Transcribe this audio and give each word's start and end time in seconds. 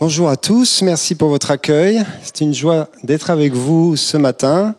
Bonjour 0.00 0.28
à 0.28 0.36
tous, 0.36 0.82
merci 0.82 1.14
pour 1.14 1.28
votre 1.28 1.52
accueil. 1.52 2.02
C'est 2.24 2.40
une 2.40 2.52
joie 2.52 2.88
d'être 3.04 3.30
avec 3.30 3.52
vous 3.52 3.94
ce 3.94 4.16
matin. 4.16 4.74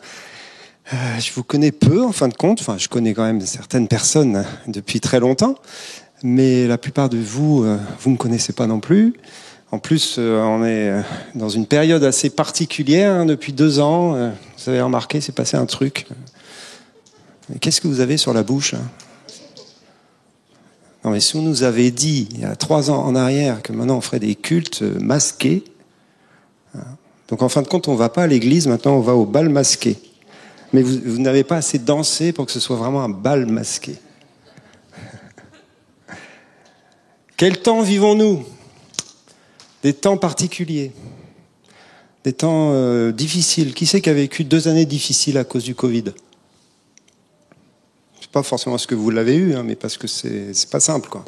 Euh, 0.94 1.20
je 1.20 1.32
vous 1.32 1.42
connais 1.42 1.72
peu 1.72 2.04
en 2.04 2.12
fin 2.12 2.28
de 2.28 2.34
compte, 2.34 2.60
enfin 2.60 2.78
je 2.78 2.90
connais 2.90 3.14
quand 3.14 3.24
même 3.24 3.40
certaines 3.40 3.88
personnes 3.88 4.44
depuis 4.68 5.00
très 5.00 5.22
longtemps, 5.22 5.56
mais 6.22 6.68
la 6.68 6.78
plupart 6.78 7.08
de 7.08 7.18
vous, 7.18 7.64
euh, 7.64 7.78
vous 8.02 8.10
ne 8.10 8.16
me 8.16 8.18
connaissez 8.18 8.52
pas 8.52 8.68
non 8.68 8.82
plus. 8.82 9.14
En 9.72 9.80
plus, 9.80 10.18
euh, 10.20 10.42
on 10.42 10.66
est 10.66 10.94
dans 11.34 11.50
une 11.50 11.66
période 11.66 12.04
assez 12.04 12.30
particulière 12.30 13.14
hein, 13.14 13.26
depuis 13.26 13.54
deux 13.54 13.80
ans. 13.80 14.16
Vous 14.58 14.70
avez 14.70 14.82
remarqué, 14.82 15.22
c'est 15.22 15.32
passé 15.32 15.56
un 15.56 15.66
truc. 15.66 16.08
Qu'est-ce 17.62 17.80
que 17.80 17.88
vous 17.88 18.02
avez 18.02 18.18
sur 18.18 18.34
la 18.34 18.44
bouche 18.44 18.76
non, 21.06 21.12
mais 21.12 21.20
si 21.20 21.36
on 21.36 21.44
nous 21.44 21.62
avait 21.62 21.92
dit, 21.92 22.28
il 22.32 22.40
y 22.40 22.46
a 22.46 22.56
trois 22.56 22.90
ans 22.90 23.06
en 23.06 23.16
arrière, 23.16 23.62
que 23.62 23.72
maintenant 23.72 23.98
on 23.98 24.02
ferait 24.02 24.20
des 24.20 24.34
cultes 24.34 24.82
masqués, 24.82 25.64
hein. 26.74 26.80
donc 27.28 27.44
en 27.44 27.48
fin 27.48 27.62
de 27.62 27.68
compte, 27.68 27.88
on 27.88 27.94
ne 27.94 27.98
va 27.98 28.10
pas 28.10 28.24
à 28.24 28.28
l'église, 28.28 28.66
maintenant 28.66 28.96
on 28.96 29.02
va 29.02 29.14
au 29.14 29.28
bal 29.28 29.50
masqué. 29.50 29.98
Mais 30.74 30.82
vous, 30.82 30.98
vous 31.06 31.22
n'avez 31.22 31.44
pas 31.44 31.58
assez 31.58 31.78
dansé 31.78 32.34
pour 32.34 32.48
que 32.48 32.52
ce 32.52 32.60
soit 32.60 32.76
vraiment 32.76 33.04
un 33.04 33.10
bal 33.10 33.46
masqué. 33.46 33.98
Quel 37.38 37.62
temps 37.62 37.84
vivons-nous? 37.84 38.44
Des 39.84 39.94
temps 39.94 40.18
particuliers, 40.18 40.92
des 42.24 42.34
temps 42.34 42.72
euh, 42.74 43.12
difficiles. 43.12 43.76
Qui 43.76 43.86
c'est 43.86 44.02
qui 44.02 44.10
a 44.10 44.14
vécu 44.14 44.44
deux 44.44 44.68
années 44.68 44.88
difficiles 44.88 45.38
à 45.38 45.44
cause 45.44 45.66
du 45.66 45.76
Covid? 45.76 46.06
Pas 48.36 48.44
forcément 48.44 48.78
ce 48.78 48.86
que 48.86 48.96
vous 48.96 49.12
l'avez 49.12 49.36
eu, 49.36 49.56
hein, 49.56 49.64
mais 49.64 49.78
parce 49.78 49.98
que 49.98 50.08
c'est 50.08 50.70
pas 50.70 50.82
simple. 50.82 51.08
Quoi. 51.08 51.24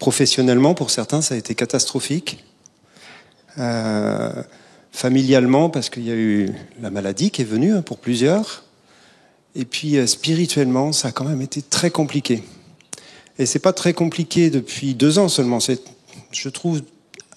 Professionnellement, 0.00 0.74
pour 0.74 0.90
certains, 0.90 1.22
ça 1.22 1.36
a 1.36 1.38
été 1.38 1.54
catastrophique. 1.54 2.44
Euh, 3.56 4.42
familialement, 4.90 5.70
parce 5.70 5.90
qu'il 5.90 6.02
y 6.02 6.10
a 6.10 6.16
eu 6.16 6.50
la 6.80 6.90
maladie 6.90 7.30
qui 7.30 7.42
est 7.42 7.44
venue 7.44 7.72
hein, 7.72 7.82
pour 7.82 7.98
plusieurs. 7.98 8.64
Et 9.54 9.64
puis 9.64 9.96
euh, 9.96 10.08
spirituellement, 10.08 10.90
ça 10.90 11.08
a 11.08 11.12
quand 11.12 11.24
même 11.24 11.40
été 11.40 11.62
très 11.62 11.92
compliqué. 11.92 12.42
Et 13.38 13.46
c'est 13.46 13.60
pas 13.60 13.72
très 13.72 13.92
compliqué 13.92 14.50
depuis 14.50 14.94
deux 14.94 15.20
ans 15.20 15.28
seulement. 15.28 15.60
C'est, 15.60 15.80
je 16.32 16.48
trouve, 16.48 16.82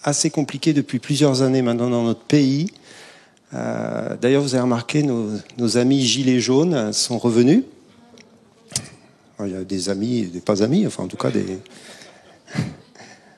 assez 0.01 0.31
compliqué 0.31 0.73
depuis 0.73 0.97
plusieurs 0.97 1.43
années 1.43 1.61
maintenant 1.61 1.91
dans 1.91 2.03
notre 2.03 2.23
pays. 2.23 2.71
Euh, 3.53 4.17
d'ailleurs, 4.19 4.41
vous 4.41 4.55
avez 4.55 4.63
remarqué, 4.63 5.03
nos, 5.03 5.29
nos 5.59 5.77
amis 5.77 6.01
gilets 6.01 6.39
jaunes 6.39 6.91
sont 6.93 7.19
revenus. 7.19 7.61
Il 9.43 9.51
y 9.51 9.55
a 9.55 9.63
des 9.63 9.89
amis 9.89 10.23
des 10.23 10.39
pas 10.39 10.63
amis, 10.63 10.87
enfin 10.87 11.03
en 11.03 11.07
tout 11.07 11.17
cas 11.17 11.29
des. 11.29 11.45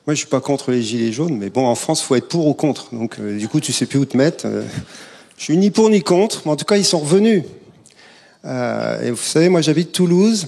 Moi, 0.07 0.13
je 0.13 0.19
suis 0.19 0.27
pas 0.27 0.39
contre 0.39 0.71
les 0.71 0.81
gilets 0.81 1.11
jaunes, 1.11 1.37
mais 1.37 1.49
bon, 1.49 1.65
en 1.65 1.75
France, 1.75 2.01
faut 2.01 2.15
être 2.15 2.29
pour 2.29 2.47
ou 2.47 2.53
contre. 2.53 2.95
Donc, 2.95 3.19
euh, 3.19 3.37
du 3.37 3.49
coup, 3.49 3.59
tu 3.59 3.73
sais 3.73 3.85
plus 3.85 3.99
où 3.99 4.05
te 4.05 4.15
mettre. 4.15 4.45
Euh, 4.45 4.63
je 5.37 5.43
suis 5.43 5.57
ni 5.57 5.69
pour 5.69 5.89
ni 5.89 6.01
contre, 6.01 6.43
mais 6.45 6.51
en 6.51 6.55
tout 6.55 6.63
cas, 6.63 6.77
ils 6.77 6.85
sont 6.85 6.99
revenus. 6.99 7.43
Euh, 8.45 9.01
et 9.01 9.11
vous 9.11 9.17
savez, 9.17 9.49
moi, 9.49 9.59
j'habite 9.59 9.91
Toulouse, 9.91 10.47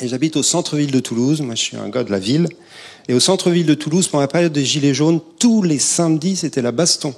et 0.00 0.06
j'habite 0.06 0.36
au 0.36 0.44
centre-ville 0.44 0.92
de 0.92 1.00
Toulouse. 1.00 1.40
Moi, 1.40 1.56
je 1.56 1.62
suis 1.62 1.76
un 1.76 1.88
gars 1.88 2.04
de 2.04 2.12
la 2.12 2.20
ville. 2.20 2.46
Et 3.08 3.14
au 3.14 3.20
centre-ville 3.20 3.66
de 3.66 3.74
Toulouse, 3.74 4.06
pendant 4.06 4.22
la 4.22 4.28
période 4.28 4.52
des 4.52 4.64
gilets 4.64 4.94
jaunes, 4.94 5.20
tous 5.40 5.62
les 5.62 5.80
samedis, 5.80 6.36
c'était 6.36 6.62
la 6.62 6.70
baston. 6.70 7.16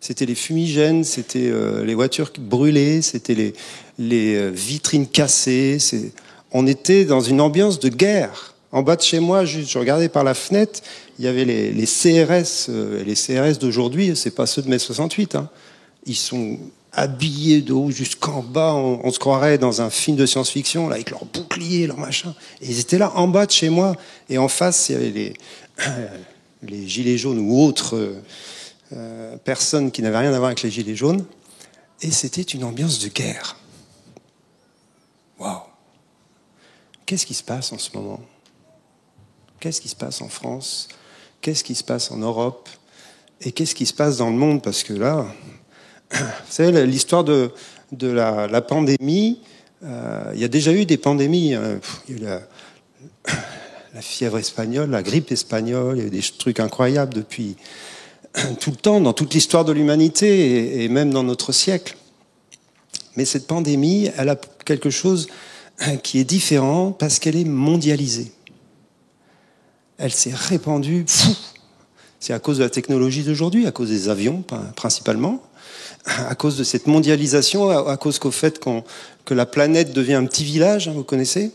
C'était 0.00 0.26
les 0.26 0.34
fumigènes, 0.34 1.04
c'était 1.04 1.52
les 1.84 1.94
voitures 1.94 2.32
brûlées, 2.36 3.02
c'était 3.02 3.36
les, 3.36 3.54
les 4.00 4.50
vitrines 4.50 5.06
cassées. 5.06 5.78
C'est 5.78 6.10
on 6.52 6.66
était 6.66 7.04
dans 7.04 7.20
une 7.20 7.40
ambiance 7.40 7.78
de 7.80 7.88
guerre. 7.88 8.54
En 8.70 8.82
bas 8.82 8.96
de 8.96 9.02
chez 9.02 9.20
moi, 9.20 9.44
je 9.44 9.78
regardais 9.78 10.08
par 10.08 10.24
la 10.24 10.34
fenêtre, 10.34 10.80
il 11.18 11.24
y 11.26 11.28
avait 11.28 11.44
les, 11.44 11.86
CRS, 11.86 12.68
euh, 12.68 13.04
les 13.04 13.14
CRS 13.14 13.58
d'aujourd'hui, 13.58 14.12
c'est 14.16 14.30
pas 14.30 14.46
ceux 14.46 14.62
de 14.62 14.68
mai 14.68 14.78
68. 14.78 15.34
Hein. 15.34 15.50
Ils 16.06 16.16
sont 16.16 16.58
habillés 16.92 17.60
de 17.60 17.72
haut 17.72 17.90
jusqu'en 17.90 18.42
bas, 18.42 18.74
on, 18.74 19.10
se 19.10 19.18
croirait 19.18 19.58
dans 19.58 19.82
un 19.82 19.90
film 19.90 20.16
de 20.16 20.26
science-fiction, 20.26 20.88
là, 20.88 20.96
avec 20.96 21.10
leurs 21.10 21.24
boucliers, 21.24 21.86
leurs 21.86 21.98
machins. 21.98 22.34
Et 22.60 22.66
ils 22.70 22.80
étaient 22.80 22.98
là, 22.98 23.12
en 23.14 23.28
bas 23.28 23.46
de 23.46 23.50
chez 23.50 23.68
moi. 23.68 23.94
Et 24.28 24.38
en 24.38 24.48
face, 24.48 24.88
il 24.88 24.92
y 24.92 24.96
avait 24.96 25.10
les, 25.10 25.34
les 26.62 26.88
gilets 26.88 27.18
jaunes 27.18 27.38
ou 27.38 27.62
autres 27.62 28.20
euh, 28.92 29.36
personnes 29.44 29.90
qui 29.90 30.02
n'avaient 30.02 30.18
rien 30.18 30.32
à 30.32 30.38
voir 30.38 30.46
avec 30.46 30.62
les 30.62 30.70
gilets 30.70 30.96
jaunes. 30.96 31.24
Et 32.02 32.10
c'était 32.10 32.42
une 32.42 32.64
ambiance 32.64 32.98
de 32.98 33.08
guerre. 33.08 33.56
Qu'est-ce 37.12 37.26
qui 37.26 37.34
se 37.34 37.42
passe 37.42 37.74
en 37.74 37.78
ce 37.78 37.90
moment? 37.92 38.22
Qu'est-ce 39.60 39.82
qui 39.82 39.90
se 39.90 39.94
passe 39.94 40.22
en 40.22 40.30
France? 40.30 40.88
Qu'est-ce 41.42 41.62
qui 41.62 41.74
se 41.74 41.84
passe 41.84 42.10
en 42.10 42.16
Europe? 42.16 42.70
Et 43.42 43.52
qu'est-ce 43.52 43.74
qui 43.74 43.84
se 43.84 43.92
passe 43.92 44.16
dans 44.16 44.30
le 44.30 44.36
monde? 44.36 44.62
Parce 44.62 44.82
que 44.82 44.94
là, 44.94 45.26
vous 46.10 46.18
savez, 46.48 46.86
l'histoire 46.86 47.22
de, 47.22 47.52
la, 48.00 48.62
pandémie, 48.62 49.42
euh, 49.84 50.30
il 50.32 50.40
y 50.40 50.44
a 50.44 50.48
déjà 50.48 50.72
eu 50.72 50.86
des 50.86 50.96
pandémies. 50.96 51.52
Hein. 51.52 51.80
Il 52.08 52.22
y 52.22 52.26
a 52.26 52.38
eu 52.38 52.40
la, 53.94 54.00
fièvre 54.00 54.38
espagnole, 54.38 54.88
la 54.88 55.02
grippe 55.02 55.32
espagnole, 55.32 55.98
il 55.98 56.00
y 56.00 56.04
a 56.04 56.06
eu 56.06 56.10
des 56.10 56.22
trucs 56.22 56.60
incroyables 56.60 57.12
depuis 57.12 57.56
tout 58.58 58.70
le 58.70 58.76
temps, 58.76 59.02
dans 59.02 59.12
toute 59.12 59.34
l'histoire 59.34 59.66
de 59.66 59.72
l'humanité 59.72 60.82
et 60.82 60.88
même 60.88 61.10
dans 61.10 61.24
notre 61.24 61.52
siècle. 61.52 61.94
Mais 63.16 63.26
cette 63.26 63.46
pandémie, 63.46 64.10
elle 64.16 64.30
a 64.30 64.36
quelque 64.64 64.88
chose 64.88 65.28
qui 66.02 66.18
est 66.18 66.24
différent 66.24 66.92
parce 66.92 67.18
qu'elle 67.18 67.36
est 67.36 67.44
mondialisée. 67.44 68.32
Elle 69.98 70.12
s'est 70.12 70.34
répandue. 70.34 71.04
C'est 72.20 72.32
à 72.32 72.38
cause 72.38 72.58
de 72.58 72.62
la 72.62 72.70
technologie 72.70 73.22
d'aujourd'hui, 73.22 73.66
à 73.66 73.72
cause 73.72 73.88
des 73.88 74.08
avions 74.08 74.44
principalement, 74.76 75.42
à 76.06 76.34
cause 76.34 76.56
de 76.56 76.64
cette 76.64 76.86
mondialisation, 76.86 77.68
à 77.68 77.96
cause 77.96 78.18
qu'au 78.18 78.30
fait 78.30 78.60
que 79.24 79.34
la 79.34 79.46
planète 79.46 79.92
devient 79.92 80.14
un 80.14 80.26
petit 80.26 80.44
village, 80.44 80.88
hein, 80.88 80.92
vous 80.94 81.04
connaissez 81.04 81.50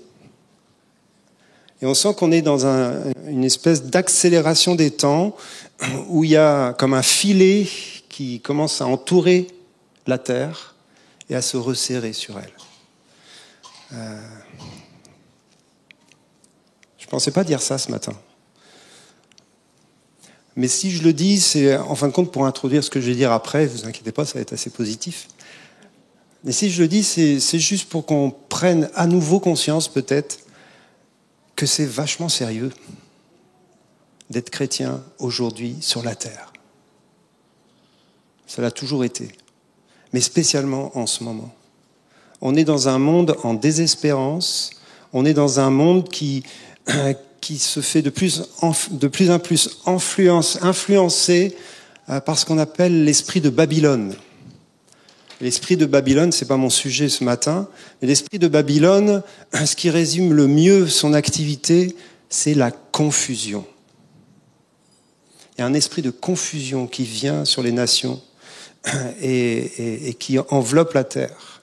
Et 1.81 1.85
on 1.85 1.93
sent 1.93 2.13
qu'on 2.17 2.31
est 2.31 2.41
dans 2.41 2.65
une 2.65 3.43
espèce 3.45 3.83
d'accélération 3.83 4.75
des 4.75 4.91
temps 4.91 5.35
où 6.09 6.25
il 6.25 6.31
y 6.31 6.37
a 6.37 6.73
comme 6.73 6.93
un 6.93 7.01
filet 7.01 7.67
qui 8.09 8.41
commence 8.41 8.81
à 8.81 8.87
entourer 8.87 9.47
la 10.05 10.17
Terre 10.17 10.75
et 11.29 11.35
à 11.35 11.41
se 11.41 11.55
resserrer 11.55 12.13
sur 12.13 12.37
elle. 12.39 12.66
Euh, 13.93 14.21
je 16.97 17.05
ne 17.05 17.09
pensais 17.09 17.31
pas 17.31 17.43
dire 17.43 17.61
ça 17.61 17.77
ce 17.77 17.89
matin. 17.91 18.13
Mais 20.55 20.67
si 20.67 20.91
je 20.91 21.03
le 21.03 21.13
dis, 21.13 21.39
c'est 21.39 21.77
en 21.77 21.95
fin 21.95 22.07
de 22.07 22.13
compte 22.13 22.31
pour 22.31 22.45
introduire 22.45 22.83
ce 22.83 22.89
que 22.89 22.99
je 22.99 23.07
vais 23.07 23.15
dire 23.15 23.31
après, 23.31 23.63
ne 23.63 23.69
vous 23.69 23.85
inquiétez 23.85 24.11
pas, 24.11 24.25
ça 24.25 24.33
va 24.33 24.41
être 24.41 24.53
assez 24.53 24.71
positif. 24.71 25.27
Mais 26.43 26.51
si 26.51 26.71
je 26.71 26.81
le 26.81 26.87
dis, 26.87 27.03
c'est 27.03 27.59
juste 27.59 27.89
pour 27.89 28.05
qu'on 28.05 28.31
prenne 28.31 28.89
à 28.95 29.05
nouveau 29.05 29.39
conscience 29.39 29.87
peut-être 29.87 30.39
que 31.55 31.65
c'est 31.65 31.85
vachement 31.85 32.29
sérieux 32.29 32.71
d'être 34.29 34.49
chrétien 34.49 35.03
aujourd'hui 35.19 35.77
sur 35.81 36.03
la 36.03 36.15
terre. 36.15 36.53
Ça 38.47 38.61
l'a 38.61 38.71
toujours 38.71 39.03
été, 39.03 39.31
mais 40.13 40.21
spécialement 40.21 40.97
en 40.97 41.05
ce 41.05 41.23
moment. 41.23 41.53
On 42.41 42.55
est 42.55 42.63
dans 42.63 42.87
un 42.87 42.99
monde 42.99 43.35
en 43.43 43.53
désespérance. 43.53 44.71
On 45.13 45.25
est 45.25 45.33
dans 45.33 45.59
un 45.59 45.69
monde 45.69 46.09
qui, 46.09 46.43
qui 47.41 47.57
se 47.57 47.81
fait 47.81 48.01
de 48.01 48.09
plus 48.09 48.43
en, 48.61 48.73
plus, 49.39 49.79
influencé 49.85 51.55
euh, 52.09 52.19
par 52.19 52.37
ce 52.37 52.45
qu'on 52.45 52.57
appelle 52.57 53.03
l'esprit 53.03 53.41
de 53.41 53.49
Babylone. 53.49 54.15
L'esprit 55.39 55.77
de 55.77 55.85
Babylone, 55.85 56.31
c'est 56.31 56.47
pas 56.47 56.57
mon 56.57 56.69
sujet 56.69 57.09
ce 57.09 57.23
matin, 57.23 57.67
mais 58.01 58.07
l'esprit 58.07 58.39
de 58.39 58.47
Babylone, 58.47 59.23
ce 59.65 59.75
qui 59.75 59.89
résume 59.89 60.33
le 60.33 60.47
mieux 60.47 60.87
son 60.87 61.13
activité, 61.13 61.95
c'est 62.29 62.53
la 62.53 62.71
confusion. 62.71 63.65
Il 65.57 65.61
y 65.61 65.63
a 65.63 65.65
un 65.65 65.73
esprit 65.73 66.03
de 66.03 66.11
confusion 66.11 66.85
qui 66.85 67.03
vient 67.03 67.43
sur 67.45 67.63
les 67.63 67.71
nations 67.71 68.21
et 69.21 70.15
qui 70.19 70.37
enveloppe 70.49 70.93
la 70.93 71.03
terre. 71.03 71.56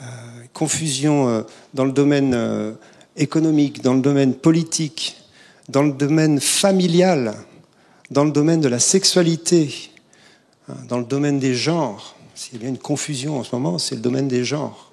Euh, 0.00 0.04
confusion 0.52 1.28
euh, 1.28 1.42
dans 1.74 1.84
le 1.84 1.90
domaine 1.90 2.32
euh, 2.32 2.72
économique, 3.16 3.82
dans 3.82 3.94
le 3.94 4.00
domaine 4.00 4.32
politique, 4.32 5.16
dans 5.68 5.82
le 5.82 5.90
domaine 5.90 6.40
familial, 6.40 7.34
dans 8.12 8.22
le 8.22 8.30
domaine 8.30 8.60
de 8.60 8.68
la 8.68 8.78
sexualité, 8.78 9.90
hein, 10.68 10.76
dans 10.88 10.98
le 10.98 11.04
domaine 11.04 11.40
des 11.40 11.52
genres. 11.52 12.14
S'il 12.36 12.62
y 12.62 12.66
a 12.66 12.68
une 12.68 12.78
confusion 12.78 13.40
en 13.40 13.42
ce 13.42 13.52
moment, 13.56 13.78
c'est 13.78 13.96
le 13.96 14.00
domaine 14.00 14.28
des 14.28 14.44
genres. 14.44 14.92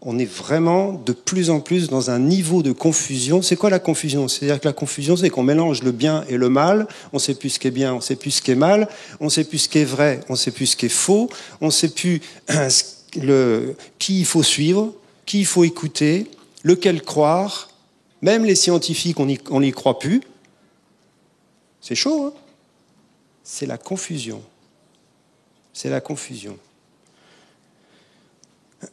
On 0.00 0.18
est 0.18 0.24
vraiment 0.24 0.94
de 0.94 1.12
plus 1.12 1.50
en 1.50 1.60
plus 1.60 1.90
dans 1.90 2.10
un 2.10 2.18
niveau 2.18 2.62
de 2.62 2.72
confusion. 2.72 3.42
C'est 3.42 3.56
quoi 3.56 3.68
la 3.68 3.78
confusion? 3.78 4.26
C'est-à-dire 4.26 4.58
que 4.58 4.68
la 4.68 4.72
confusion, 4.72 5.16
c'est 5.16 5.28
qu'on 5.28 5.42
mélange 5.42 5.82
le 5.82 5.92
bien 5.92 6.24
et 6.30 6.38
le 6.38 6.48
mal. 6.48 6.88
On 7.12 7.16
ne 7.16 7.20
sait 7.20 7.34
plus 7.34 7.50
ce 7.50 7.58
qui 7.58 7.68
est 7.68 7.70
bien, 7.70 7.92
on 7.92 7.96
ne 7.96 8.00
sait 8.00 8.16
plus 8.16 8.30
ce 8.30 8.40
qui 8.40 8.52
est 8.52 8.54
mal. 8.54 8.88
On 9.20 9.26
ne 9.26 9.30
sait 9.30 9.44
plus 9.44 9.58
ce 9.58 9.68
qui 9.68 9.80
est 9.80 9.84
vrai, 9.84 10.20
on 10.30 10.32
ne 10.32 10.38
sait 10.38 10.50
plus 10.50 10.68
ce 10.68 10.76
qui 10.76 10.86
est 10.86 10.88
faux. 10.88 11.28
On 11.60 11.66
ne 11.66 11.70
sait 11.70 11.90
plus 11.90 12.22
qui 13.10 14.20
il 14.20 14.26
faut 14.26 14.42
suivre, 14.42 14.94
qui 15.26 15.40
il 15.40 15.46
faut 15.46 15.64
écouter, 15.64 16.30
lequel 16.62 17.02
croire. 17.02 17.68
Même 18.22 18.44
les 18.44 18.54
scientifiques, 18.54 19.18
on 19.18 19.60
n'y 19.60 19.72
croit 19.72 19.98
plus. 19.98 20.22
C'est 21.80 21.94
chaud, 21.94 22.26
hein 22.26 22.40
c'est 23.50 23.66
la 23.66 23.78
confusion. 23.78 24.42
C'est 25.72 25.90
la 25.90 26.00
confusion. 26.00 26.56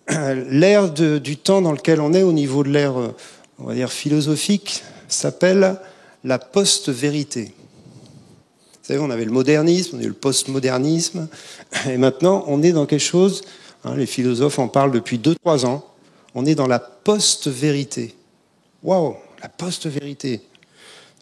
L'ère 0.10 0.90
du 0.92 1.38
temps 1.38 1.62
dans 1.62 1.74
lequel 1.74 2.02
on 2.02 2.12
est 2.14 2.24
au 2.24 2.34
niveau 2.34 2.64
de 2.64 2.70
l'ère, 2.70 2.96
on 3.60 3.66
va 3.66 3.76
dire, 3.76 3.92
philosophique, 3.92 4.84
s'appelle 5.08 5.80
la 6.24 6.40
post-vérité. 6.40 7.54
Vous 7.54 8.94
savez, 8.94 9.00
on 9.00 9.12
avait 9.12 9.26
le 9.26 9.32
modernisme, 9.32 9.98
on 9.98 10.00
a 10.00 10.04
eu 10.04 10.08
le 10.08 10.14
postmodernisme, 10.14 11.28
et 11.88 11.98
maintenant 11.98 12.44
on 12.48 12.64
est 12.64 12.72
dans 12.72 12.88
quelque 12.88 13.00
chose, 13.00 13.44
hein, 13.88 13.96
les 13.96 14.06
philosophes 14.06 14.60
en 14.60 14.68
parlent 14.68 14.92
depuis 14.92 15.18
2-3 15.18 15.66
ans, 15.66 15.86
on 16.36 16.46
est 16.46 16.56
dans 16.56 16.68
la 16.68 16.80
post-vérité. 16.80 18.16
Waouh, 18.84 19.16
la 19.42 19.50
post-vérité. 19.50 20.42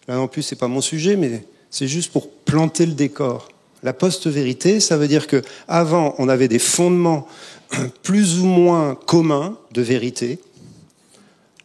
Là 0.08 0.16
non 0.16 0.28
plus, 0.28 0.42
c'est 0.42 0.56
pas 0.56 0.68
mon 0.68 0.80
sujet, 0.80 1.16
mais 1.16 1.44
c'est 1.70 1.88
juste 1.88 2.12
pour 2.12 2.30
planter 2.30 2.86
le 2.86 2.92
décor. 2.92 3.48
La 3.82 3.92
post-vérité, 3.92 4.80
ça 4.80 4.96
veut 4.96 5.08
dire 5.08 5.26
que 5.26 5.42
avant, 5.68 6.14
on 6.18 6.28
avait 6.28 6.48
des 6.48 6.58
fondements 6.58 7.28
plus 8.02 8.40
ou 8.40 8.46
moins 8.46 8.94
communs 8.94 9.58
de 9.72 9.82
vérité. 9.82 10.38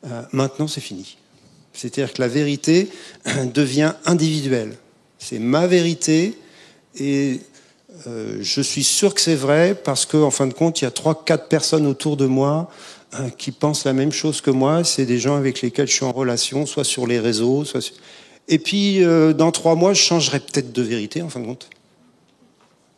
Euh, 0.06 0.21
maintenant, 0.31 0.68
c'est 0.68 0.81
fini. 0.81 1.18
C'est-à-dire 1.74 2.13
que 2.13 2.21
la 2.21 2.27
vérité 2.27 2.89
devient 3.54 3.94
individuelle. 4.06 4.75
C'est 5.19 5.39
ma 5.39 5.68
vérité 5.68 6.38
et 7.00 7.39
euh, 8.07 8.38
je 8.42 8.62
suis 8.62 8.83
sûr 8.83 9.13
que 9.13 9.21
c'est 9.21 9.36
vrai 9.36 9.75
parce 9.75 10.06
qu'en 10.06 10.31
fin 10.31 10.48
de 10.48 10.53
compte, 10.53 10.81
il 10.81 10.86
y 10.86 10.88
a 10.88 10.92
trois, 10.92 11.24
quatre 11.24 11.48
personnes 11.48 11.86
autour 11.86 12.18
de 12.18 12.25
moi 12.25 12.69
euh, 13.15 13.30
qui 13.30 13.51
pensent 13.51 13.86
la 13.86 13.94
même 13.94 14.12
chose 14.12 14.42
que 14.42 14.51
moi. 14.51 14.83
C'est 14.83 15.06
des 15.06 15.19
gens 15.19 15.36
avec 15.36 15.62
lesquels 15.62 15.88
je 15.88 15.94
suis 15.94 16.06
en 16.06 16.12
relation, 16.12 16.65
soit 16.65 16.83
sur 16.83 17.07
les 17.07 17.19
réseaux, 17.19 17.65
soit 17.65 17.94
Et 18.48 18.59
puis, 18.59 19.03
euh, 19.03 19.33
dans 19.33 19.51
trois 19.51 19.75
mois, 19.75 19.94
je 19.94 20.01
changerai 20.01 20.39
peut-être 20.39 20.71
de 20.71 20.81
vérité, 20.81 21.21
en 21.21 21.30
fin 21.30 21.39
de 21.39 21.45
compte. 21.45 21.69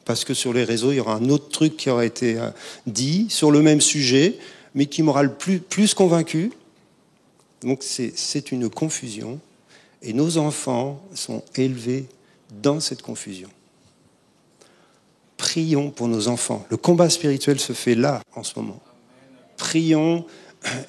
Parce 0.05 0.25
que 0.25 0.33
sur 0.33 0.53
les 0.53 0.63
réseaux, 0.63 0.91
il 0.91 0.97
y 0.97 0.99
aura 0.99 1.15
un 1.15 1.29
autre 1.29 1.49
truc 1.49 1.77
qui 1.77 1.89
aura 1.89 2.05
été 2.05 2.37
dit 2.87 3.27
sur 3.29 3.51
le 3.51 3.61
même 3.61 3.79
sujet, 3.79 4.37
mais 4.75 4.85
qui 4.85 5.01
m'aura 5.01 5.23
le 5.23 5.33
plus, 5.33 5.59
plus 5.59 5.93
convaincu. 5.93 6.51
Donc 7.61 7.83
c'est 7.83 8.51
une 8.51 8.69
confusion. 8.69 9.39
Et 10.01 10.11
nos 10.11 10.37
enfants 10.37 11.01
sont 11.13 11.41
élevés 11.55 12.05
dans 12.61 12.81
cette 12.81 13.01
confusion. 13.01 13.47
Prions 15.53 15.91
pour 15.91 16.07
nos 16.07 16.29
enfants. 16.29 16.65
Le 16.71 16.77
combat 16.77 17.11
spirituel 17.11 17.59
se 17.59 17.73
fait 17.73 17.93
là, 17.93 18.23
en 18.35 18.41
ce 18.41 18.57
moment. 18.57 18.79
Prions, 19.55 20.25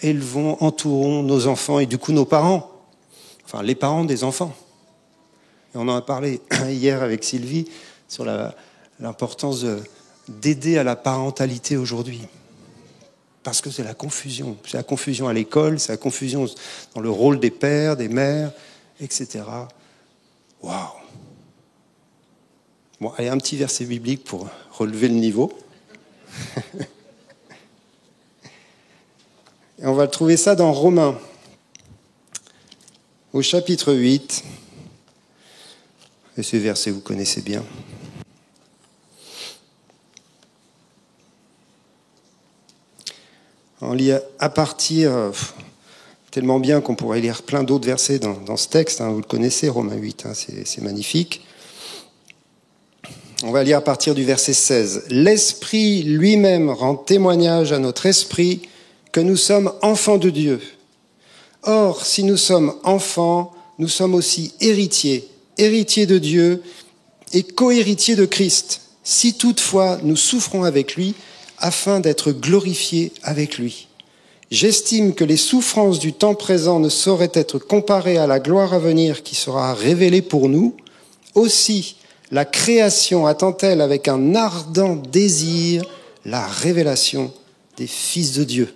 élevons, 0.00 0.56
entourons 0.60 1.22
nos 1.22 1.48
enfants 1.48 1.80
et 1.80 1.84
du 1.84 1.98
coup 1.98 2.12
nos 2.12 2.24
parents. 2.24 2.70
Enfin, 3.44 3.62
les 3.62 3.74
parents 3.74 4.06
des 4.06 4.24
enfants. 4.24 4.56
Et 5.74 5.76
on 5.76 5.82
en 5.82 5.96
a 5.96 6.00
parlé 6.00 6.40
hier 6.70 7.02
avec 7.02 7.24
Sylvie 7.24 7.68
sur 8.08 8.24
l'importance 8.98 9.66
d'aider 10.28 10.78
à 10.78 10.82
la 10.82 10.96
parentalité 10.96 11.76
aujourd'hui. 11.76 12.22
Parce 13.42 13.60
que 13.60 13.68
c'est 13.68 13.84
la 13.84 13.92
confusion. 13.92 14.56
C'est 14.66 14.78
la 14.78 14.82
confusion 14.82 15.28
à 15.28 15.34
l'école, 15.34 15.78
c'est 15.78 15.92
la 15.92 15.98
confusion 15.98 16.46
dans 16.94 17.02
le 17.02 17.10
rôle 17.10 17.38
des 17.38 17.50
pères, 17.50 17.98
des 17.98 18.08
mères, 18.08 18.50
etc. 18.98 19.44
Waouh 20.62 21.03
Bon, 23.00 23.12
allez, 23.16 23.28
un 23.28 23.38
petit 23.38 23.56
verset 23.56 23.86
biblique 23.86 24.22
pour 24.22 24.48
relever 24.70 25.08
le 25.08 25.14
niveau. 25.14 25.52
Et 29.82 29.86
on 29.86 29.94
va 29.94 30.06
trouver 30.06 30.36
ça 30.36 30.54
dans 30.54 30.72
Romains, 30.72 31.18
au 33.32 33.42
chapitre 33.42 33.92
8. 33.92 34.44
Et 36.38 36.44
ce 36.44 36.56
verset, 36.56 36.92
vous 36.92 37.00
connaissez 37.00 37.42
bien. 37.42 37.64
On 43.80 43.92
lit 43.92 44.12
à 44.38 44.48
partir, 44.48 45.32
tellement 46.30 46.60
bien 46.60 46.80
qu'on 46.80 46.94
pourrait 46.94 47.20
lire 47.20 47.42
plein 47.42 47.64
d'autres 47.64 47.86
versets 47.86 48.20
dans, 48.20 48.56
ce 48.56 48.68
texte. 48.68 49.00
Hein. 49.00 49.10
vous 49.10 49.18
le 49.18 49.24
connaissez, 49.24 49.68
Romains 49.68 49.96
8, 49.96 50.26
hein, 50.26 50.32
c'est 50.34 50.80
magnifique. 50.80 51.44
On 53.42 53.50
va 53.50 53.64
lire 53.64 53.78
à 53.78 53.80
partir 53.80 54.14
du 54.14 54.24
verset 54.24 54.52
16. 54.52 55.04
L'Esprit 55.10 56.02
lui-même 56.02 56.70
rend 56.70 56.94
témoignage 56.94 57.72
à 57.72 57.78
notre 57.78 58.06
esprit 58.06 58.62
que 59.12 59.20
nous 59.20 59.36
sommes 59.36 59.72
enfants 59.82 60.18
de 60.18 60.30
Dieu. 60.30 60.60
Or, 61.64 62.06
si 62.06 62.22
nous 62.22 62.36
sommes 62.36 62.74
enfants, 62.84 63.52
nous 63.78 63.88
sommes 63.88 64.14
aussi 64.14 64.54
héritiers, 64.60 65.28
héritiers 65.58 66.06
de 66.06 66.18
Dieu 66.18 66.62
et 67.32 67.42
cohéritiers 67.42 68.16
de 68.16 68.24
Christ, 68.24 68.82
si 69.02 69.34
toutefois 69.34 69.98
nous 70.02 70.16
souffrons 70.16 70.62
avec 70.62 70.94
lui, 70.94 71.14
afin 71.58 72.00
d'être 72.00 72.32
glorifiés 72.32 73.12
avec 73.22 73.58
lui. 73.58 73.88
J'estime 74.50 75.14
que 75.14 75.24
les 75.24 75.36
souffrances 75.36 75.98
du 75.98 76.12
temps 76.12 76.34
présent 76.34 76.78
ne 76.78 76.88
sauraient 76.88 77.32
être 77.34 77.58
comparées 77.58 78.18
à 78.18 78.26
la 78.26 78.38
gloire 78.38 78.74
à 78.74 78.78
venir 78.78 79.22
qui 79.22 79.34
sera 79.34 79.74
révélée 79.74 80.22
pour 80.22 80.48
nous. 80.48 80.76
Aussi, 81.34 81.96
la 82.30 82.44
création 82.44 83.26
attend-elle 83.26 83.80
avec 83.80 84.08
un 84.08 84.34
ardent 84.34 84.96
désir 84.96 85.84
la 86.24 86.46
révélation 86.46 87.32
des 87.76 87.86
fils 87.86 88.32
de 88.32 88.44
Dieu? 88.44 88.74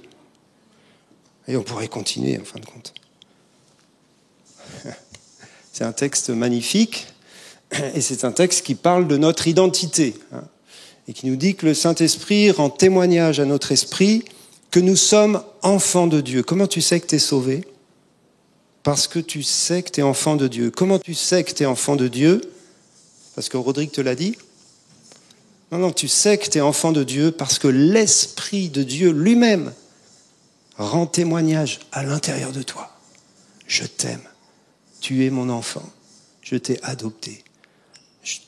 Et 1.46 1.56
on 1.56 1.62
pourrait 1.62 1.88
continuer 1.88 2.38
en 2.38 2.44
fin 2.44 2.60
de 2.60 2.66
compte. 2.66 2.92
C'est 5.72 5.84
un 5.84 5.92
texte 5.92 6.30
magnifique 6.30 7.06
et 7.94 8.00
c'est 8.00 8.24
un 8.24 8.32
texte 8.32 8.64
qui 8.64 8.74
parle 8.74 9.06
de 9.06 9.18
notre 9.18 9.46
identité 9.46 10.14
hein, 10.32 10.44
et 11.06 11.12
qui 11.12 11.26
nous 11.26 11.36
dit 11.36 11.54
que 11.54 11.66
le 11.66 11.74
Saint-Esprit 11.74 12.50
rend 12.50 12.70
témoignage 12.70 13.40
à 13.40 13.44
notre 13.44 13.72
esprit 13.72 14.24
que 14.70 14.80
nous 14.80 14.96
sommes 14.96 15.42
enfants 15.62 16.06
de 16.06 16.20
Dieu. 16.20 16.42
Comment 16.42 16.66
tu 16.66 16.80
sais 16.80 16.98
que 16.98 17.06
tu 17.06 17.16
es 17.16 17.18
sauvé? 17.18 17.64
Parce 18.82 19.06
que 19.06 19.18
tu 19.18 19.42
sais 19.42 19.82
que 19.82 19.90
tu 19.90 20.00
es 20.00 20.02
enfant 20.02 20.36
de 20.36 20.48
Dieu. 20.48 20.70
Comment 20.70 20.98
tu 20.98 21.14
sais 21.14 21.44
que 21.44 21.52
tu 21.52 21.62
es 21.62 21.66
enfant 21.66 21.96
de 21.96 22.08
Dieu? 22.08 22.40
Parce 23.38 23.48
que 23.48 23.56
Rodrigue 23.56 23.92
te 23.92 24.00
l'a 24.00 24.16
dit 24.16 24.36
Non, 25.70 25.78
non, 25.78 25.92
tu 25.92 26.08
sais 26.08 26.38
que 26.38 26.50
tu 26.50 26.58
es 26.58 26.60
enfant 26.60 26.90
de 26.90 27.04
Dieu 27.04 27.30
parce 27.30 27.60
que 27.60 27.68
l'Esprit 27.68 28.68
de 28.68 28.82
Dieu 28.82 29.12
lui-même 29.12 29.72
rend 30.76 31.06
témoignage 31.06 31.78
à 31.92 32.02
l'intérieur 32.02 32.50
de 32.50 32.62
toi. 32.64 32.90
Je 33.68 33.84
t'aime. 33.84 34.24
Tu 35.00 35.24
es 35.24 35.30
mon 35.30 35.50
enfant. 35.50 35.88
Je 36.42 36.56
t'ai 36.56 36.82
adopté. 36.82 37.44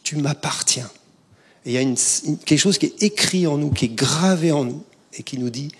Tu 0.03 0.17
m'appartiens. 0.17 0.91
Et 1.65 1.75
il 1.75 1.75
y 1.75 1.79
a 1.79 2.37
quelque 2.45 2.59
chose 2.59 2.77
qui 2.77 2.87
est 2.87 3.01
écrit 3.05 3.47
en 3.47 3.59
nous, 3.59 3.71
qui 3.71 3.85
est 3.85 3.95
gravé 3.95 4.51
en 4.51 4.65
nous, 4.65 4.83
et 5.13 5.23
qui 5.23 5.39
nous 5.39 5.51
dit, 5.51 5.71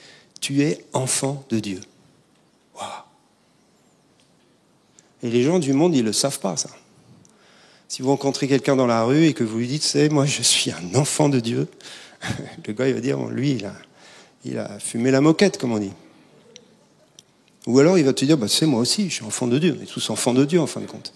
tu 0.41 0.63
es 0.63 0.85
enfant 0.93 1.45
de 1.51 1.59
Dieu. 1.59 1.81
Et 5.25 5.31
les 5.31 5.43
gens 5.43 5.59
du 5.59 5.73
monde, 5.73 5.97
ils 5.97 6.03
ne 6.03 6.07
le 6.07 6.13
savent 6.13 6.39
pas, 6.39 6.57
ça. 6.57 6.71
Si 7.91 8.03
vous 8.03 8.11
rencontrez 8.11 8.47
quelqu'un 8.47 8.77
dans 8.77 8.87
la 8.87 9.03
rue 9.03 9.27
et 9.27 9.35
que 9.35 9.43
vous 9.43 9.59
lui 9.59 9.67
dites, 9.67 9.83
c'est 9.83 10.09
moi, 10.11 10.25
je 10.25 10.43
suis 10.43 10.71
un 10.71 10.95
enfant 10.95 11.29
de 11.29 11.41
Dieu, 11.41 11.67
le 12.67 12.73
gars, 12.73 12.87
il 12.87 12.95
va 12.95 13.01
dire, 13.01 13.19
lui, 13.27 13.55
il 13.55 13.65
a, 13.65 13.75
il 14.45 14.59
a 14.59 14.79
fumé 14.79 15.11
la 15.11 15.21
moquette, 15.21 15.59
comme 15.59 15.73
on 15.73 15.81
dit. 15.81 15.91
Ou 17.67 17.81
alors 17.81 17.99
il 17.99 18.05
va 18.05 18.13
te 18.13 18.25
dire, 18.25 18.39
bah, 18.39 18.47
c'est 18.47 18.65
moi 18.65 18.79
aussi, 18.79 19.11
je 19.11 19.15
suis 19.15 19.25
enfant 19.25 19.49
de 19.49 19.59
Dieu. 19.59 19.77
On 19.77 19.83
est 19.83 19.87
tous 19.87 20.09
enfants 20.09 20.33
de 20.33 20.45
Dieu, 20.45 20.61
en 20.61 20.69
fin 20.69 20.81
de 20.81 20.87
compte. 20.87 21.13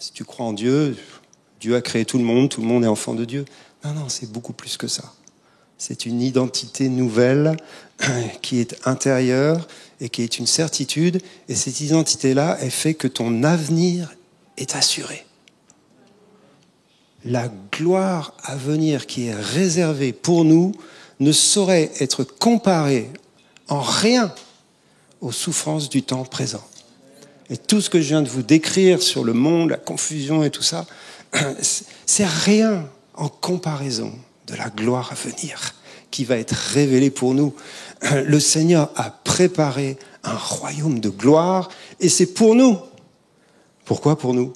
Si 0.00 0.10
tu 0.10 0.24
crois 0.24 0.44
en 0.44 0.52
Dieu, 0.52 0.96
Dieu 1.60 1.76
a 1.76 1.80
créé 1.80 2.04
tout 2.04 2.18
le 2.18 2.24
monde, 2.24 2.48
tout 2.48 2.62
le 2.62 2.66
monde 2.66 2.82
est 2.82 2.88
enfant 2.88 3.14
de 3.14 3.24
Dieu. 3.24 3.44
Non, 3.84 3.92
non, 3.92 4.08
c'est 4.08 4.32
beaucoup 4.32 4.52
plus 4.52 4.76
que 4.76 4.88
ça. 4.88 5.14
C'est 5.78 6.04
une 6.04 6.20
identité 6.20 6.88
nouvelle 6.88 7.56
qui 8.42 8.58
est 8.58 8.76
intérieure 8.88 9.68
et 10.00 10.08
qui 10.08 10.22
est 10.22 10.40
une 10.40 10.48
certitude. 10.48 11.22
Et 11.48 11.54
cette 11.54 11.80
identité-là, 11.80 12.58
elle 12.60 12.72
fait 12.72 12.94
que 12.94 13.06
ton 13.06 13.44
avenir 13.44 14.12
est 14.56 14.74
assuré. 14.74 15.26
La 17.24 17.50
gloire 17.72 18.34
à 18.42 18.56
venir 18.56 19.06
qui 19.06 19.26
est 19.26 19.34
réservée 19.34 20.12
pour 20.12 20.44
nous 20.44 20.72
ne 21.18 21.32
saurait 21.32 21.90
être 22.00 22.24
comparée 22.24 23.10
en 23.68 23.80
rien 23.80 24.32
aux 25.20 25.32
souffrances 25.32 25.90
du 25.90 26.02
temps 26.02 26.24
présent. 26.24 26.64
Et 27.50 27.56
tout 27.56 27.80
ce 27.80 27.90
que 27.90 28.00
je 28.00 28.08
viens 28.08 28.22
de 28.22 28.28
vous 28.28 28.42
décrire 28.42 29.02
sur 29.02 29.24
le 29.24 29.34
monde, 29.34 29.70
la 29.70 29.76
confusion 29.76 30.42
et 30.42 30.50
tout 30.50 30.62
ça, 30.62 30.86
c'est 32.06 32.26
rien 32.26 32.88
en 33.14 33.28
comparaison 33.28 34.12
de 34.46 34.54
la 34.54 34.70
gloire 34.70 35.10
à 35.12 35.14
venir 35.14 35.74
qui 36.10 36.24
va 36.24 36.38
être 36.38 36.54
révélée 36.54 37.10
pour 37.10 37.34
nous. 37.34 37.54
Le 38.12 38.40
Seigneur 38.40 38.90
a 38.96 39.10
préparé 39.10 39.98
un 40.24 40.36
royaume 40.36 41.00
de 41.00 41.10
gloire 41.10 41.68
et 42.00 42.08
c'est 42.08 42.34
pour 42.34 42.54
nous. 42.54 42.78
Pourquoi 43.84 44.18
pour 44.18 44.32
nous? 44.32 44.52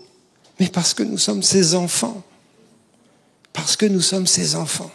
Mais 0.58 0.68
parce 0.68 0.94
que 0.94 1.02
nous 1.02 1.18
sommes 1.18 1.42
ses 1.42 1.74
enfants. 1.74 2.22
Parce 3.54 3.76
que 3.76 3.86
nous 3.86 4.02
sommes 4.02 4.26
ses 4.26 4.56
enfants. 4.56 4.90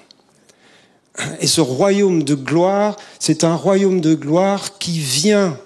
Et 1.39 1.48
ce 1.48 1.62
royaume 1.62 2.24
de 2.24 2.36
gloire, 2.36 2.96
c'est 3.18 3.44
un 3.44 3.56
royaume 3.56 4.00
de 4.00 4.13
gloire 4.13 4.78
qui 4.78 5.00
vient. 5.00 5.58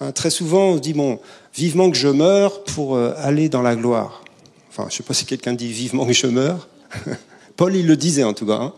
Hein, 0.00 0.12
très 0.12 0.30
souvent, 0.30 0.72
on 0.72 0.76
dit, 0.76 0.92
bon, 0.92 1.18
vivement 1.54 1.90
que 1.90 1.96
je 1.96 2.08
meure 2.08 2.62
pour 2.64 2.96
euh, 2.96 3.14
aller 3.16 3.48
dans 3.48 3.62
la 3.62 3.76
gloire. 3.76 4.22
Enfin, 4.68 4.84
je 4.84 4.94
ne 4.94 4.96
sais 4.98 5.02
pas 5.02 5.14
si 5.14 5.24
quelqu'un 5.24 5.54
dit 5.54 5.72
vivement 5.72 6.06
que 6.06 6.12
je 6.12 6.26
meurs. 6.26 6.68
Paul, 7.56 7.74
il 7.74 7.86
le 7.86 7.96
disait 7.96 8.24
en 8.24 8.34
tout 8.34 8.46
cas. 8.46 8.58
Hein. 8.60 8.74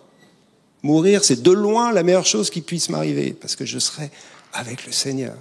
Mourir, 0.82 1.24
c'est 1.24 1.42
de 1.42 1.50
loin 1.50 1.92
la 1.92 2.02
meilleure 2.02 2.26
chose 2.26 2.50
qui 2.50 2.60
puisse 2.60 2.88
m'arriver, 2.88 3.36
parce 3.38 3.56
que 3.56 3.64
je 3.64 3.78
serai 3.78 4.10
avec 4.52 4.86
le 4.86 4.92
Seigneur. 4.92 5.34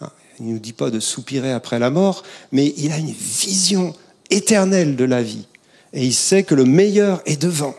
Hein. 0.00 0.10
Il 0.38 0.46
ne 0.46 0.52
nous 0.52 0.58
dit 0.58 0.72
pas 0.72 0.90
de 0.90 1.00
soupirer 1.00 1.52
après 1.52 1.78
la 1.78 1.90
mort, 1.90 2.22
mais 2.52 2.74
il 2.76 2.92
a 2.92 2.98
une 2.98 3.12
vision 3.12 3.94
éternelle 4.30 4.96
de 4.96 5.04
la 5.04 5.22
vie. 5.22 5.46
Et 5.92 6.04
il 6.04 6.14
sait 6.14 6.42
que 6.42 6.54
le 6.54 6.64
meilleur 6.64 7.22
est 7.26 7.40
devant, 7.40 7.74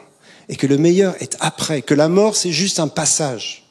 et 0.50 0.56
que 0.56 0.68
le 0.68 0.78
meilleur 0.78 1.16
est 1.22 1.38
après, 1.40 1.82
que 1.82 1.94
la 1.94 2.10
mort, 2.10 2.36
c'est 2.36 2.52
juste 2.52 2.80
un 2.80 2.88
passage. 2.88 3.64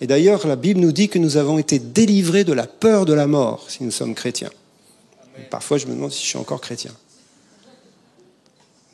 Et 0.00 0.06
d'ailleurs, 0.06 0.46
la 0.46 0.56
Bible 0.56 0.80
nous 0.80 0.92
dit 0.92 1.08
que 1.08 1.18
nous 1.18 1.36
avons 1.36 1.58
été 1.58 1.78
délivrés 1.78 2.44
de 2.44 2.52
la 2.52 2.66
peur 2.66 3.06
de 3.06 3.14
la 3.14 3.26
mort 3.26 3.64
si 3.68 3.82
nous 3.82 3.90
sommes 3.90 4.14
chrétiens. 4.14 4.50
Parfois, 5.50 5.78
je 5.78 5.86
me 5.86 5.94
demande 5.94 6.12
si 6.12 6.22
je 6.22 6.28
suis 6.28 6.38
encore 6.38 6.60
chrétien. 6.60 6.92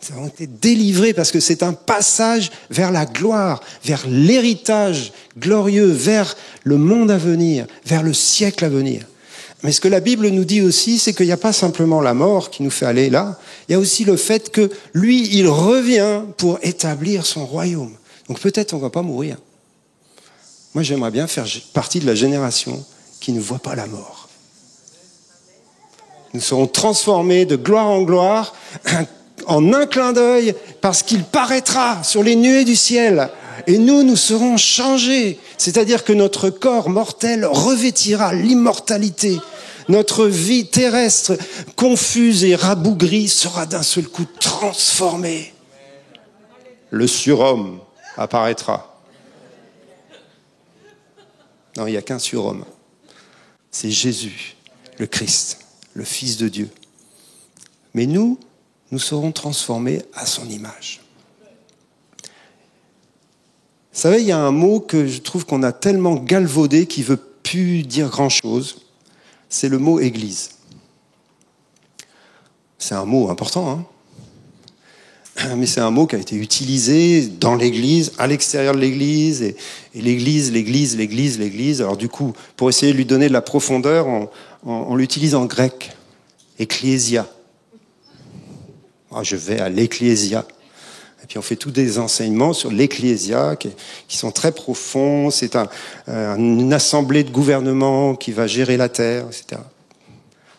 Nous 0.02 0.16
avons 0.16 0.26
été 0.26 0.46
délivrés 0.46 1.12
parce 1.12 1.30
que 1.30 1.38
c'est 1.40 1.62
un 1.62 1.72
passage 1.72 2.50
vers 2.70 2.90
la 2.90 3.06
gloire, 3.06 3.62
vers 3.84 4.04
l'héritage 4.08 5.12
glorieux, 5.38 5.86
vers 5.86 6.36
le 6.64 6.76
monde 6.76 7.10
à 7.10 7.18
venir, 7.18 7.66
vers 7.84 8.02
le 8.02 8.12
siècle 8.12 8.64
à 8.64 8.68
venir. 8.68 9.06
Mais 9.62 9.70
ce 9.70 9.80
que 9.80 9.88
la 9.88 10.00
Bible 10.00 10.28
nous 10.28 10.44
dit 10.44 10.60
aussi, 10.60 10.98
c'est 10.98 11.12
qu'il 11.12 11.26
n'y 11.26 11.32
a 11.32 11.36
pas 11.36 11.52
simplement 11.52 12.00
la 12.00 12.14
mort 12.14 12.50
qui 12.50 12.62
nous 12.62 12.70
fait 12.70 12.86
aller 12.86 13.10
là, 13.10 13.38
il 13.68 13.72
y 13.72 13.74
a 13.74 13.78
aussi 13.78 14.04
le 14.04 14.16
fait 14.16 14.50
que 14.50 14.70
lui, 14.92 15.28
il 15.36 15.46
revient 15.46 16.22
pour 16.36 16.58
établir 16.62 17.24
son 17.26 17.46
royaume. 17.46 17.92
Donc 18.28 18.40
peut-être 18.40 18.72
on 18.74 18.78
ne 18.78 18.82
va 18.82 18.90
pas 18.90 19.02
mourir. 19.02 19.36
Moi, 20.74 20.82
j'aimerais 20.82 21.10
bien 21.10 21.26
faire 21.26 21.46
partie 21.74 22.00
de 22.00 22.06
la 22.06 22.14
génération 22.14 22.84
qui 23.20 23.32
ne 23.32 23.40
voit 23.40 23.58
pas 23.58 23.76
la 23.76 23.86
mort. 23.86 24.28
Nous 26.34 26.40
serons 26.40 26.66
transformés 26.66 27.44
de 27.44 27.56
gloire 27.56 27.88
en 27.88 28.02
gloire 28.02 28.54
en 29.46 29.72
un 29.72 29.86
clin 29.86 30.12
d'œil 30.12 30.54
parce 30.80 31.02
qu'il 31.02 31.24
paraîtra 31.24 32.02
sur 32.02 32.22
les 32.22 32.36
nuées 32.36 32.64
du 32.64 32.74
ciel. 32.74 33.28
Et 33.66 33.78
nous, 33.78 34.02
nous 34.02 34.16
serons 34.16 34.56
changés. 34.56 35.38
C'est-à-dire 35.58 36.04
que 36.04 36.12
notre 36.12 36.50
corps 36.50 36.88
mortel 36.88 37.44
revêtira 37.44 38.32
l'immortalité. 38.32 39.38
Notre 39.88 40.26
vie 40.26 40.66
terrestre, 40.66 41.36
confuse 41.76 42.44
et 42.44 42.54
rabougrie, 42.54 43.28
sera 43.28 43.66
d'un 43.66 43.82
seul 43.82 44.06
coup 44.08 44.26
transformée. 44.40 45.52
Le 46.90 47.06
surhomme 47.06 47.80
apparaîtra. 48.16 49.00
Non, 51.76 51.86
il 51.86 51.92
n'y 51.92 51.96
a 51.96 52.02
qu'un 52.02 52.18
surhomme. 52.18 52.64
C'est 53.70 53.90
Jésus, 53.90 54.56
le 54.98 55.06
Christ, 55.06 55.60
le 55.94 56.04
Fils 56.04 56.36
de 56.36 56.48
Dieu. 56.48 56.68
Mais 57.94 58.06
nous, 58.06 58.38
nous 58.90 58.98
serons 58.98 59.32
transformés 59.32 60.02
à 60.14 60.26
son 60.26 60.48
image. 60.48 61.00
Vous 63.92 64.00
savez, 64.00 64.20
il 64.20 64.26
y 64.26 64.32
a 64.32 64.38
un 64.38 64.50
mot 64.50 64.80
que 64.80 65.06
je 65.06 65.20
trouve 65.20 65.44
qu'on 65.44 65.62
a 65.62 65.72
tellement 65.72 66.14
galvaudé 66.14 66.86
qui 66.86 67.02
veut 67.02 67.16
plus 67.16 67.82
dire 67.82 68.08
grand-chose. 68.08 68.86
C'est 69.52 69.68
le 69.68 69.78
mot 69.78 70.00
Église. 70.00 70.52
C'est 72.78 72.94
un 72.94 73.04
mot 73.04 73.28
important, 73.28 73.70
hein 73.70 73.84
mais 75.56 75.66
c'est 75.66 75.80
un 75.80 75.90
mot 75.90 76.06
qui 76.06 76.16
a 76.16 76.18
été 76.18 76.36
utilisé 76.36 77.26
dans 77.26 77.54
l'Église, 77.54 78.12
à 78.16 78.26
l'extérieur 78.26 78.74
de 78.74 78.80
l'Église, 78.80 79.42
et, 79.42 79.56
l'Église, 79.94 80.52
l'Église, 80.52 80.96
l'Église, 80.96 81.38
l'Église. 81.38 81.82
Alors 81.82 81.98
du 81.98 82.08
coup, 82.08 82.32
pour 82.56 82.70
essayer 82.70 82.92
de 82.92 82.96
lui 82.96 83.04
donner 83.04 83.28
de 83.28 83.32
la 83.34 83.42
profondeur, 83.42 84.06
on, 84.64 84.94
l'utilise 84.94 85.34
en 85.34 85.44
grec, 85.44 85.96
ecclésia. 86.58 87.28
Ah, 89.14 89.22
je 89.22 89.36
vais 89.36 89.60
à 89.60 89.68
l'ecclésia. 89.68 90.46
Et 91.22 91.26
puis 91.26 91.38
on 91.38 91.42
fait 91.42 91.56
tous 91.56 91.70
des 91.70 91.98
enseignements 91.98 92.52
sur 92.52 92.70
l'ecclésia 92.70 93.56
qui, 93.56 93.70
sont 94.16 94.32
très 94.32 94.52
profonds. 94.52 95.30
C'est 95.30 95.56
un, 95.56 95.68
une 96.08 96.72
assemblée 96.72 97.24
de 97.24 97.30
gouvernement 97.30 98.14
qui 98.14 98.32
va 98.32 98.46
gérer 98.46 98.76
la 98.76 98.88
terre, 98.88 99.26
etc. 99.26 99.60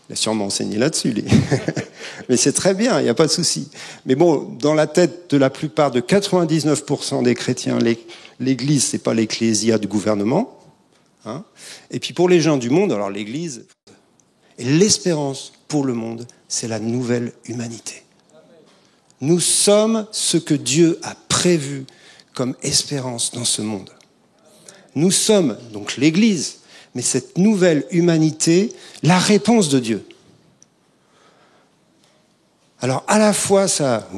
Il 0.09 0.13
a 0.13 0.15
sûrement 0.15 0.45
enseigné 0.45 0.77
là-dessus, 0.77 1.15
mais 2.29 2.35
c'est 2.35 2.51
très 2.51 2.73
bien, 2.73 2.99
il 2.99 3.03
n'y 3.03 3.09
a 3.09 3.13
pas 3.13 3.25
de 3.25 3.31
souci. 3.31 3.69
Mais 4.05 4.15
bon, 4.15 4.55
dans 4.59 4.73
la 4.73 4.85
tête 4.85 5.29
de 5.29 5.37
la 5.37 5.49
plupart 5.49 5.91
de 5.91 6.01
99% 6.01 7.23
des 7.23 7.35
chrétiens, 7.35 7.79
l'Église, 8.39 8.83
c'est 8.83 8.97
pas 8.97 9.13
l'ecclésia 9.13 9.77
du 9.77 9.87
gouvernement. 9.87 10.59
Hein. 11.25 11.43
Et 11.89 11.99
puis 11.99 12.13
pour 12.13 12.27
les 12.27 12.41
gens 12.41 12.57
du 12.57 12.69
monde, 12.69 12.91
alors 12.91 13.09
l'Église, 13.09 13.65
et 14.57 14.65
l'espérance 14.65 15.53
pour 15.67 15.85
le 15.85 15.93
monde, 15.93 16.27
c'est 16.47 16.67
la 16.67 16.79
nouvelle 16.79 17.31
humanité. 17.45 18.03
Nous 19.23 19.39
sommes 19.39 20.05
ce 20.11 20.35
que 20.35 20.53
Dieu 20.53 20.99
a 21.01 21.15
prévu 21.29 21.85
comme 22.33 22.55
espérance 22.61 23.31
dans 23.31 23.45
ce 23.45 23.61
monde. 23.61 23.89
Nous 24.95 25.11
sommes 25.11 25.57
donc 25.71 25.95
l'Église, 25.95 26.57
mais 26.93 27.01
cette 27.01 27.37
nouvelle 27.37 27.85
humanité, 27.91 28.73
la 29.01 29.17
réponse 29.17 29.69
de 29.69 29.79
Dieu. 29.79 30.05
Alors 32.81 33.05
à 33.07 33.17
la 33.17 33.31
fois 33.31 33.69
ça, 33.69 34.09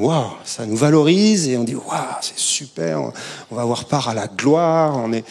ça 0.44 0.66
nous 0.66 0.76
valorise 0.76 1.46
et 1.46 1.56
on 1.56 1.62
dit 1.62 1.76
waouh, 1.76 2.16
c'est 2.20 2.36
super, 2.36 3.12
on 3.52 3.54
va 3.54 3.62
avoir 3.62 3.84
part 3.84 4.08
à 4.08 4.14
la 4.14 4.26
gloire, 4.26 4.96
on 4.96 5.12
est 5.12 5.24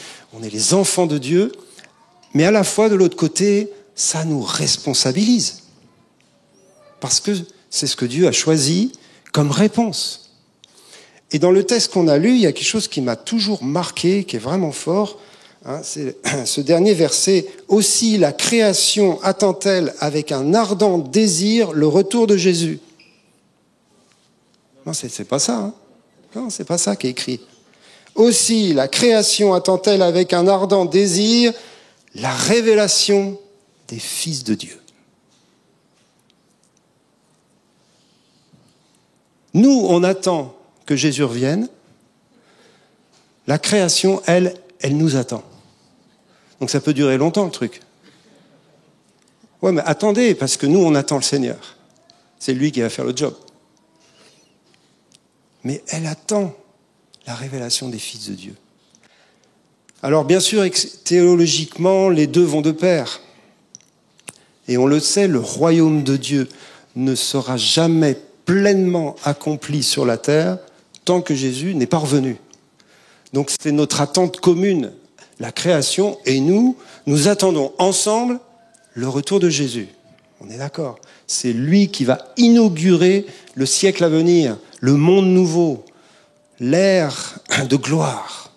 les 0.53 0.74
enfants 0.74 1.05
de 1.05 1.17
Dieu, 1.17 1.51
mais 2.34 2.46
à 2.46 2.51
la 2.51 2.63
fois 2.63 2.88
de 2.88 2.96
l'autre 2.96 3.17
côté, 3.17 3.70
ça 3.94 4.24
nous 4.24 4.41
responsabilise 4.41 5.63
parce 7.01 7.20
que 7.20 7.32
c'est 7.70 7.88
ce 7.88 7.98
que 7.98 8.05
Dieu 8.05 8.25
a 8.25 8.32
choisi 8.32 8.94
comme 9.36 9.51
réponse. 9.51 10.30
Et 11.34 11.39
dans 11.39 11.51
le 11.51 11.65
texte 11.65 11.92
qu'on 11.92 12.08
a 12.08 12.18
lu, 12.18 12.30
il 12.30 12.39
y 12.39 12.46
a 12.46 12.54
quelque 12.54 12.65
chose 12.65 12.88
qui 12.88 13.01
m'a 13.01 13.18
toujours 13.18 13.65
marqué, 13.65 14.24
qui 14.24 14.38
est 14.38 14.39
vraiment 14.39 14.72
fort. 14.72 15.20
Hein, 15.65 15.82
c'est 15.84 16.15
ce 16.46 16.62
dernier 16.62 16.94
verset. 16.94 17.46
Aussi 17.68 18.18
la 18.18 18.32
création 18.32 19.22
attend-elle 19.24 19.94
avec 20.00 20.32
un 20.32 20.54
ardent 20.54 21.00
désir 21.00 21.74
le 21.74 21.86
retour 21.86 22.27
de 22.27 22.38
Jésus 22.38 22.80
Non, 24.86 24.94
c'est, 24.94 25.25
pas 25.25 25.39
ça. 25.39 25.58
Hein. 25.58 25.74
non, 26.34 26.50
c'est 26.50 26.63
pas 26.63 26.77
ça 26.77 26.96
qui 26.96 27.08
est 27.08 27.10
écrit. 27.10 27.42
Aussi 28.15 28.72
la 28.72 28.88
création 28.88 29.54
attend-elle 29.54 30.01
avec 30.01 30.32
un 30.32 30.48
ardent 30.48 30.86
désir 30.86 31.51
la 32.13 32.34
révélation 32.34 33.38
des 33.89 34.00
fils 34.00 34.46
de 34.46 34.54
Dieu. 34.54 34.80
Nous, 39.55 39.85
on 39.88 40.03
attend 40.03 40.53
que 40.85 40.97
Jésus 40.97 41.24
revienne. 41.24 41.69
La 43.47 43.57
création, 43.57 44.21
elle, 44.25 44.53
elle 44.81 44.97
nous 44.97 45.15
attend. 45.15 45.45
Donc 46.59 46.69
ça 46.69 46.81
peut 46.81 46.93
durer 46.93 47.17
longtemps 47.17 47.45
le 47.45 47.51
truc. 47.51 47.79
Ouais, 49.62 49.71
mais 49.71 49.81
attendez, 49.85 50.35
parce 50.35 50.57
que 50.57 50.67
nous, 50.67 50.79
on 50.79 50.93
attend 50.93 51.15
le 51.15 51.21
Seigneur. 51.21 51.77
C'est 52.38 52.53
lui 52.53 52.74
qui 52.74 52.81
va 52.81 52.89
faire 52.89 53.05
le 53.05 53.15
job. 53.15 53.33
Mais 55.63 55.81
elle 55.88 56.05
attend 56.05 56.53
la 57.25 57.33
révélation 57.33 57.88
des 57.88 57.97
fils 57.97 58.27
de 58.27 58.33
Dieu. 58.33 58.55
Alors 60.03 60.25
bien 60.25 60.41
sûr, 60.41 60.65
théologiquement, 61.05 62.09
les 62.09 62.27
deux 62.27 62.43
vont 62.43 62.62
de 62.62 62.71
pair. 62.71 63.21
Et 64.67 64.77
on 64.77 64.85
le 64.85 65.00
sait, 65.00 65.29
le 65.29 65.39
royaume 65.39 66.03
de 66.03 66.17
Dieu 66.17 66.50
ne 66.97 67.15
sera 67.15 67.55
jamais 67.55 68.19
pleinement 68.46 69.16
accompli 69.24 69.84
sur 69.84 70.06
la 70.06 70.18
terre 70.18 70.58
tant 71.04 71.22
que 71.22 71.36
Jésus 71.36 71.75
n'est 71.75 71.86
pas 71.88 71.98
revenu. 71.98 72.38
Donc 73.34 73.52
c'est 73.62 73.72
notre 73.72 74.02
attente 74.02 74.40
commune 74.40 74.92
la 75.40 75.52
création 75.52 76.18
et 76.25 76.40
nous, 76.40 76.78
nous 77.06 77.28
attendons 77.28 77.74
ensemble 77.78 78.40
le 78.94 79.08
retour 79.08 79.40
de 79.40 79.50
Jésus. 79.50 79.90
On 80.42 80.50
est 80.50 80.58
d'accord 80.58 81.00
C'est 81.28 81.54
lui 81.54 81.90
qui 81.90 82.06
va 82.06 82.34
inaugurer 82.38 83.25
le 83.56 83.66
siècle 83.66 84.04
à 84.04 84.10
venir, 84.10 84.58
le 84.80 84.94
monde 84.94 85.28
nouveau, 85.28 85.86
l'ère 86.60 87.40
de 87.70 87.75
gloire, 87.75 88.52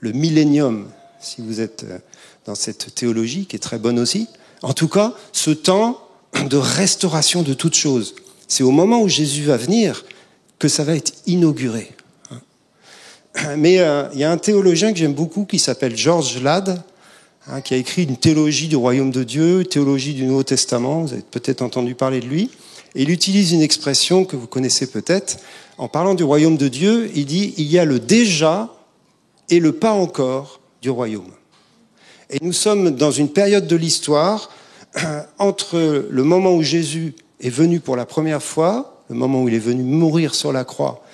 le 0.00 0.12
millénium, 0.12 0.88
si 1.20 1.42
vous 1.42 1.60
êtes 1.60 1.84
euh, 1.84 1.98
dans 2.44 2.54
cette 2.54 2.94
théologie 2.94 3.46
qui 3.46 3.56
est 3.56 3.60
très 3.60 3.78
bonne 3.78 3.98
aussi. 3.98 4.28
En 4.62 4.72
tout 4.72 4.88
cas, 4.88 5.14
ce 5.32 5.50
temps 5.50 6.00
de 6.48 6.56
restauration 6.56 7.42
de 7.42 7.54
toutes 7.54 7.74
choses. 7.74 8.14
C'est 8.48 8.62
au 8.62 8.70
moment 8.70 9.02
où 9.02 9.08
Jésus 9.08 9.42
va 9.42 9.56
venir 9.56 10.04
que 10.58 10.68
ça 10.68 10.84
va 10.84 10.94
être 10.94 11.12
inauguré. 11.26 11.92
Mais 13.58 13.80
euh, 13.80 14.08
il 14.14 14.20
y 14.20 14.24
a 14.24 14.30
un 14.30 14.38
théologien 14.38 14.92
que 14.92 14.98
j'aime 14.98 15.12
beaucoup 15.12 15.44
qui 15.44 15.58
s'appelle 15.58 15.96
George 15.96 16.40
Ladd, 16.42 16.82
hein, 17.48 17.60
qui 17.60 17.74
a 17.74 17.76
écrit 17.76 18.04
une 18.04 18.16
théologie 18.16 18.68
du 18.68 18.76
royaume 18.76 19.10
de 19.10 19.24
Dieu, 19.24 19.64
théologie 19.64 20.14
du 20.14 20.24
Nouveau 20.24 20.42
Testament. 20.42 21.02
Vous 21.02 21.12
avez 21.12 21.22
peut-être 21.22 21.62
entendu 21.62 21.94
parler 21.94 22.20
de 22.20 22.26
lui. 22.26 22.50
Et 22.94 23.02
il 23.02 23.10
utilise 23.10 23.52
une 23.52 23.60
expression 23.60 24.24
que 24.24 24.36
vous 24.36 24.46
connaissez 24.46 24.86
peut-être. 24.86 25.36
En 25.76 25.88
parlant 25.88 26.14
du 26.14 26.24
royaume 26.24 26.56
de 26.56 26.68
Dieu, 26.68 27.10
il 27.14 27.26
dit 27.26 27.52
il 27.58 27.66
y 27.66 27.78
a 27.78 27.84
le 27.84 27.98
déjà 27.98 28.74
et 29.50 29.60
le 29.60 29.72
pas 29.72 29.92
encore 29.92 30.60
du 30.80 30.88
royaume. 30.88 31.30
Et 32.30 32.38
nous 32.40 32.54
sommes 32.54 32.96
dans 32.96 33.10
une 33.10 33.28
période 33.28 33.66
de 33.66 33.76
l'histoire 33.76 34.50
entre 35.38 36.06
le 36.08 36.24
moment 36.24 36.54
où 36.54 36.62
Jésus 36.62 37.14
est 37.40 37.50
venu 37.50 37.80
pour 37.80 37.96
la 37.96 38.06
première 38.06 38.42
fois 38.42 39.02
le 39.08 39.14
moment 39.14 39.42
où 39.42 39.48
il 39.48 39.54
est 39.54 39.58
venu 39.58 39.82
mourir 39.82 40.34
sur 40.34 40.52
la 40.52 40.64
croix, 40.64 41.04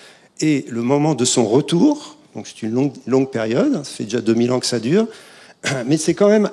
et 0.40 0.64
le 0.68 0.82
moment 0.82 1.14
de 1.14 1.24
son 1.24 1.46
retour, 1.46 2.16
donc 2.34 2.46
c'est 2.46 2.62
une 2.62 2.90
longue, 3.06 3.30
période, 3.30 3.84
ça 3.84 3.84
fait 3.84 4.04
déjà 4.04 4.20
2000 4.20 4.52
ans 4.52 4.60
que 4.60 4.66
ça 4.66 4.80
dure, 4.80 5.06
mais 5.86 5.96
c'est 5.96 6.14
quand 6.14 6.28
même 6.28 6.50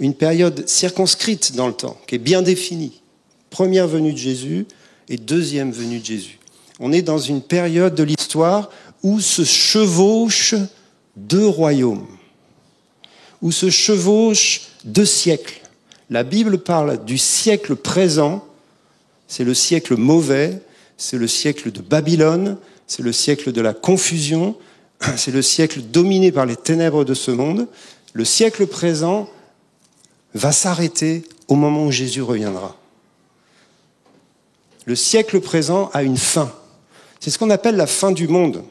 une 0.00 0.14
période 0.14 0.68
circonscrite 0.68 1.54
dans 1.54 1.68
le 1.68 1.72
temps, 1.72 1.96
qui 2.06 2.16
est 2.16 2.18
bien 2.18 2.42
définie. 2.42 3.00
Première 3.50 3.86
venue 3.86 4.12
de 4.12 4.18
Jésus 4.18 4.66
et 5.08 5.16
deuxième 5.16 5.70
venue 5.70 6.00
de 6.00 6.04
Jésus. 6.04 6.38
On 6.80 6.92
est 6.92 7.02
dans 7.02 7.18
une 7.18 7.40
période 7.40 7.94
de 7.94 8.02
l'histoire 8.02 8.70
où 9.02 9.20
se 9.20 9.44
chevauchent 9.44 10.56
deux 11.16 11.46
royaumes, 11.46 12.06
où 13.42 13.52
se 13.52 13.70
chevauchent 13.70 14.62
deux 14.84 15.04
siècles. 15.04 15.60
La 16.10 16.24
Bible 16.24 16.58
parle 16.58 17.04
du 17.04 17.16
siècle 17.16 17.76
présent, 17.76 18.44
c'est 19.28 19.44
le 19.44 19.54
siècle 19.54 19.96
mauvais, 19.96 20.60
c'est 20.96 21.18
le 21.18 21.26
siècle 21.26 21.70
de 21.70 21.80
Babylone, 21.80 22.58
c'est 22.86 23.02
le 23.02 23.12
siècle 23.12 23.52
de 23.52 23.60
la 23.60 23.72
confusion, 23.72 24.56
c'est 25.16 25.32
le 25.32 25.42
siècle 25.42 25.80
dominé 25.80 26.32
par 26.32 26.46
les 26.46 26.56
ténèbres 26.56 27.04
de 27.04 27.14
ce 27.14 27.30
monde. 27.30 27.66
Le 28.12 28.24
siècle 28.24 28.66
présent 28.66 29.28
va 30.34 30.52
s'arrêter 30.52 31.24
au 31.48 31.54
moment 31.54 31.86
où 31.86 31.90
Jésus 31.90 32.22
reviendra. 32.22 32.76
Le 34.86 34.96
siècle 34.96 35.40
présent 35.40 35.90
a 35.94 36.02
une 36.02 36.16
fin. 36.16 36.52
C'est 37.20 37.30
ce 37.30 37.38
qu'on 37.38 37.50
appelle 37.50 37.76
la 37.76 37.86
fin 37.86 38.12
du 38.12 38.28
monde. 38.28 38.62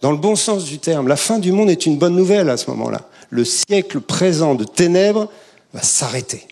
Dans 0.00 0.10
le 0.10 0.16
bon 0.16 0.34
sens 0.34 0.64
du 0.64 0.78
terme, 0.78 1.06
la 1.06 1.16
fin 1.16 1.38
du 1.38 1.52
monde 1.52 1.70
est 1.70 1.86
une 1.86 1.96
bonne 1.96 2.16
nouvelle 2.16 2.50
à 2.50 2.56
ce 2.56 2.68
moment-là. 2.70 3.08
Le 3.30 3.44
siècle 3.44 4.00
présent 4.00 4.56
de 4.56 4.64
ténèbres 4.64 5.30
va 5.72 5.82
s'arrêter. 5.82 6.48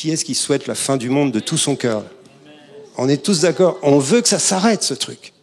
Qui 0.00 0.10
est-ce 0.10 0.24
qui 0.24 0.34
souhaite 0.34 0.66
la 0.66 0.74
fin 0.74 0.96
du 0.96 1.10
monde 1.10 1.30
de 1.30 1.40
tout 1.40 1.58
son 1.58 1.76
cœur? 1.76 2.06
On 2.96 3.06
est 3.06 3.22
tous 3.22 3.40
d'accord, 3.40 3.76
on 3.82 3.98
veut 3.98 4.22
que 4.22 4.30
ça 4.30 4.38
s'arrête 4.38 4.82
ce 4.82 4.94
truc. 4.94 5.34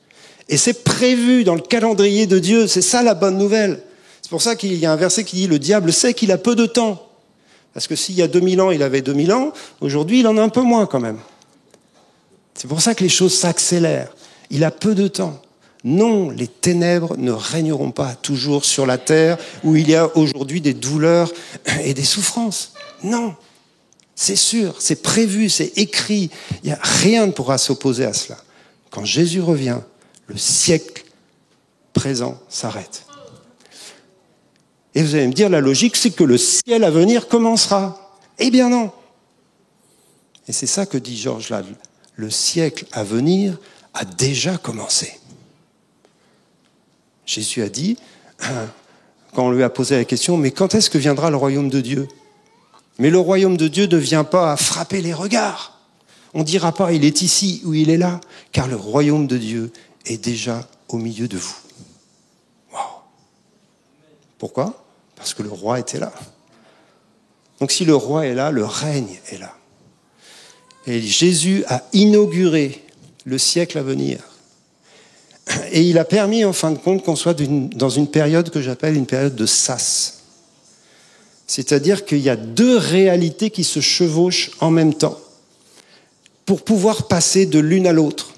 Et 0.49 0.57
c'est 0.57 0.83
prévu 0.83 1.43
dans 1.43 1.53
le 1.53 1.61
calendrier 1.61 2.25
de 2.25 2.39
Dieu, 2.39 2.65
c'est 2.65 2.81
ça 2.81 3.03
la 3.03 3.13
bonne 3.13 3.37
nouvelle. 3.37 3.83
C'est 4.19 4.31
pour 4.31 4.41
ça 4.41 4.55
qu'il 4.55 4.73
y 4.73 4.87
a 4.87 4.91
un 4.91 4.95
verset 4.95 5.25
qui 5.25 5.35
dit, 5.35 5.45
le 5.45 5.59
diable 5.59 5.93
sait 5.93 6.15
qu'il 6.15 6.31
a 6.31 6.39
peu 6.39 6.55
de 6.55 6.65
temps. 6.65 7.07
Parce 7.75 7.85
que 7.85 7.95
s'il 7.95 8.15
y 8.15 8.23
a 8.23 8.27
2000 8.27 8.59
ans, 8.59 8.71
il 8.71 8.81
avait 8.81 9.03
2000 9.03 9.31
ans, 9.31 9.53
aujourd'hui, 9.79 10.21
il 10.21 10.27
en 10.27 10.39
a 10.39 10.41
un 10.41 10.49
peu 10.49 10.63
moins 10.63 10.87
quand 10.87 11.01
même. 11.01 11.19
C'est 12.55 12.67
pour 12.67 12.81
ça 12.81 12.95
que 12.95 13.03
les 13.03 13.09
choses 13.09 13.37
s'accélèrent. 13.37 14.11
Il 14.49 14.63
a 14.63 14.71
peu 14.71 14.95
de 14.95 15.07
temps. 15.07 15.39
Non, 15.83 16.31
les 16.31 16.47
ténèbres 16.47 17.15
ne 17.15 17.31
régneront 17.31 17.91
pas 17.91 18.15
toujours 18.15 18.65
sur 18.65 18.87
la 18.87 18.97
terre 18.97 19.37
où 19.63 19.75
il 19.75 19.87
y 19.87 19.93
a 19.93 20.17
aujourd'hui 20.17 20.61
des 20.61 20.73
douleurs 20.73 21.31
et 21.83 21.93
des 21.93 22.03
souffrances. 22.03 22.73
Non, 23.03 23.35
c'est 24.19 24.35
sûr, 24.35 24.81
c'est 24.81 25.03
prévu, 25.03 25.47
c'est 25.47 25.77
écrit. 25.77 26.31
Il 26.63 26.67
n'y 26.69 26.73
a 26.73 26.79
rien 26.81 27.27
ne 27.27 27.31
pourra 27.31 27.59
s'opposer 27.59 28.03
à 28.03 28.13
cela. 28.13 28.39
Quand 28.89 29.05
Jésus 29.05 29.41
revient, 29.41 29.77
le 30.25 30.35
siècle 30.35 31.05
présent 31.93 32.41
s'arrête. 32.49 33.05
Et 34.95 35.03
vous 35.03 35.13
allez 35.13 35.27
me 35.27 35.33
dire, 35.33 35.49
la 35.49 35.61
logique, 35.61 35.95
c'est 35.95 36.09
que 36.09 36.23
le 36.23 36.39
ciel 36.39 36.83
à 36.83 36.89
venir 36.89 37.27
commencera. 37.27 38.17
Eh 38.39 38.49
bien 38.49 38.69
non. 38.69 38.91
Et 40.47 40.51
c'est 40.51 40.65
ça 40.65 40.87
que 40.87 40.97
dit 40.97 41.15
Georges 41.15 41.49
Lade. 41.49 41.67
Le 42.15 42.31
siècle 42.31 42.87
à 42.93 43.03
venir 43.03 43.59
a 43.93 44.03
déjà 44.03 44.57
commencé. 44.57 45.13
Jésus 47.27 47.61
a 47.61 47.69
dit, 47.69 47.97
quand 49.35 49.45
on 49.45 49.51
lui 49.51 49.61
a 49.61 49.69
posé 49.69 49.95
la 49.95 50.05
question, 50.05 50.37
mais 50.37 50.49
quand 50.49 50.73
est-ce 50.73 50.89
que 50.89 50.97
viendra 50.97 51.29
le 51.29 51.37
royaume 51.37 51.69
de 51.69 51.81
Dieu? 51.81 52.07
Mais 52.99 53.09
le 53.09 53.19
royaume 53.19 53.57
de 53.57 53.67
Dieu 53.67 53.87
ne 53.87 53.97
vient 53.97 54.23
pas 54.23 54.51
à 54.51 54.57
frapper 54.57 55.01
les 55.01 55.13
regards. 55.13 55.79
On 56.33 56.39
ne 56.39 56.43
dira 56.43 56.71
pas, 56.71 56.91
il 56.93 57.05
est 57.05 57.21
ici 57.21 57.61
ou 57.63 57.73
il 57.73 57.89
est 57.89 57.97
là, 57.97 58.19
car 58.51 58.67
le 58.67 58.75
royaume 58.75 59.27
de 59.27 59.37
Dieu 59.37 59.71
est 60.05 60.23
déjà 60.23 60.67
au 60.89 60.97
milieu 60.97 61.27
de 61.27 61.37
vous. 61.37 61.55
Pourquoi? 64.37 64.85
Parce 65.15 65.33
que 65.33 65.41
le 65.41 65.49
roi 65.49 65.79
était 65.79 65.99
là. 65.99 66.13
Donc 67.59 67.71
si 67.71 67.85
le 67.85 67.95
roi 67.95 68.27
est 68.27 68.35
là, 68.35 68.51
le 68.51 68.65
règne 68.65 69.19
est 69.31 69.39
là. 69.39 69.55
Et 70.85 71.01
Jésus 71.01 71.63
a 71.67 71.83
inauguré 71.93 72.85
le 73.25 73.37
siècle 73.37 73.77
à 73.77 73.81
venir. 73.81 74.19
Et 75.71 75.81
il 75.81 75.97
a 75.97 76.05
permis, 76.05 76.45
en 76.45 76.53
fin 76.53 76.71
de 76.71 76.77
compte, 76.77 77.03
qu'on 77.03 77.15
soit 77.15 77.33
dans 77.33 77.89
une 77.89 78.07
période 78.07 78.49
que 78.49 78.61
j'appelle 78.61 78.95
une 78.95 79.05
période 79.05 79.35
de 79.35 79.45
sas. 79.45 80.16
C'est-à-dire 81.47 82.05
qu'il 82.05 82.19
y 82.19 82.29
a 82.29 82.35
deux 82.35 82.77
réalités 82.77 83.49
qui 83.49 83.63
se 83.63 83.79
chevauchent 83.79 84.51
en 84.59 84.69
même 84.69 84.93
temps 84.93 85.17
pour 86.45 86.61
pouvoir 86.63 87.07
passer 87.07 87.45
de 87.45 87.59
l'une 87.59 87.87
à 87.87 87.93
l'autre. 87.93 88.33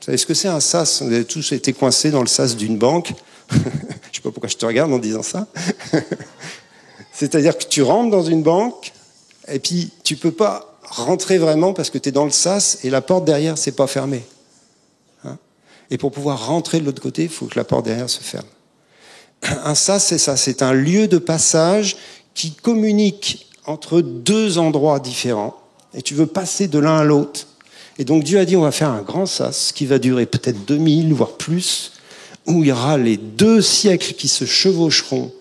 Vous 0.00 0.06
savez 0.06 0.18
ce 0.18 0.26
que 0.26 0.34
c'est 0.34 0.48
un 0.48 0.60
sas? 0.60 1.02
Vous 1.02 1.12
avez 1.12 1.24
tous 1.24 1.52
été 1.52 1.72
coincés 1.72 2.10
dans 2.10 2.20
le 2.20 2.26
sas 2.26 2.56
d'une 2.56 2.76
banque. 2.76 3.12
je 3.50 3.56
ne 3.56 3.62
sais 3.62 4.20
pas 4.22 4.30
pourquoi 4.30 4.48
je 4.48 4.56
te 4.56 4.66
regarde 4.66 4.92
en 4.92 4.98
disant 4.98 5.22
ça. 5.22 5.46
C'est-à-dire 7.12 7.56
que 7.56 7.64
tu 7.64 7.82
rentres 7.82 8.10
dans 8.10 8.22
une 8.22 8.42
banque 8.42 8.92
et 9.48 9.58
puis 9.58 9.90
tu 10.04 10.16
peux 10.16 10.32
pas 10.32 10.78
rentrer 10.82 11.38
vraiment 11.38 11.72
parce 11.72 11.90
que 11.90 11.98
tu 11.98 12.08
es 12.08 12.12
dans 12.12 12.24
le 12.24 12.30
sas 12.30 12.78
et 12.82 12.90
la 12.90 13.00
porte 13.00 13.24
derrière 13.24 13.58
c'est 13.58 13.72
pas 13.72 13.86
fermée. 13.86 14.24
Hein? 15.24 15.38
Et 15.90 15.98
pour 15.98 16.10
pouvoir 16.10 16.46
rentrer 16.46 16.80
de 16.80 16.86
l'autre 16.86 17.02
côté, 17.02 17.24
il 17.24 17.28
faut 17.28 17.46
que 17.46 17.58
la 17.58 17.64
porte 17.64 17.84
derrière 17.84 18.10
se 18.10 18.20
ferme. 18.20 18.46
Un 19.42 19.74
sas, 19.74 20.04
c'est 20.04 20.18
ça, 20.18 20.36
c'est 20.36 20.62
un 20.62 20.72
lieu 20.72 21.08
de 21.08 21.18
passage 21.18 21.96
qui 22.34 22.52
communique 22.52 23.46
entre 23.66 24.00
deux 24.00 24.58
endroits 24.58 25.00
différents 25.00 25.60
et 25.94 26.02
tu 26.02 26.14
veux 26.14 26.26
passer 26.26 26.68
de 26.68 26.78
l'un 26.78 26.98
à 26.98 27.04
l'autre. 27.04 27.46
Et 27.98 28.04
donc 28.04 28.24
Dieu 28.24 28.38
a 28.38 28.44
dit, 28.44 28.56
on 28.56 28.62
va 28.62 28.72
faire 28.72 28.90
un 28.90 29.02
grand 29.02 29.26
sas 29.26 29.72
qui 29.72 29.86
va 29.86 29.98
durer 29.98 30.26
peut-être 30.26 30.64
2000, 30.64 31.12
voire 31.12 31.32
plus, 31.32 31.92
où 32.46 32.62
il 32.62 32.68
y 32.68 32.72
aura 32.72 32.96
les 32.96 33.16
deux 33.16 33.60
siècles 33.60 34.14
qui 34.14 34.28
se 34.28 34.44
chevaucheront. 34.44 35.32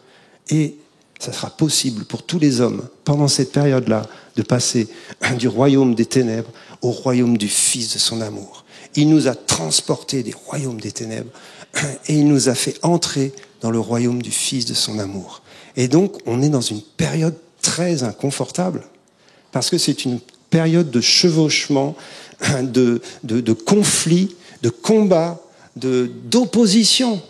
Et 0.49 0.75
ça 1.19 1.31
sera 1.31 1.49
possible 1.49 2.05
pour 2.05 2.23
tous 2.23 2.39
les 2.39 2.61
hommes, 2.61 2.87
pendant 3.03 3.27
cette 3.27 3.51
période-là, 3.51 4.03
de 4.35 4.41
passer 4.41 4.87
du 5.37 5.47
royaume 5.47 5.95
des 5.95 6.05
ténèbres 6.05 6.51
au 6.81 6.91
royaume 6.91 7.37
du 7.37 7.47
Fils 7.47 7.93
de 7.93 7.99
son 7.99 8.21
amour. 8.21 8.65
Il 8.95 9.09
nous 9.09 9.27
a 9.27 9.35
transportés 9.35 10.23
des 10.23 10.33
royaumes 10.33 10.79
des 10.81 10.91
ténèbres 10.91 11.31
et 12.07 12.15
il 12.15 12.27
nous 12.27 12.49
a 12.49 12.55
fait 12.55 12.77
entrer 12.81 13.33
dans 13.61 13.69
le 13.69 13.79
royaume 13.79 14.21
du 14.21 14.31
Fils 14.31 14.65
de 14.65 14.73
son 14.73 14.97
amour. 14.97 15.41
Et 15.79 15.87
donc, 15.87 16.17
on 16.25 16.41
est 16.41 16.49
dans 16.49 16.59
une 16.59 16.81
période 16.81 17.35
très 17.61 18.03
inconfortable, 18.03 18.83
parce 19.53 19.69
que 19.69 19.77
c'est 19.77 20.03
une 20.03 20.19
période 20.49 20.91
de 20.91 20.99
chevauchement 20.99 21.95
de, 22.61 23.01
de, 23.23 23.39
de 23.39 23.53
conflits, 23.53 24.35
de 24.61 24.69
combats, 24.69 25.41
d'opposition. 25.77 27.21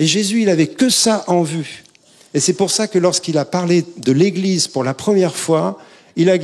Et 0.00 0.06
Jésus, 0.06 0.42
il 0.42 0.48
avait 0.48 0.66
que 0.66 0.90
ça 0.90 1.22
en 1.28 1.44
vue. 1.44 1.84
Et 2.34 2.40
c'est 2.40 2.54
pour 2.54 2.72
ça 2.72 2.88
que 2.88 2.98
lorsqu'il 2.98 3.38
a 3.38 3.44
parlé 3.44 3.84
de 3.98 4.10
l'Église 4.10 4.66
pour 4.66 4.82
la 4.82 4.92
première 4.92 5.36
fois, 5.36 5.78
il 6.16 6.28
a 6.30 6.36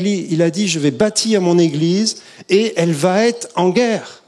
dit, 0.51 0.69
je 0.69 0.79
vais 0.79 0.93
bâtir 0.93 1.41
mon 1.41 1.59
Église 1.59 2.19
et 2.49 2.75
elle 2.77 2.93
va 2.93 3.27
être 3.27 3.49
en 3.57 3.71
guerre. 3.71 4.23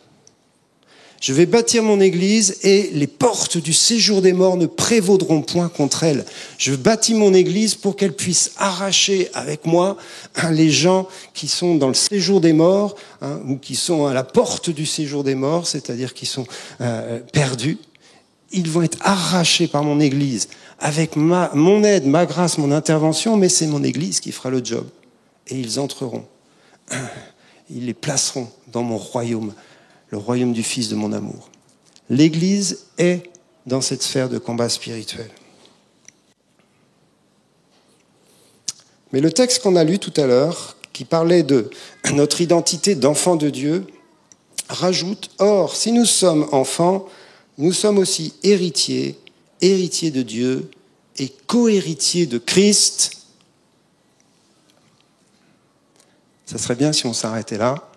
Je 1.20 1.34
vais 1.34 1.44
bâtir 1.44 1.82
mon 1.82 2.00
église 2.00 2.56
et 2.62 2.90
les 2.94 3.06
portes 3.06 3.58
du 3.58 3.74
séjour 3.74 4.22
des 4.22 4.32
morts 4.32 4.56
ne 4.56 4.64
prévaudront 4.64 5.42
point 5.42 5.68
contre 5.68 6.02
elle. 6.02 6.24
Je 6.56 6.74
bâtis 6.74 7.12
mon 7.12 7.34
église 7.34 7.74
pour 7.74 7.94
qu'elle 7.94 8.14
puisse 8.14 8.52
arracher 8.56 9.28
avec 9.34 9.66
moi 9.66 9.98
hein, 10.36 10.50
les 10.50 10.70
gens 10.70 11.06
qui 11.34 11.46
sont 11.46 11.74
dans 11.74 11.88
le 11.88 11.94
séjour 11.94 12.40
des 12.40 12.54
morts 12.54 12.96
hein, 13.20 13.38
ou 13.46 13.56
qui 13.56 13.76
sont 13.76 14.06
à 14.06 14.14
la 14.14 14.24
porte 14.24 14.70
du 14.70 14.86
séjour 14.86 15.22
des 15.22 15.34
morts, 15.34 15.66
c'est-à-dire 15.66 16.14
qui 16.14 16.24
sont 16.24 16.46
euh, 16.80 17.20
perdus. 17.34 17.76
Ils 18.50 18.70
vont 18.70 18.80
être 18.80 18.98
arrachés 19.02 19.68
par 19.68 19.84
mon 19.84 20.00
église 20.00 20.48
avec 20.78 21.16
mon 21.16 21.84
aide, 21.84 22.06
ma 22.06 22.24
grâce, 22.24 22.56
mon 22.56 22.72
intervention, 22.72 23.36
mais 23.36 23.50
c'est 23.50 23.66
mon 23.66 23.84
église 23.84 24.20
qui 24.20 24.32
fera 24.32 24.48
le 24.48 24.64
job. 24.64 24.86
Et 25.48 25.56
ils 25.56 25.78
entreront. 25.78 26.24
Ils 27.68 27.84
les 27.84 27.94
placeront 27.94 28.48
dans 28.72 28.82
mon 28.82 28.96
royaume 28.96 29.52
le 30.10 30.18
royaume 30.18 30.52
du 30.52 30.62
Fils 30.62 30.88
de 30.88 30.96
mon 30.96 31.12
amour. 31.12 31.48
L'Église 32.08 32.86
est 32.98 33.22
dans 33.66 33.80
cette 33.80 34.02
sphère 34.02 34.28
de 34.28 34.38
combat 34.38 34.68
spirituel. 34.68 35.30
Mais 39.12 39.20
le 39.20 39.32
texte 39.32 39.62
qu'on 39.62 39.76
a 39.76 39.84
lu 39.84 39.98
tout 39.98 40.12
à 40.20 40.26
l'heure, 40.26 40.76
qui 40.92 41.04
parlait 41.04 41.42
de 41.42 41.70
notre 42.12 42.40
identité 42.40 42.94
d'enfant 42.94 43.36
de 43.36 43.50
Dieu, 43.50 43.86
rajoute, 44.68 45.30
Or, 45.38 45.74
si 45.74 45.92
nous 45.92 46.04
sommes 46.04 46.48
enfants, 46.52 47.06
nous 47.58 47.72
sommes 47.72 47.98
aussi 47.98 48.34
héritiers, 48.42 49.18
héritiers 49.60 50.10
de 50.10 50.22
Dieu 50.22 50.70
et 51.18 51.32
co-héritiers 51.46 52.26
de 52.26 52.38
Christ. 52.38 53.12
Ça 56.46 56.58
serait 56.58 56.74
bien 56.74 56.92
si 56.92 57.06
on 57.06 57.12
s'arrêtait 57.12 57.58
là. 57.58 57.89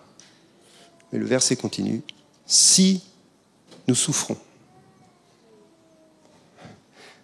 Mais 1.14 1.20
le 1.20 1.26
verset 1.26 1.54
continue. 1.54 2.02
Si 2.44 3.00
nous 3.86 3.94
souffrons. 3.94 4.36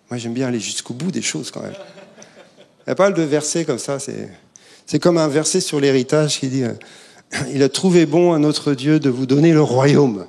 Moi, 0.09 0.18
j'aime 0.18 0.33
bien 0.33 0.46
aller 0.46 0.61
jusqu'au 0.61 0.94
bout 0.94 1.11
des 1.11 1.22
choses 1.22 1.50
quand 1.50 1.61
même. 1.61 1.74
Il 1.76 2.85
n'y 2.87 2.92
a 2.92 2.94
pas 2.94 3.11
de 3.11 3.22
verset 3.22 3.64
comme 3.64 3.81
ça. 3.81 3.98
C'est, 3.98 4.31
c'est 4.87 5.00
comme 5.00 5.18
un 5.18 5.26
verset 5.26 5.61
sur 5.61 5.81
l'héritage 5.81 6.38
qui 6.38 6.48
dit 6.48 6.62
euh, 6.62 6.72
il 7.53 7.64
a 7.64 7.68
trouvé 7.68 8.07
bon 8.07 8.33
à 8.33 8.38
notre 8.38 8.74
Dieu 8.74 9.00
de 9.00 9.11
vous 9.11 9.26
donner 9.26 9.53
le 9.53 9.62
royaume. 9.62 10.26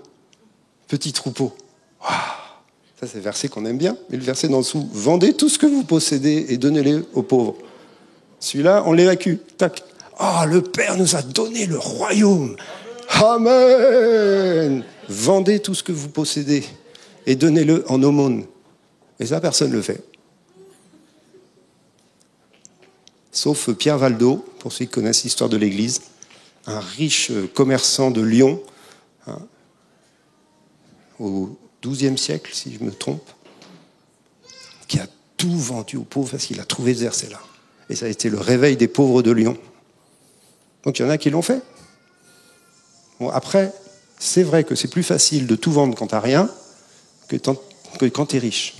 Petit 0.87 1.13
troupeau. 1.13 1.55
Ça, 2.01 3.05
c'est 3.07 3.17
le 3.17 3.21
verset 3.21 3.47
qu'on 3.47 3.65
aime 3.65 3.77
bien. 3.77 3.95
Mais 4.09 4.17
le 4.17 4.23
verset 4.23 4.47
d'en 4.47 4.61
dessous, 4.61 4.89
vendez 4.91 5.33
tout 5.33 5.49
ce 5.49 5.59
que 5.59 5.67
vous 5.67 5.83
possédez 5.83 6.47
et 6.49 6.57
donnez-le 6.57 7.05
aux 7.13 7.23
pauvres. 7.23 7.55
Celui-là, 8.39 8.83
on 8.87 8.93
l'évacue. 8.93 9.35
Tac. 9.57 9.83
Ah, 10.17 10.45
le 10.47 10.63
Père 10.63 10.97
nous 10.97 11.15
a 11.15 11.21
donné 11.21 11.67
le 11.67 11.77
royaume. 11.77 12.55
Amen. 13.23 14.83
Vendez 15.07 15.59
tout 15.59 15.75
ce 15.75 15.83
que 15.83 15.91
vous 15.91 16.09
possédez 16.09 16.63
et 17.27 17.35
donnez-le 17.35 17.85
en 17.87 18.01
aumône. 18.01 18.45
Et 19.19 19.27
ça, 19.27 19.39
personne 19.39 19.69
ne 19.69 19.75
le 19.75 19.83
fait. 19.83 20.03
Sauf 23.31 23.71
Pierre 23.73 23.99
Valdo, 23.99 24.43
pour 24.59 24.73
ceux 24.73 24.85
qui 24.85 24.91
connaissent 24.91 25.23
l'histoire 25.23 25.49
de 25.49 25.57
l'Église, 25.57 26.01
un 26.65 26.79
riche 26.79 27.31
commerçant 27.53 28.09
de 28.09 28.21
Lyon, 28.21 28.61
hein, 29.27 29.39
au 31.19 31.55
XIIe 31.83 32.17
siècle, 32.17 32.51
si 32.53 32.73
je 32.73 32.83
me 32.83 32.91
trompe, 32.91 33.29
qui 34.87 34.99
a 34.99 35.07
tout 35.37 35.57
vendu 35.57 35.97
aux 35.97 36.03
pauvres 36.03 36.31
parce 36.31 36.45
qu'il 36.45 36.59
a 36.59 36.65
trouvé 36.65 36.93
verset-là. 36.93 37.39
Et 37.89 37.95
ça 37.95 38.07
a 38.07 38.09
été 38.09 38.29
le 38.29 38.39
réveil 38.39 38.77
des 38.77 38.87
pauvres 38.87 39.21
de 39.21 39.31
Lyon. 39.31 39.57
Donc 40.83 40.97
il 40.97 41.03
y 41.03 41.05
en 41.05 41.09
a 41.09 41.19
qui 41.19 41.29
l'ont 41.29 41.43
fait. 41.43 41.61
Bon, 43.21 43.29
après, 43.29 43.71
c'est 44.17 44.41
vrai 44.41 44.63
que 44.63 44.73
c'est 44.73 44.87
plus 44.87 45.03
facile 45.03 45.45
de 45.45 45.55
tout 45.55 45.71
vendre 45.71 45.95
quand 45.95 46.07
t'as 46.07 46.19
rien 46.19 46.49
que, 47.27 47.35
que 47.35 48.05
quand 48.07 48.25
t'es 48.25 48.39
riche. 48.39 48.77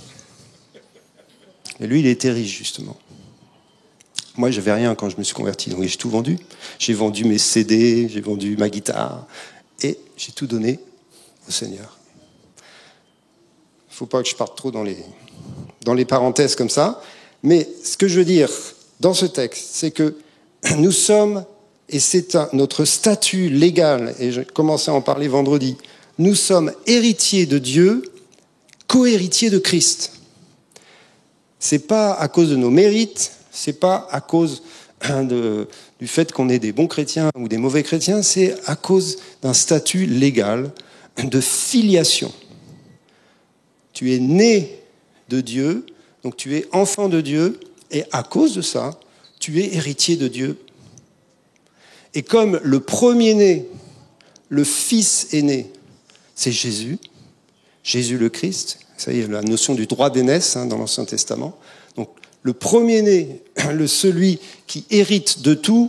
Et 1.78 1.86
lui, 1.86 2.00
il 2.00 2.08
était 2.08 2.32
riche, 2.32 2.58
justement. 2.58 2.96
Moi, 4.36 4.50
j'avais 4.50 4.72
rien 4.72 4.96
quand 4.96 5.08
je 5.08 5.16
me 5.16 5.22
suis 5.22 5.36
converti, 5.36 5.70
donc 5.70 5.84
j'ai 5.84 5.96
tout 5.96 6.10
vendu. 6.10 6.40
J'ai 6.80 6.92
vendu 6.92 7.24
mes 7.24 7.38
CD, 7.38 8.08
j'ai 8.08 8.20
vendu 8.20 8.56
ma 8.56 8.68
guitare, 8.68 9.28
et 9.80 9.96
j'ai 10.16 10.32
tout 10.32 10.48
donné 10.48 10.80
au 11.48 11.52
Seigneur. 11.52 11.96
Il 12.56 13.92
ne 13.92 13.94
faut 13.94 14.06
pas 14.06 14.24
que 14.24 14.28
je 14.28 14.34
parte 14.34 14.56
trop 14.56 14.72
dans 14.72 14.82
les, 14.82 14.98
dans 15.82 15.94
les 15.94 16.04
parenthèses 16.04 16.56
comme 16.56 16.68
ça. 16.68 17.00
Mais 17.44 17.68
ce 17.84 17.96
que 17.96 18.08
je 18.08 18.18
veux 18.18 18.24
dire 18.24 18.50
dans 18.98 19.14
ce 19.14 19.26
texte, 19.26 19.68
c'est 19.70 19.92
que 19.92 20.16
nous 20.78 20.90
sommes, 20.90 21.44
et 21.92 22.00
c'est 22.00 22.36
notre 22.54 22.84
statut 22.86 23.50
légal, 23.50 24.14
et 24.18 24.32
j'ai 24.32 24.44
commencé 24.44 24.90
à 24.90 24.94
en 24.94 25.02
parler 25.02 25.28
vendredi, 25.28 25.76
nous 26.18 26.34
sommes 26.34 26.72
héritiers 26.86 27.46
de 27.46 27.58
Dieu, 27.58 28.02
co-héritiers 28.88 29.50
de 29.50 29.58
Christ. 29.58 30.12
C'est 31.58 31.86
pas 31.86 32.14
à 32.14 32.28
cause 32.28 32.50
de 32.50 32.56
nos 32.56 32.70
mérites, 32.70 33.32
c'est 33.50 33.78
pas 33.78 34.08
à 34.10 34.20
cause 34.20 34.62
de, 35.08 35.68
du 36.00 36.06
fait 36.06 36.32
qu'on 36.32 36.48
est 36.48 36.58
des 36.58 36.72
bons 36.72 36.86
chrétiens 36.86 37.30
ou 37.36 37.46
des 37.46 37.58
mauvais 37.58 37.82
chrétiens, 37.82 38.22
c'est 38.22 38.54
à 38.66 38.74
cause 38.74 39.18
d'un 39.42 39.54
statut 39.54 40.06
légal 40.06 40.70
de 41.22 41.40
filiation. 41.40 42.32
Tu 43.92 44.14
es 44.14 44.18
né 44.18 44.80
de 45.28 45.40
Dieu, 45.40 45.84
donc 46.24 46.36
tu 46.36 46.56
es 46.56 46.66
enfant 46.72 47.08
de 47.08 47.20
Dieu, 47.20 47.60
et 47.90 48.04
à 48.12 48.22
cause 48.22 48.54
de 48.54 48.62
ça, 48.62 48.98
tu 49.38 49.60
es 49.60 49.74
héritier 49.74 50.16
de 50.16 50.28
Dieu. 50.28 50.58
Et 52.14 52.22
comme 52.22 52.60
le 52.62 52.80
premier-né, 52.80 53.66
le 54.48 54.64
fils 54.64 55.28
aîné, 55.32 55.70
c'est 56.34 56.52
Jésus, 56.52 56.98
Jésus 57.82 58.18
le 58.18 58.28
Christ, 58.28 58.80
ça 58.96 59.12
y 59.12 59.20
est, 59.20 59.28
la 59.28 59.42
notion 59.42 59.74
du 59.74 59.86
droit 59.86 60.10
d'aînesse 60.10 60.56
hein, 60.56 60.66
dans 60.66 60.78
l'Ancien 60.78 61.04
Testament. 61.04 61.58
Donc 61.96 62.10
le 62.42 62.52
premier-né, 62.52 63.40
le 63.72 63.86
celui 63.86 64.38
qui 64.66 64.84
hérite 64.90 65.42
de 65.42 65.54
tout, 65.54 65.88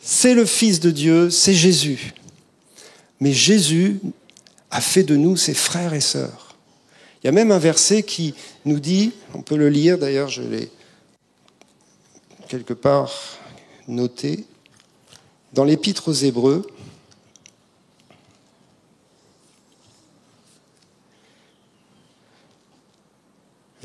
c'est 0.00 0.34
le 0.34 0.44
Fils 0.44 0.80
de 0.80 0.90
Dieu, 0.90 1.30
c'est 1.30 1.54
Jésus. 1.54 2.14
Mais 3.20 3.32
Jésus 3.32 4.00
a 4.70 4.80
fait 4.80 5.02
de 5.02 5.16
nous 5.16 5.36
ses 5.36 5.54
frères 5.54 5.94
et 5.94 6.00
sœurs. 6.00 6.56
Il 7.22 7.26
y 7.26 7.28
a 7.28 7.32
même 7.32 7.52
un 7.52 7.58
verset 7.58 8.02
qui 8.02 8.34
nous 8.66 8.80
dit, 8.80 9.12
on 9.32 9.40
peut 9.40 9.56
le 9.56 9.70
lire 9.70 9.98
d'ailleurs, 9.98 10.28
je 10.28 10.42
l'ai 10.42 10.70
quelque 12.48 12.74
part 12.74 13.10
noté, 13.88 14.44
dans 15.54 15.64
l'Épître 15.64 16.08
aux 16.08 16.12
Hébreux, 16.12 16.66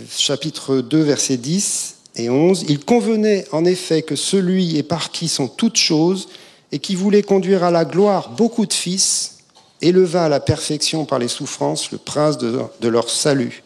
chapitre 0.10 0.78
2, 0.78 1.02
versets 1.02 1.38
10 1.38 1.98
et 2.16 2.30
11, 2.32 2.66
il 2.70 2.84
convenait 2.84 3.46
en 3.52 3.66
effet 3.66 4.02
que 4.02 4.16
celui 4.16 4.78
et 4.78 4.84
par 4.84 5.12
qui 5.12 5.28
sont 5.28 5.48
toutes 5.48 5.78
choses 5.78 6.30
et 6.72 6.80
qui 6.80 6.96
voulait 6.96 7.22
conduire 7.22 7.64
à 7.64 7.70
la 7.70 7.86
gloire 7.86 8.32
beaucoup 8.32 8.66
de 8.66 8.74
fils, 8.74 9.38
éleva 9.82 10.26
à 10.26 10.30
la 10.30 10.40
perfection 10.40 11.06
par 11.06 11.20
les 11.20 11.28
souffrances 11.28 11.92
le 11.92 12.00
prince 12.00 12.40
de, 12.40 12.88
leur 12.88 13.12
salut. 13.12 13.64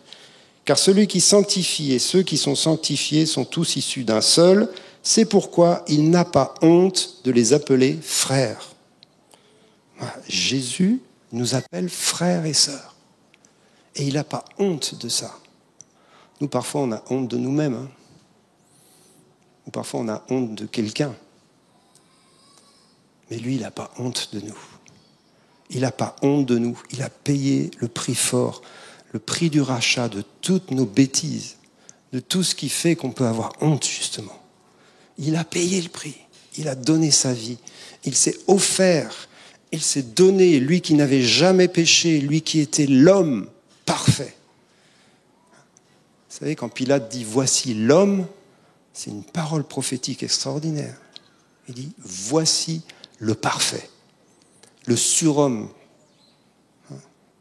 Car 0.65 0.77
celui 0.77 1.07
qui 1.07 1.21
sanctifie 1.21 1.93
et 1.93 1.99
ceux 1.99 2.23
qui 2.23 2.37
sont 2.37 2.55
sanctifiés 2.55 3.25
sont 3.25 3.45
tous 3.45 3.77
issus 3.77 4.03
d'un 4.03 4.21
seul, 4.21 4.67
c'est 5.03 5.25
pourquoi 5.25 5.83
il 5.89 6.09
n'a 6.09 6.23
pas 6.23 6.55
honte 6.61 7.19
de 7.25 7.31
les 7.31 7.51
appeler 7.51 7.99
frères. 8.01 8.69
Jésus 10.29 11.01
nous 11.33 11.55
appelle 11.55 11.89
frères 11.89 12.45
et 12.45 12.53
sœurs. 12.53 12.95
Et 13.95 14.07
il 14.07 14.13
n'a 14.13 14.23
pas 14.23 14.45
honte 14.57 14.95
de 14.95 15.09
ça. 15.09 15.37
Nous, 16.39 16.47
parfois, 16.47 16.81
on 16.81 16.91
a 16.93 17.03
honte 17.09 17.27
de 17.27 17.37
nous-mêmes. 17.37 17.75
Hein. 17.75 17.89
Ou 19.67 19.71
parfois, 19.71 19.99
on 19.99 20.09
a 20.09 20.23
honte 20.29 20.55
de 20.55 20.65
quelqu'un. 20.65 21.13
Mais 23.29 23.37
lui, 23.37 23.55
il 23.55 23.61
n'a 23.61 23.71
pas 23.71 23.91
honte 23.97 24.29
de 24.33 24.39
nous. 24.39 24.57
Il 25.69 25.81
n'a 25.81 25.91
pas 25.91 26.15
honte 26.21 26.45
de 26.45 26.57
nous. 26.57 26.81
Il 26.91 27.01
a 27.01 27.09
payé 27.09 27.71
le 27.79 27.87
prix 27.87 28.15
fort, 28.15 28.61
le 29.11 29.19
prix 29.19 29.49
du 29.49 29.61
rachat 29.61 30.07
de 30.07 30.23
toutes 30.41 30.71
nos 30.71 30.85
bêtises, 30.85 31.57
de 32.13 32.19
tout 32.19 32.43
ce 32.43 32.55
qui 32.55 32.69
fait 32.69 32.95
qu'on 32.95 33.11
peut 33.11 33.27
avoir 33.27 33.53
honte, 33.61 33.85
justement. 33.85 34.42
Il 35.17 35.35
a 35.35 35.43
payé 35.43 35.81
le 35.81 35.89
prix. 35.89 36.15
Il 36.57 36.67
a 36.67 36.75
donné 36.75 37.11
sa 37.11 37.33
vie. 37.33 37.57
Il 38.05 38.15
s'est 38.15 38.37
offert. 38.47 39.29
Il 39.71 39.81
s'est 39.81 40.03
donné, 40.03 40.59
lui 40.59 40.81
qui 40.81 40.93
n'avait 40.93 41.21
jamais 41.21 41.67
péché, 41.67 42.19
lui 42.19 42.41
qui 42.41 42.59
était 42.59 42.85
l'homme 42.85 43.49
parfait. 43.85 44.35
Vous 46.29 46.37
savez, 46.39 46.55
quand 46.55 46.69
Pilate 46.69 47.09
dit 47.09 47.23
Voici 47.23 47.73
l'homme, 47.73 48.27
c'est 48.93 49.09
une 49.09 49.23
parole 49.23 49.63
prophétique 49.63 50.23
extraordinaire. 50.23 50.95
Il 51.67 51.73
dit 51.75 51.91
Voici 51.97 52.81
le 53.19 53.33
parfait 53.33 53.89
le 54.85 54.95
surhomme. 54.95 55.69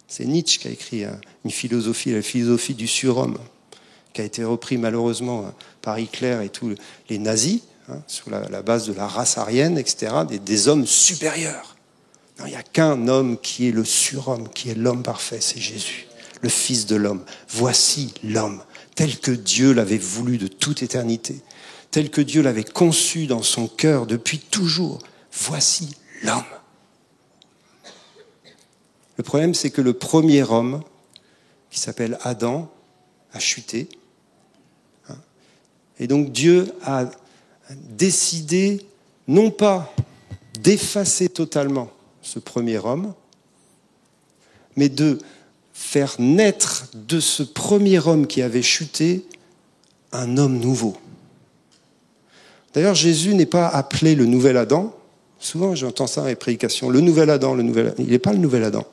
C'est 0.06 0.24
Nietzsche 0.26 0.58
qui 0.58 0.68
a 0.68 0.70
écrit 0.70 1.04
hein, 1.04 1.20
une 1.44 1.50
philosophie, 1.50 2.12
la 2.12 2.22
philosophie 2.22 2.74
du 2.74 2.86
surhomme, 2.86 3.38
qui 4.12 4.20
a 4.20 4.24
été 4.24 4.44
repris 4.44 4.76
malheureusement 4.76 5.52
par 5.82 5.98
Hitler 5.98 6.38
et 6.44 6.48
tous 6.48 6.74
les 7.10 7.18
nazis, 7.18 7.60
hein, 7.88 8.00
sur 8.06 8.30
la, 8.30 8.62
base 8.62 8.86
de 8.86 8.92
la 8.92 9.06
race 9.06 9.36
aryenne, 9.36 9.76
etc., 9.76 10.14
des, 10.28 10.68
hommes 10.68 10.86
supérieurs. 10.86 11.76
il 12.40 12.46
n'y 12.46 12.54
a 12.54 12.62
qu'un 12.62 13.08
homme 13.08 13.38
qui 13.38 13.68
est 13.68 13.72
le 13.72 13.84
surhomme, 13.84 14.48
qui 14.48 14.70
est 14.70 14.74
l'homme 14.74 15.02
parfait, 15.02 15.40
c'est 15.40 15.60
Jésus, 15.60 16.06
le 16.40 16.48
Fils 16.48 16.86
de 16.86 16.96
l'homme. 16.96 17.24
Voici 17.50 18.14
l'homme, 18.22 18.62
tel 18.94 19.18
que 19.18 19.32
Dieu 19.32 19.72
l'avait 19.72 19.98
voulu 19.98 20.38
de 20.38 20.46
toute 20.46 20.82
éternité, 20.82 21.40
tel 21.90 22.10
que 22.10 22.20
Dieu 22.20 22.42
l'avait 22.42 22.64
conçu 22.64 23.26
dans 23.26 23.42
son 23.42 23.66
cœur 23.66 24.06
depuis 24.06 24.38
toujours. 24.38 25.00
Voici 25.32 25.90
l'homme. 26.22 26.44
Le 29.16 29.22
problème, 29.22 29.54
c'est 29.54 29.70
que 29.70 29.82
le 29.82 29.92
premier 29.92 30.42
homme, 30.42 30.82
qui 31.70 31.80
s'appelle 31.80 32.18
Adam, 32.22 32.70
a 33.32 33.38
chuté. 33.38 33.88
Et 36.02 36.06
donc 36.06 36.32
Dieu 36.32 36.72
a 36.84 37.06
décidé 37.70 38.84
non 39.28 39.50
pas 39.50 39.94
d'effacer 40.60 41.28
totalement 41.28 41.90
ce 42.20 42.38
premier 42.38 42.78
homme, 42.78 43.14
mais 44.76 44.88
de 44.88 45.18
faire 45.72 46.14
naître 46.18 46.88
de 46.94 47.20
ce 47.20 47.42
premier 47.42 47.98
homme 47.98 48.26
qui 48.26 48.42
avait 48.42 48.62
chuté 48.62 49.24
un 50.12 50.36
homme 50.36 50.58
nouveau. 50.58 50.96
D'ailleurs, 52.74 52.94
Jésus 52.94 53.34
n'est 53.34 53.46
pas 53.46 53.68
appelé 53.68 54.14
le 54.14 54.26
nouvel 54.26 54.56
Adam. 54.56 54.94
Souvent, 55.38 55.74
j'entends 55.74 56.06
ça 56.06 56.22
dans 56.22 56.26
les 56.26 56.36
prédications. 56.36 56.90
Le 56.90 57.00
nouvel 57.00 57.30
Adam, 57.30 57.54
le 57.54 57.62
nouvel 57.62 57.94
Il 57.98 58.08
n'est 58.08 58.18
pas 58.18 58.32
le 58.32 58.38
nouvel 58.38 58.64
Adam 58.64 58.86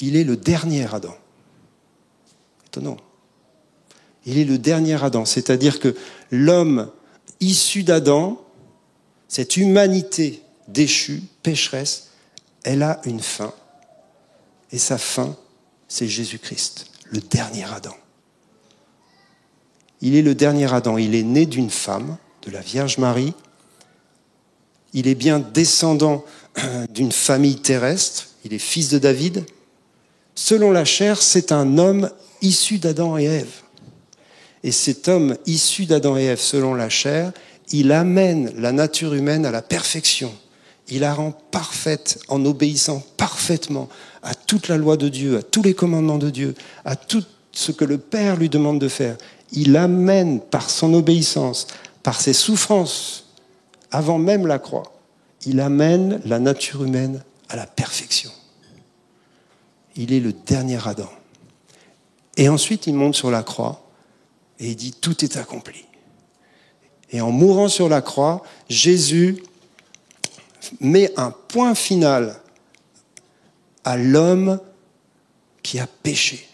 il 0.00 0.16
est 0.16 0.24
le 0.24 0.36
dernier 0.36 0.86
Adam. 0.92 1.14
Étonnant. 2.66 2.96
Il 4.26 4.38
est 4.38 4.44
le 4.44 4.58
dernier 4.58 5.02
Adam, 5.02 5.24
c'est-à-dire 5.24 5.80
que 5.80 5.94
l'homme 6.30 6.90
issu 7.40 7.82
d'Adam, 7.82 8.40
cette 9.28 9.56
humanité 9.56 10.42
déchue, 10.68 11.22
pécheresse, 11.42 12.10
elle 12.62 12.82
a 12.82 13.00
une 13.04 13.20
fin. 13.20 13.52
Et 14.72 14.78
sa 14.78 14.98
fin, 14.98 15.36
c'est 15.88 16.08
Jésus-Christ, 16.08 16.86
le 17.10 17.20
dernier 17.20 17.64
Adam. 17.64 17.94
Il 20.00 20.16
est 20.16 20.22
le 20.22 20.34
dernier 20.34 20.72
Adam, 20.72 20.98
il 20.98 21.14
est 21.14 21.22
né 21.22 21.46
d'une 21.46 21.70
femme, 21.70 22.16
de 22.42 22.50
la 22.50 22.60
Vierge 22.60 22.98
Marie. 22.98 23.34
Il 24.92 25.06
est 25.08 25.14
bien 25.14 25.38
descendant 25.38 26.24
d'une 26.90 27.12
famille 27.12 27.56
terrestre, 27.56 28.28
il 28.44 28.54
est 28.54 28.58
fils 28.58 28.88
de 28.88 28.98
David. 28.98 29.44
Selon 30.34 30.70
la 30.70 30.84
chair, 30.84 31.22
c'est 31.22 31.52
un 31.52 31.78
homme 31.78 32.10
issu 32.42 32.78
d'Adam 32.78 33.16
et 33.16 33.24
Ève. 33.24 33.63
Et 34.64 34.72
cet 34.72 35.06
homme 35.06 35.36
issu 35.46 35.84
d'Adam 35.84 36.16
et 36.16 36.24
Ève, 36.24 36.40
selon 36.40 36.74
la 36.74 36.88
chair, 36.88 37.32
il 37.70 37.92
amène 37.92 38.52
la 38.56 38.72
nature 38.72 39.14
humaine 39.14 39.46
à 39.46 39.50
la 39.50 39.62
perfection. 39.62 40.32
Il 40.88 41.00
la 41.00 41.14
rend 41.14 41.32
parfaite 41.50 42.18
en 42.28 42.44
obéissant 42.44 43.02
parfaitement 43.16 43.88
à 44.22 44.34
toute 44.34 44.68
la 44.68 44.76
loi 44.76 44.96
de 44.96 45.08
Dieu, 45.08 45.36
à 45.36 45.42
tous 45.42 45.62
les 45.62 45.74
commandements 45.74 46.18
de 46.18 46.30
Dieu, 46.30 46.54
à 46.84 46.96
tout 46.96 47.22
ce 47.52 47.72
que 47.72 47.84
le 47.84 47.98
Père 47.98 48.36
lui 48.36 48.48
demande 48.48 48.80
de 48.80 48.88
faire. 48.88 49.16
Il 49.52 49.76
amène 49.76 50.40
par 50.40 50.68
son 50.68 50.94
obéissance, 50.94 51.66
par 52.02 52.20
ses 52.20 52.32
souffrances, 52.32 53.26
avant 53.90 54.18
même 54.18 54.46
la 54.46 54.58
croix, 54.58 54.92
il 55.46 55.60
amène 55.60 56.20
la 56.24 56.40
nature 56.40 56.82
humaine 56.82 57.22
à 57.48 57.54
la 57.54 57.66
perfection. 57.66 58.30
Il 59.94 60.12
est 60.12 60.20
le 60.20 60.32
dernier 60.32 60.78
Adam. 60.84 61.10
Et 62.36 62.48
ensuite, 62.48 62.88
il 62.88 62.94
monte 62.94 63.14
sur 63.14 63.30
la 63.30 63.44
croix 63.44 63.83
et 64.58 64.70
il 64.70 64.76
dit, 64.76 64.92
tout 64.92 65.24
est 65.24 65.36
accompli. 65.36 65.84
Et 67.10 67.20
en 67.20 67.30
mourant 67.30 67.68
sur 67.68 67.88
la 67.88 68.02
croix, 68.02 68.42
Jésus 68.68 69.42
met 70.80 71.12
un 71.16 71.30
point 71.30 71.74
final 71.74 72.40
à 73.84 73.96
l'homme 73.96 74.60
qui 75.62 75.78
a 75.78 75.86
péché. 75.86 76.48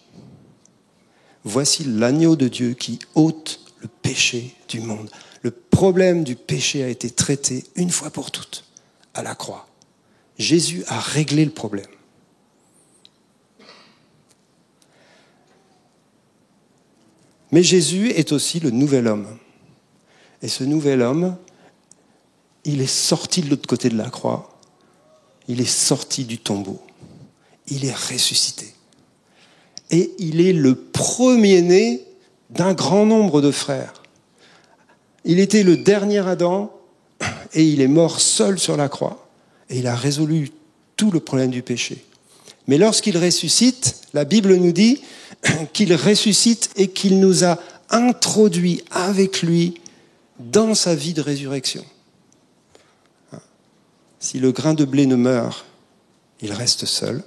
Voici 1.44 1.84
l'agneau 1.84 2.36
de 2.36 2.48
Dieu 2.48 2.74
qui 2.74 2.98
ôte 3.14 3.60
le 3.80 3.88
péché 3.88 4.54
du 4.68 4.80
monde. 4.80 5.10
Le 5.42 5.50
problème 5.50 6.24
du 6.24 6.36
péché 6.36 6.82
a 6.82 6.88
été 6.88 7.10
traité 7.10 7.64
une 7.76 7.90
fois 7.90 8.10
pour 8.10 8.30
toutes 8.30 8.64
à 9.14 9.22
la 9.22 9.34
croix. 9.34 9.66
Jésus 10.38 10.84
a 10.88 10.98
réglé 11.00 11.44
le 11.44 11.50
problème. 11.50 11.86
Mais 17.52 17.62
Jésus 17.62 18.10
est 18.10 18.32
aussi 18.32 18.60
le 18.60 18.70
nouvel 18.70 19.06
homme. 19.06 19.26
Et 20.42 20.48
ce 20.48 20.64
nouvel 20.64 21.02
homme, 21.02 21.36
il 22.64 22.80
est 22.80 22.86
sorti 22.86 23.42
de 23.42 23.50
l'autre 23.50 23.66
côté 23.66 23.88
de 23.88 23.96
la 23.96 24.10
croix, 24.10 24.58
il 25.48 25.60
est 25.60 25.64
sorti 25.64 26.24
du 26.24 26.38
tombeau, 26.38 26.80
il 27.68 27.84
est 27.84 27.94
ressuscité. 27.94 28.72
Et 29.90 30.12
il 30.18 30.40
est 30.40 30.52
le 30.52 30.74
premier-né 30.74 32.04
d'un 32.50 32.74
grand 32.74 33.06
nombre 33.06 33.40
de 33.40 33.50
frères. 33.50 34.02
Il 35.24 35.40
était 35.40 35.62
le 35.62 35.76
dernier 35.76 36.26
Adam 36.26 36.72
et 37.52 37.64
il 37.64 37.80
est 37.80 37.88
mort 37.88 38.20
seul 38.20 38.58
sur 38.58 38.76
la 38.76 38.88
croix 38.88 39.28
et 39.68 39.78
il 39.78 39.86
a 39.86 39.94
résolu 39.94 40.50
tout 40.96 41.10
le 41.10 41.20
problème 41.20 41.50
du 41.50 41.62
péché. 41.62 42.04
Mais 42.66 42.78
lorsqu'il 42.78 43.16
ressuscite, 43.18 43.96
la 44.14 44.24
Bible 44.24 44.54
nous 44.54 44.72
dit 44.72 45.00
qu'il 45.72 45.94
ressuscite 45.94 46.70
et 46.76 46.88
qu'il 46.88 47.20
nous 47.20 47.44
a 47.44 47.58
introduit 47.90 48.82
avec 48.90 49.42
lui 49.42 49.74
dans 50.38 50.74
sa 50.74 50.94
vie 50.94 51.14
de 51.14 51.20
résurrection. 51.20 51.84
Si 54.18 54.38
le 54.38 54.52
grain 54.52 54.74
de 54.74 54.84
blé 54.84 55.06
ne 55.06 55.16
meurt, 55.16 55.64
il 56.42 56.52
reste 56.52 56.84
seul, 56.84 57.22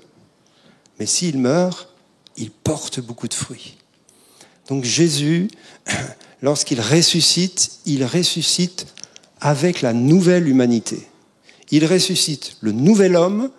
mais 1.00 1.06
s'il 1.06 1.40
meurt, 1.40 1.90
il 2.38 2.52
porte 2.52 3.00
beaucoup 3.00 3.28
de 3.28 3.34
fruits. 3.34 3.78
Donc 4.70 4.84
Jésus, 4.84 5.50
lorsqu'il 6.42 6.80
ressuscite, 6.80 7.80
il 7.86 8.06
ressuscite 8.06 8.88
avec 9.42 9.82
la 9.82 9.94
nouvelle 9.94 10.48
humanité. 10.48 11.08
Il 11.72 11.86
ressuscite 11.86 12.58
le 12.62 12.72
nouvel 12.72 13.16
homme, 13.16 13.50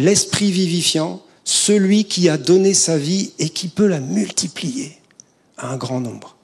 l'esprit 0.00 0.50
vivifiant, 0.50 1.22
celui 1.44 2.04
qui 2.04 2.28
a 2.28 2.38
donné 2.38 2.74
sa 2.74 2.98
vie 2.98 3.32
et 3.38 3.48
qui 3.48 3.68
peut 3.68 3.86
la 3.86 4.00
multiplier 4.00 4.98
à 5.56 5.72
un 5.72 5.76
grand 5.76 6.00
nombre. 6.00 6.36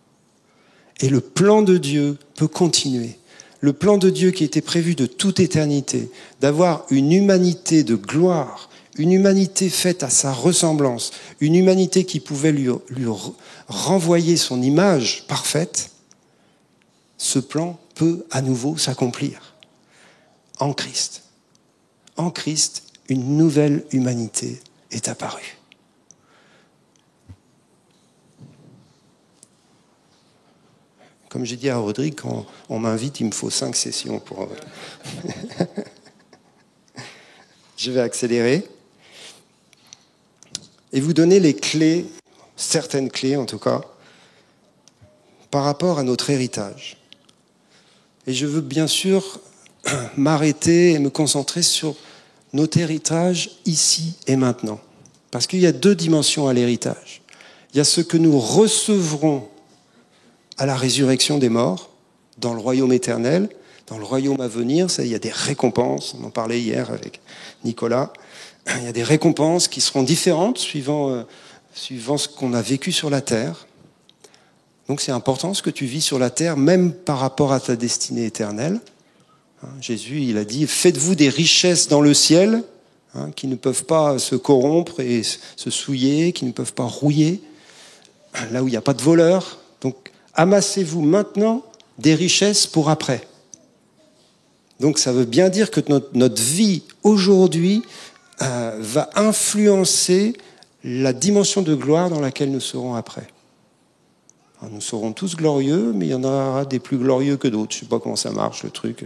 Et 1.01 1.09
le 1.09 1.21
plan 1.21 1.63
de 1.63 1.77
Dieu 1.77 2.19
peut 2.37 2.49
continuer. 2.49 3.19
Le 3.61 3.73
plan 3.73 3.99
de 3.99 4.11
Dieu 4.11 4.31
qui 4.31 4.45
était 4.45 4.61
prévu 4.61 4.95
de 4.95 5.07
toute 5.07 5.41
éternité, 5.41 6.11
d'avoir 6.41 6.87
une 6.91 7.13
humanité 7.13 7.85
de 7.85 7.95
gloire, 7.97 8.71
une 8.99 9.13
humanité 9.13 9.69
faite 9.69 10.03
à 10.03 10.11
sa 10.11 10.33
ressemblance, 10.33 11.11
une 11.41 11.55
humanité 11.55 12.05
qui 12.05 12.21
pouvait 12.21 12.53
lui, 12.53 12.69
renvoyer 13.69 14.37
son 14.37 14.63
image 14.63 15.25
parfaite, 15.27 15.91
ce 17.19 17.39
plan 17.39 17.79
peut 17.95 18.25
à 18.31 18.43
nouveau 18.43 18.77
s'accomplir 18.77 19.55
en 20.59 20.73
Christ. 20.73 21.23
En 22.17 22.31
Christ, 22.31 22.86
une 23.09 23.37
nouvelle 23.37 23.85
humanité 23.93 24.61
est 24.91 25.09
apparue. 25.09 25.57
Comme 31.29 31.45
j'ai 31.45 31.57
dit 31.57 31.69
à 31.69 31.77
Rodrigue, 31.77 32.15
quand 32.15 32.47
on 32.69 32.79
m'invite, 32.79 33.21
il 33.21 33.27
me 33.27 33.33
faut 33.33 33.51
cinq 33.51 33.77
sessions 33.77 34.21
pour. 34.21 34.49
Je 37.77 37.91
vais 37.91 38.01
accélérer 38.01 38.67
et 40.93 41.01
vous 41.01 41.13
donner 41.13 41.41
les 41.41 41.55
clés, 41.55 42.07
certaines 42.57 43.11
clés 43.11 43.37
en 43.37 43.45
tout 43.45 43.59
cas, 43.59 43.83
par 45.51 45.65
rapport 45.65 45.99
à 45.99 46.03
notre 46.03 46.31
héritage. 46.31 46.97
Et 48.27 48.33
je 48.33 48.47
veux 48.47 48.63
bien 48.63 48.87
sûr 48.87 49.41
m'arrêter 50.17 50.93
et 50.93 50.99
me 50.99 51.11
concentrer 51.11 51.63
sur 51.63 51.95
notre 52.53 52.79
héritage 52.79 53.51
ici 53.65 54.15
et 54.27 54.37
maintenant. 54.37 54.81
Parce 55.31 55.47
qu'il 55.47 55.61
y 55.61 55.67
a 55.67 55.73
deux 55.73 55.95
dimensions 55.95 56.49
à 56.49 56.53
l'héritage. 56.53 57.23
Il 57.73 57.79
y 57.79 57.81
a 57.81 57.85
ce 57.85 58.01
que 58.01 58.17
nous 58.17 58.39
recevrons 58.39 59.49
à 60.59 60.67
la 60.67 60.77
résurrection 60.77 61.39
des 61.39 61.49
morts, 61.49 61.91
dans 62.39 62.55
le 62.55 62.61
royaume 62.61 62.93
éternel, 62.93 63.49
dans 63.87 63.99
le 63.99 64.05
royaume 64.05 64.41
à 64.41 64.49
venir. 64.49 64.91
Ça, 64.91 65.05
il 65.05 65.11
y 65.11 65.15
a 65.15 65.19
des 65.19 65.31
récompenses, 65.31 66.17
on 66.19 66.25
en 66.25 66.31
parlait 66.31 66.61
hier 66.61 66.91
avec 66.91 67.21
Nicolas. 67.65 68.13
Il 68.79 68.85
y 68.85 68.89
a 68.89 68.93
des 68.93 69.03
récompenses 69.03 69.69
qui 69.69 69.81
seront 69.81 70.03
différentes 70.03 70.59
suivant, 70.59 71.11
euh, 71.11 71.23
suivant 71.75 72.19
ce 72.19 72.29
qu'on 72.29 72.53
a 72.53 72.63
vécu 72.63 72.93
sur 72.93 73.11
la 73.11 73.21
terre. 73.21 73.67
Donc 74.89 75.01
c'est 75.01 75.13
important 75.13 75.55
ce 75.55 75.63
que 75.63 75.71
tu 75.71 75.87
vis 75.87 76.01
sur 76.01 76.19
la 76.19 76.31
terre, 76.31 76.57
même 76.57 76.93
par 76.93 77.19
rapport 77.19 77.53
à 77.53 77.61
ta 77.61 77.77
destinée 77.77 78.25
éternelle. 78.25 78.81
Hein, 79.63 79.69
Jésus, 79.81 80.21
il 80.21 80.37
a 80.37 80.45
dit, 80.45 80.67
faites-vous 80.67 81.15
des 81.15 81.29
richesses 81.29 81.89
dans 81.89 82.01
le 82.01 82.15
ciel, 82.15 82.63
hein, 83.15 83.31
qui 83.35 83.47
ne 83.47 83.57
peuvent 83.57 83.85
pas 83.85 84.19
se 84.19 84.35
corrompre 84.35 85.01
et 85.01 85.23
se 85.23 85.71
souiller, 85.71 86.33
qui 86.33 86.45
ne 86.45 86.53
peuvent 86.53 86.75
pas 86.75 86.85
rouiller, 86.85 87.41
là 88.53 88.63
où 88.63 88.69
il 88.69 88.73
n'y 88.73 88.77
a 88.77 88.83
pas 88.83 88.95
de 88.95 89.03
voleurs. 89.03 89.59
Donc 89.81 90.13
amassez-vous 90.35 91.03
maintenant 91.03 91.65
des 91.99 92.15
richesses 92.15 92.67
pour 92.67 92.91
après. 92.91 93.27
Donc 94.81 94.99
ça 94.99 95.13
veut 95.13 95.25
bien 95.25 95.49
dire 95.49 95.71
que 95.71 95.81
notre, 96.13 96.43
vie 96.43 96.83
aujourd'hui 97.03 97.83
euh, 98.43 98.77
va 98.79 99.09
influencer 99.15 100.35
la 100.85 101.13
dimension 101.13 101.63
de 101.63 101.75
gloire 101.75 102.11
dans 102.11 102.21
laquelle 102.21 102.51
nous 102.51 102.61
serons 102.61 102.95
après. 102.95 103.27
nous 104.71 104.83
serons 104.83 105.13
tous 105.13 105.35
glorieux, 105.35 105.93
mais 105.95 106.07
il 106.07 106.11
y 106.11 106.15
en 106.15 106.25
aura 106.25 106.67
des 106.67 106.79
plus 106.79 106.99
glorieux 106.99 107.39
que 107.39 107.49
d'autres. 107.49 107.73
Je 107.73 107.79
ne 107.79 107.81
sais 107.85 107.89
pas 107.89 107.99
comment 107.99 108.17
ça 108.17 108.31
marche 108.31 108.63
le 108.63 108.71
truc. 108.71 109.03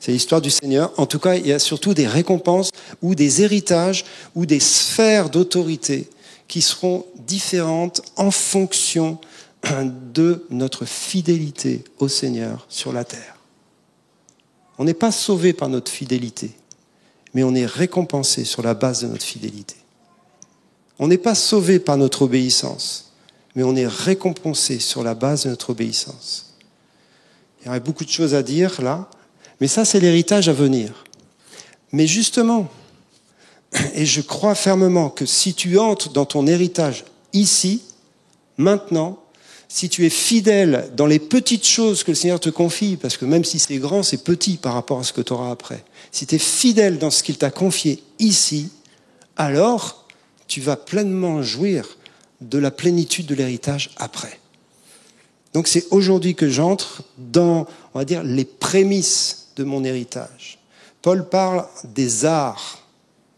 C'est 0.00 0.12
l'histoire 0.12 0.40
du 0.40 0.50
Seigneur. 0.50 0.92
En 0.96 1.06
tout 1.06 1.18
cas, 1.18 1.34
il 1.34 1.46
y 1.46 1.52
a 1.52 1.58
surtout 1.58 1.94
des 1.94 2.06
récompenses 2.06 2.70
ou 3.02 3.14
des 3.14 3.42
héritages 3.42 4.04
ou 4.34 4.46
des 4.46 4.60
sphères 4.60 5.30
d'autorité 5.30 6.08
qui 6.46 6.62
seront 6.62 7.04
différentes 7.26 8.02
en 8.16 8.30
fonction 8.30 9.18
de 10.14 10.46
notre 10.50 10.84
fidélité 10.84 11.84
au 11.98 12.08
Seigneur 12.08 12.66
sur 12.68 12.92
la 12.92 13.04
terre. 13.04 13.36
On 14.78 14.84
n'est 14.84 14.94
pas 14.94 15.10
sauvé 15.10 15.52
par 15.52 15.68
notre 15.68 15.90
fidélité, 15.90 16.52
mais 17.34 17.42
on 17.42 17.54
est 17.54 17.66
récompensé 17.66 18.44
sur 18.44 18.62
la 18.62 18.74
base 18.74 19.02
de 19.02 19.08
notre 19.08 19.24
fidélité. 19.24 19.74
On 21.00 21.08
n'est 21.08 21.18
pas 21.18 21.34
sauvé 21.34 21.80
par 21.80 21.96
notre 21.96 22.22
obéissance, 22.22 23.12
mais 23.54 23.64
on 23.64 23.74
est 23.76 23.86
récompensé 23.86 24.78
sur 24.78 25.02
la 25.02 25.14
base 25.14 25.44
de 25.44 25.50
notre 25.50 25.70
obéissance. 25.70 26.54
Il 27.60 27.66
y 27.66 27.68
aurait 27.68 27.80
beaucoup 27.80 28.04
de 28.04 28.10
choses 28.10 28.34
à 28.34 28.42
dire 28.42 28.80
là, 28.80 29.10
mais 29.60 29.68
ça, 29.68 29.84
c'est 29.84 30.00
l'héritage 30.00 30.48
à 30.48 30.52
venir. 30.52 31.04
Mais 31.92 32.06
justement, 32.06 32.68
et 33.94 34.06
je 34.06 34.20
crois 34.20 34.54
fermement 34.54 35.10
que 35.10 35.26
si 35.26 35.54
tu 35.54 35.78
entres 35.78 36.10
dans 36.10 36.26
ton 36.26 36.46
héritage 36.46 37.04
ici, 37.32 37.82
maintenant, 38.56 39.18
si 39.68 39.88
tu 39.88 40.06
es 40.06 40.10
fidèle 40.10 40.90
dans 40.96 41.06
les 41.06 41.18
petites 41.18 41.66
choses 41.66 42.02
que 42.02 42.10
le 42.10 42.14
Seigneur 42.14 42.40
te 42.40 42.48
confie, 42.48 42.96
parce 42.96 43.16
que 43.16 43.26
même 43.26 43.44
si 43.44 43.58
c'est 43.58 43.76
grand, 43.76 44.02
c'est 44.02 44.24
petit 44.24 44.56
par 44.56 44.72
rapport 44.72 45.00
à 45.00 45.04
ce 45.04 45.12
que 45.12 45.20
tu 45.20 45.32
auras 45.32 45.50
après, 45.50 45.84
si 46.10 46.26
tu 46.26 46.36
es 46.36 46.38
fidèle 46.38 46.98
dans 46.98 47.10
ce 47.10 47.22
qu'il 47.22 47.36
t'a 47.36 47.50
confié 47.50 48.02
ici, 48.18 48.70
alors 49.36 50.06
tu 50.46 50.62
vas 50.62 50.76
pleinement 50.76 51.42
jouir 51.42 51.98
de 52.40 52.58
la 52.58 52.70
plénitude 52.70 53.26
de 53.26 53.34
l'héritage 53.34 53.90
après. 53.96 54.40
Donc 55.52 55.68
c'est 55.68 55.86
aujourd'hui 55.90 56.34
que 56.34 56.48
j'entre 56.48 57.02
dans, 57.18 57.66
on 57.92 57.98
va 57.98 58.04
dire, 58.04 58.22
les 58.22 58.44
prémices 58.44 59.47
de 59.58 59.64
mon 59.64 59.84
héritage. 59.84 60.58
Paul 61.02 61.28
parle 61.28 61.66
des 61.84 62.24
arts 62.24 62.82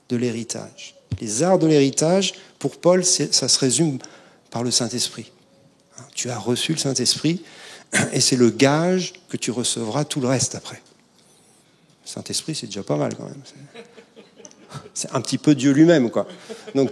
de 0.09 0.16
l'héritage. 0.16 0.94
Les 1.20 1.42
arts 1.42 1.59
de 1.59 1.66
l'héritage, 1.66 2.35
pour 2.59 2.76
Paul, 2.76 3.04
ça 3.04 3.48
se 3.48 3.59
résume 3.59 3.98
par 4.50 4.62
le 4.62 4.70
Saint-Esprit. 4.70 5.33
Tu 6.14 6.30
as 6.30 6.38
reçu 6.38 6.72
le 6.72 6.78
Saint-Esprit 6.78 7.42
et 8.12 8.20
c'est 8.20 8.37
le 8.37 8.50
gage 8.50 9.14
que 9.28 9.37
tu 9.37 9.50
recevras 9.50 10.04
tout 10.04 10.20
le 10.20 10.28
reste 10.28 10.54
après. 10.54 10.80
Saint-Esprit, 12.04 12.54
c'est 12.54 12.66
déjà 12.66 12.83
pas 12.83 12.96
mal 12.96 13.14
quand 13.14 13.24
même. 13.24 13.42
C'est 14.94 15.12
un 15.12 15.20
petit 15.20 15.38
peu 15.38 15.54
Dieu 15.54 15.72
lui-même, 15.72 16.11
quoi. 16.11 16.26
Donc, 16.74 16.90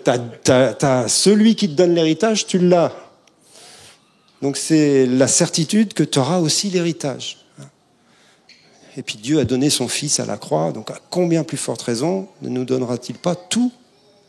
celui 1.09 1.55
qui 1.55 1.69
te 1.69 1.75
donne 1.75 1.95
l'héritage, 1.95 2.47
tu 2.47 2.59
l'as. 2.59 2.93
Donc, 4.43 4.57
c'est 4.57 5.07
la 5.07 5.29
certitude 5.29 5.95
que 5.95 6.03
tu 6.03 6.19
auras 6.19 6.39
aussi 6.39 6.71
l'héritage. 6.71 7.38
Et 8.99 9.03
puis, 9.05 9.17
Dieu 9.17 9.39
a 9.39 9.45
donné 9.45 9.71
son 9.71 9.87
Fils 9.87 10.19
à 10.19 10.27
la 10.27 10.37
croix, 10.37 10.73
donc 10.73 10.91
à 10.91 10.99
combien 11.09 11.45
plus 11.45 11.57
forte 11.57 11.83
raison 11.83 12.27
ne 12.43 12.49
nous 12.49 12.65
donnera-t-il 12.65 13.17
pas 13.17 13.37
tout 13.37 13.73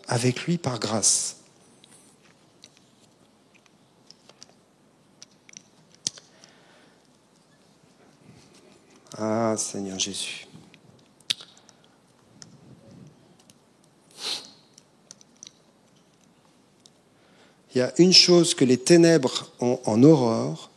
avec 0.08 0.44
lui 0.44 0.60
par 0.60 0.80
grâce? 0.80 1.38
Ah, 9.18 9.56
Seigneur 9.58 9.98
Jésus. 9.98 10.48
Il 17.74 17.80
y 17.80 17.82
a 17.82 17.92
une 17.98 18.14
chose 18.14 18.54
que 18.54 18.66
les 18.66 18.78
ténèbres 18.78 19.52
ont 19.60 19.80
en 19.86 20.04
horreur, 20.04 20.69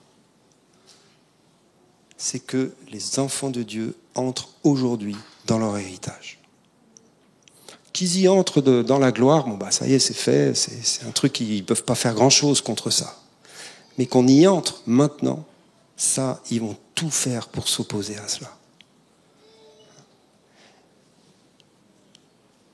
c'est 2.23 2.39
que 2.39 2.71
les 2.93 3.19
enfants 3.19 3.51
de 3.51 3.65
Dieu 3.65 3.97
entrent 4.15 4.51
aujourd'hui 4.63 5.17
dans 5.49 5.59
leur 5.59 5.77
héritage. 5.77 6.39
Qu'ils 7.93 8.21
y 8.21 8.29
entrent 8.29 8.61
dans 8.61 9.01
la 9.01 9.11
gloire, 9.11 9.49
bon 9.49 9.57
bah 9.57 9.73
ça 9.73 9.89
y 9.89 9.95
est, 9.95 9.99
c'est 9.99 10.15
fait, 10.15 10.55
c'est 10.55 11.05
un 11.05 11.11
truc 11.11 11.33
qu'ils 11.33 11.57
ne 11.57 11.63
peuvent 11.63 11.83
pas 11.83 11.97
faire 11.97 12.15
grand-chose 12.15 12.61
contre 12.61 12.91
ça. 12.91 13.19
Mais 13.99 14.07
qu'on 14.07 14.29
y 14.29 14.47
entre 14.47 14.83
maintenant, 14.87 15.45
ça, 15.97 16.41
ils 16.49 16.61
vont 16.61 16.77
tout 16.95 17.11
faire 17.11 17.49
pour 17.49 17.67
s'opposer 17.67 18.17
à 18.17 18.29
cela. 18.29 18.57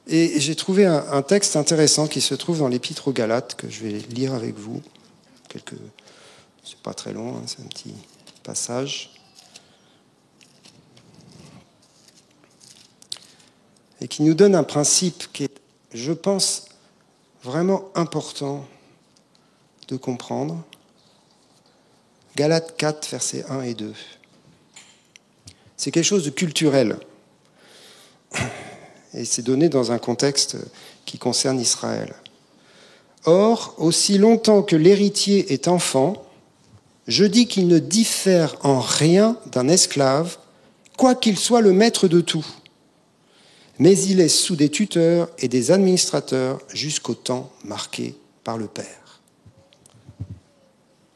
Et 0.08 0.40
j'ai 0.40 0.56
trouvé 0.56 0.84
un, 0.84 1.22
texte 1.22 1.56
intéressant 1.56 2.06
qui 2.06 2.20
se 2.20 2.34
trouve 2.34 2.58
dans 2.58 2.68
l'Épître 2.68 3.08
aux 3.08 3.12
Galates, 3.12 3.54
que 3.54 3.70
je 3.70 3.82
vais 3.82 3.98
lire 4.10 4.34
avec 4.34 4.58
vous. 4.58 4.82
Quelques, 5.48 5.74
c'est 6.62 6.76
pas 6.80 6.92
très 6.92 7.14
long, 7.14 7.36
hein, 7.36 7.42
c'est 7.46 7.62
un 7.62 7.66
petit 7.68 7.94
passage. 8.42 9.17
Et 14.00 14.08
qui 14.08 14.22
nous 14.22 14.34
donne 14.34 14.54
un 14.54 14.64
principe 14.64 15.32
qui 15.32 15.44
est, 15.44 15.60
je 15.92 16.12
pense, 16.12 16.66
vraiment 17.42 17.90
important 17.94 18.66
de 19.88 19.96
comprendre. 19.96 20.62
Galates 22.36 22.76
4, 22.76 23.08
versets 23.10 23.44
1 23.48 23.62
et 23.62 23.74
2. 23.74 23.92
C'est 25.76 25.90
quelque 25.90 26.04
chose 26.04 26.24
de 26.24 26.30
culturel 26.30 26.98
et 29.14 29.24
c'est 29.24 29.42
donné 29.42 29.68
dans 29.68 29.92
un 29.92 29.98
contexte 29.98 30.56
qui 31.04 31.18
concerne 31.18 31.58
Israël. 31.58 32.14
Or, 33.24 33.74
aussi 33.78 34.18
longtemps 34.18 34.62
que 34.62 34.76
l'héritier 34.76 35.52
est 35.52 35.68
enfant, 35.68 36.24
je 37.06 37.24
dis 37.24 37.46
qu'il 37.46 37.68
ne 37.68 37.78
diffère 37.78 38.54
en 38.62 38.80
rien 38.80 39.36
d'un 39.50 39.68
esclave, 39.68 40.38
quoiqu'il 40.96 41.38
soit 41.38 41.60
le 41.60 41.72
maître 41.72 42.06
de 42.06 42.20
tout. 42.20 42.46
Mais 43.78 43.96
il 43.98 44.20
est 44.20 44.28
sous 44.28 44.56
des 44.56 44.70
tuteurs 44.70 45.28
et 45.38 45.48
des 45.48 45.70
administrateurs 45.70 46.60
jusqu'au 46.72 47.14
temps 47.14 47.52
marqué 47.64 48.14
par 48.42 48.58
le 48.58 48.66
Père. 48.66 49.20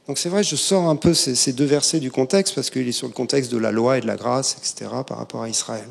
Donc 0.06 0.18
c'est 0.18 0.28
vrai, 0.28 0.42
je 0.42 0.56
sors 0.56 0.88
un 0.88 0.96
peu 0.96 1.14
ces 1.14 1.52
deux 1.52 1.64
versets 1.64 2.00
du 2.00 2.10
contexte 2.10 2.54
parce 2.54 2.70
qu'il 2.70 2.86
est 2.88 2.92
sur 2.92 3.06
le 3.06 3.12
contexte 3.12 3.50
de 3.52 3.56
la 3.56 3.70
loi 3.70 3.98
et 3.98 4.00
de 4.00 4.06
la 4.06 4.16
grâce, 4.16 4.56
etc., 4.58 4.90
par 5.06 5.18
rapport 5.18 5.42
à 5.42 5.48
Israël. 5.48 5.88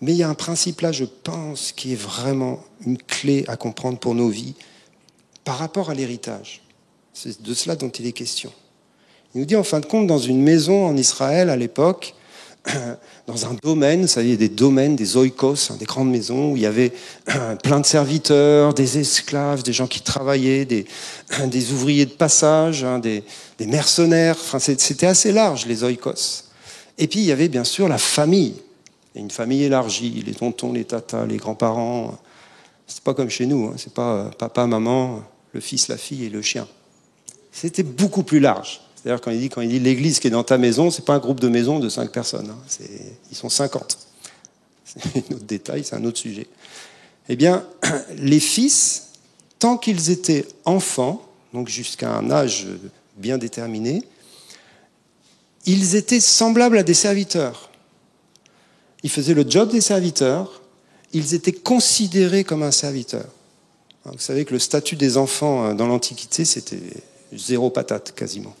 Mais 0.00 0.12
il 0.12 0.18
y 0.18 0.22
a 0.24 0.28
un 0.28 0.34
principe 0.34 0.80
là, 0.80 0.90
je 0.90 1.04
pense, 1.04 1.72
qui 1.72 1.92
est 1.92 2.00
vraiment 2.00 2.62
une 2.84 2.98
clé 2.98 3.44
à 3.46 3.56
comprendre 3.56 3.98
pour 3.98 4.14
nos 4.14 4.28
vies 4.28 4.54
par 5.44 5.58
rapport 5.58 5.90
à 5.90 5.94
l'héritage. 5.94 6.62
C'est 7.12 7.40
de 7.40 7.54
cela 7.54 7.76
dont 7.76 7.88
il 7.88 8.06
est 8.06 8.12
question. 8.12 8.52
Il 9.34 9.40
nous 9.40 9.46
dit 9.46 9.56
en 9.56 9.62
fin 9.62 9.80
de 9.80 9.86
compte, 9.86 10.06
dans 10.06 10.18
une 10.18 10.42
maison 10.42 10.86
en 10.86 10.96
Israël 10.96 11.50
à 11.50 11.56
l'époque, 11.56 12.14
dans 13.26 13.46
un 13.46 13.54
domaine, 13.62 14.02
vous 14.02 14.06
savez, 14.06 14.36
des 14.36 14.48
domaines, 14.48 14.96
des 14.96 15.16
oikos, 15.16 15.70
hein, 15.70 15.76
des 15.78 15.84
grandes 15.84 16.10
maisons 16.10 16.52
où 16.52 16.56
il 16.56 16.62
y 16.62 16.66
avait 16.66 16.92
plein 17.62 17.80
de 17.80 17.86
serviteurs, 17.86 18.74
des 18.74 18.98
esclaves, 18.98 19.62
des 19.62 19.72
gens 19.72 19.86
qui 19.86 20.00
travaillaient, 20.00 20.64
des, 20.64 20.86
ouvriers 21.72 22.06
de 22.06 22.12
passage, 22.12 22.84
hein, 22.84 22.98
des, 22.98 23.24
des 23.58 23.66
mercenaires. 23.66 24.36
Enfin, 24.38 24.58
c'était 24.58 25.06
assez 25.06 25.32
large, 25.32 25.66
les 25.66 25.82
oikos. 25.84 26.44
Et 26.98 27.08
puis, 27.08 27.20
il 27.20 27.26
y 27.26 27.32
avait 27.32 27.48
bien 27.48 27.64
sûr 27.64 27.88
la 27.88 27.98
famille 27.98 28.54
une 29.14 29.30
famille 29.30 29.64
élargie, 29.64 30.22
les 30.24 30.34
tontons, 30.34 30.72
les 30.72 30.84
tatas, 30.84 31.26
les 31.26 31.36
grands-parents. 31.36 32.18
C'est 32.86 33.02
pas 33.02 33.14
comme 33.14 33.30
chez 33.30 33.46
nous, 33.46 33.66
hein. 33.66 33.74
c'est 33.76 33.92
pas 33.92 34.14
euh, 34.14 34.28
papa, 34.30 34.66
maman, 34.66 35.22
le 35.52 35.60
fils, 35.60 35.88
la 35.88 35.96
fille 35.96 36.24
et 36.24 36.30
le 36.30 36.42
chien. 36.42 36.66
C'était 37.50 37.82
beaucoup 37.82 38.22
plus 38.22 38.40
large. 38.40 38.80
C'est-à-dire 39.02 39.20
quand 39.20 39.60
il 39.62 39.68
dit 39.68 39.80
l'église 39.80 40.20
qui 40.20 40.28
est 40.28 40.30
dans 40.30 40.44
ta 40.44 40.58
maison, 40.58 40.90
c'est 40.90 41.04
pas 41.04 41.14
un 41.14 41.18
groupe 41.18 41.40
de 41.40 41.48
maisons 41.48 41.80
de 41.80 41.88
cinq 41.88 42.12
personnes. 42.12 42.50
Hein. 42.50 42.84
ils 43.30 43.36
sont 43.36 43.48
50. 43.48 43.98
C'est 44.84 45.16
un 45.16 45.34
autre 45.34 45.44
détail, 45.44 45.84
c'est 45.84 45.96
un 45.96 46.04
autre 46.04 46.18
sujet. 46.18 46.46
Eh 47.30 47.34
bien, 47.34 47.64
les 48.18 48.40
fils, 48.40 49.12
tant 49.58 49.78
qu'ils 49.78 50.10
étaient 50.10 50.46
enfants, 50.66 51.26
donc 51.54 51.68
jusqu'à 51.68 52.14
un 52.14 52.30
âge 52.30 52.66
bien 53.16 53.38
déterminé, 53.38 54.02
ils 55.64 55.94
étaient 55.94 56.20
semblables 56.20 56.76
à 56.76 56.82
des 56.82 56.92
serviteurs. 56.92 57.70
Ils 59.02 59.08
faisaient 59.08 59.32
le 59.32 59.48
job 59.48 59.70
des 59.70 59.80
serviteurs, 59.80 60.60
ils 61.14 61.32
étaient 61.32 61.52
considérés 61.52 62.44
comme 62.44 62.62
un 62.62 62.70
serviteur. 62.70 63.24
Vous 64.04 64.18
savez 64.18 64.44
que 64.44 64.52
le 64.52 64.58
statut 64.58 64.96
des 64.96 65.16
enfants 65.16 65.66
euh, 65.66 65.74
dans 65.74 65.86
l'Antiquité, 65.86 66.44
c'était 66.44 66.80
zéro 67.32 67.70
patate 67.70 68.12
quasiment. 68.14 68.54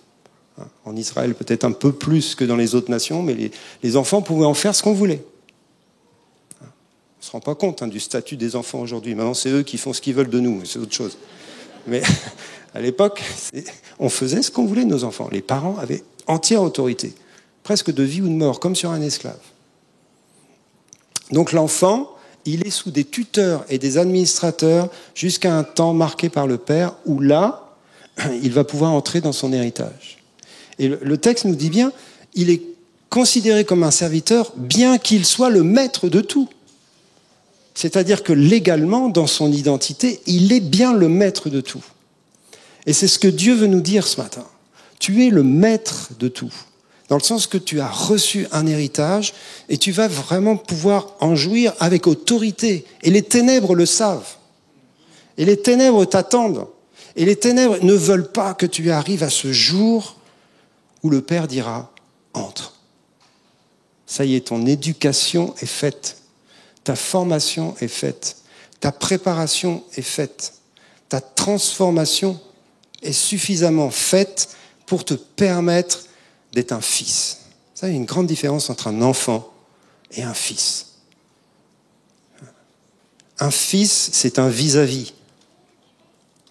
Hein, 0.58 0.66
en 0.84 0.96
Israël, 0.96 1.34
peut-être 1.34 1.64
un 1.64 1.72
peu 1.72 1.92
plus 1.92 2.34
que 2.34 2.44
dans 2.44 2.56
les 2.56 2.74
autres 2.74 2.90
nations, 2.90 3.22
mais 3.22 3.50
les, 3.82 3.96
enfants 3.96 4.22
pouvaient 4.22 4.46
en 4.46 4.54
faire 4.54 4.74
ce 4.74 4.82
qu'on 4.82 4.92
voulait. 4.92 5.24
On 6.60 6.64
ne 6.64 7.24
se 7.24 7.30
rend 7.30 7.40
pas 7.40 7.54
compte 7.54 7.82
hein, 7.82 7.88
du 7.88 8.00
statut 8.00 8.36
des 8.36 8.56
enfants 8.56 8.80
aujourd'hui. 8.80 9.14
Maintenant, 9.14 9.34
c'est 9.34 9.50
eux 9.50 9.62
qui 9.62 9.78
font 9.78 9.92
ce 9.92 10.00
qu'ils 10.00 10.14
veulent 10.14 10.30
de 10.30 10.40
nous, 10.40 10.64
c'est 10.64 10.78
autre 10.78 10.92
chose. 10.92 11.16
Mais 11.86 12.02
à 12.74 12.80
l'époque, 12.80 13.22
on 13.98 14.08
faisait 14.08 14.42
ce 14.42 14.50
qu'on 14.50 14.66
voulait 14.66 14.84
de 14.84 14.90
nos 14.90 15.04
enfants. 15.04 15.28
Les 15.32 15.42
parents 15.42 15.78
avaient 15.78 16.02
entière 16.26 16.62
autorité, 16.62 17.14
presque 17.62 17.92
de 17.92 18.02
vie 18.02 18.20
ou 18.20 18.28
de 18.28 18.34
mort, 18.34 18.60
comme 18.60 18.76
sur 18.76 18.90
un 18.90 19.00
esclave. 19.00 19.38
Donc 21.30 21.52
l'enfant, 21.52 22.10
il 22.44 22.66
est 22.66 22.70
sous 22.70 22.90
des 22.90 23.04
tuteurs 23.04 23.64
et 23.70 23.78
des 23.78 23.96
administrateurs 23.96 24.90
jusqu'à 25.14 25.56
un 25.56 25.64
temps 25.64 25.94
marqué 25.94 26.28
par 26.28 26.46
le 26.46 26.58
Père 26.58 26.94
où 27.06 27.20
là, 27.20 27.76
il 28.42 28.52
va 28.52 28.64
pouvoir 28.64 28.92
entrer 28.92 29.22
dans 29.22 29.32
son 29.32 29.52
héritage. 29.52 30.21
Et 30.82 30.88
le 30.88 31.16
texte 31.16 31.44
nous 31.44 31.54
dit 31.54 31.70
bien, 31.70 31.92
il 32.34 32.50
est 32.50 32.60
considéré 33.08 33.64
comme 33.64 33.84
un 33.84 33.90
serviteur 33.92 34.52
bien 34.56 34.98
qu'il 34.98 35.24
soit 35.24 35.48
le 35.48 35.62
maître 35.62 36.08
de 36.08 36.20
tout. 36.20 36.48
C'est-à-dire 37.74 38.22
que 38.22 38.32
légalement, 38.32 39.08
dans 39.08 39.28
son 39.28 39.52
identité, 39.52 40.20
il 40.26 40.52
est 40.52 40.60
bien 40.60 40.92
le 40.92 41.08
maître 41.08 41.48
de 41.48 41.60
tout. 41.60 41.84
Et 42.86 42.92
c'est 42.92 43.06
ce 43.06 43.20
que 43.20 43.28
Dieu 43.28 43.54
veut 43.54 43.68
nous 43.68 43.80
dire 43.80 44.06
ce 44.06 44.20
matin. 44.20 44.44
Tu 44.98 45.24
es 45.24 45.30
le 45.30 45.44
maître 45.44 46.10
de 46.18 46.28
tout 46.28 46.52
dans 47.08 47.18
le 47.18 47.22
sens 47.22 47.46
que 47.46 47.58
tu 47.58 47.78
as 47.78 47.88
reçu 47.88 48.46
un 48.52 48.66
héritage 48.66 49.34
et 49.68 49.76
tu 49.76 49.92
vas 49.92 50.08
vraiment 50.08 50.56
pouvoir 50.56 51.14
en 51.20 51.36
jouir 51.36 51.74
avec 51.78 52.06
autorité. 52.06 52.86
Et 53.02 53.10
les 53.10 53.22
ténèbres 53.22 53.74
le 53.74 53.84
savent. 53.84 54.36
Et 55.36 55.44
les 55.44 55.58
ténèbres 55.58 56.06
t'attendent. 56.06 56.66
Et 57.14 57.26
les 57.26 57.36
ténèbres 57.36 57.76
ne 57.82 57.92
veulent 57.92 58.32
pas 58.32 58.54
que 58.54 58.64
tu 58.64 58.90
arrives 58.90 59.22
à 59.22 59.28
ce 59.30 59.52
jour 59.52 60.16
où 61.02 61.10
le 61.10 61.22
Père 61.22 61.48
dira, 61.48 61.92
entre. 62.34 62.74
Ça 64.06 64.24
y 64.24 64.34
est, 64.34 64.48
ton 64.48 64.66
éducation 64.66 65.54
est 65.60 65.66
faite. 65.66 66.18
Ta 66.84 66.96
formation 66.96 67.74
est 67.80 67.88
faite. 67.88 68.36
Ta 68.80 68.92
préparation 68.92 69.84
est 69.94 70.02
faite. 70.02 70.54
Ta 71.08 71.20
transformation 71.20 72.40
est 73.02 73.12
suffisamment 73.12 73.90
faite 73.90 74.56
pour 74.86 75.04
te 75.04 75.14
permettre 75.14 76.04
d'être 76.52 76.72
un 76.72 76.80
fils. 76.80 77.38
Ça, 77.74 77.88
il 77.88 77.92
y 77.92 77.94
a 77.94 77.96
une 77.96 78.04
grande 78.04 78.26
différence 78.26 78.70
entre 78.70 78.88
un 78.88 79.02
enfant 79.02 79.52
et 80.10 80.22
un 80.22 80.34
fils. 80.34 80.88
Un 83.38 83.50
fils, 83.50 84.10
c'est 84.12 84.38
un 84.38 84.48
vis-à-vis. 84.48 85.14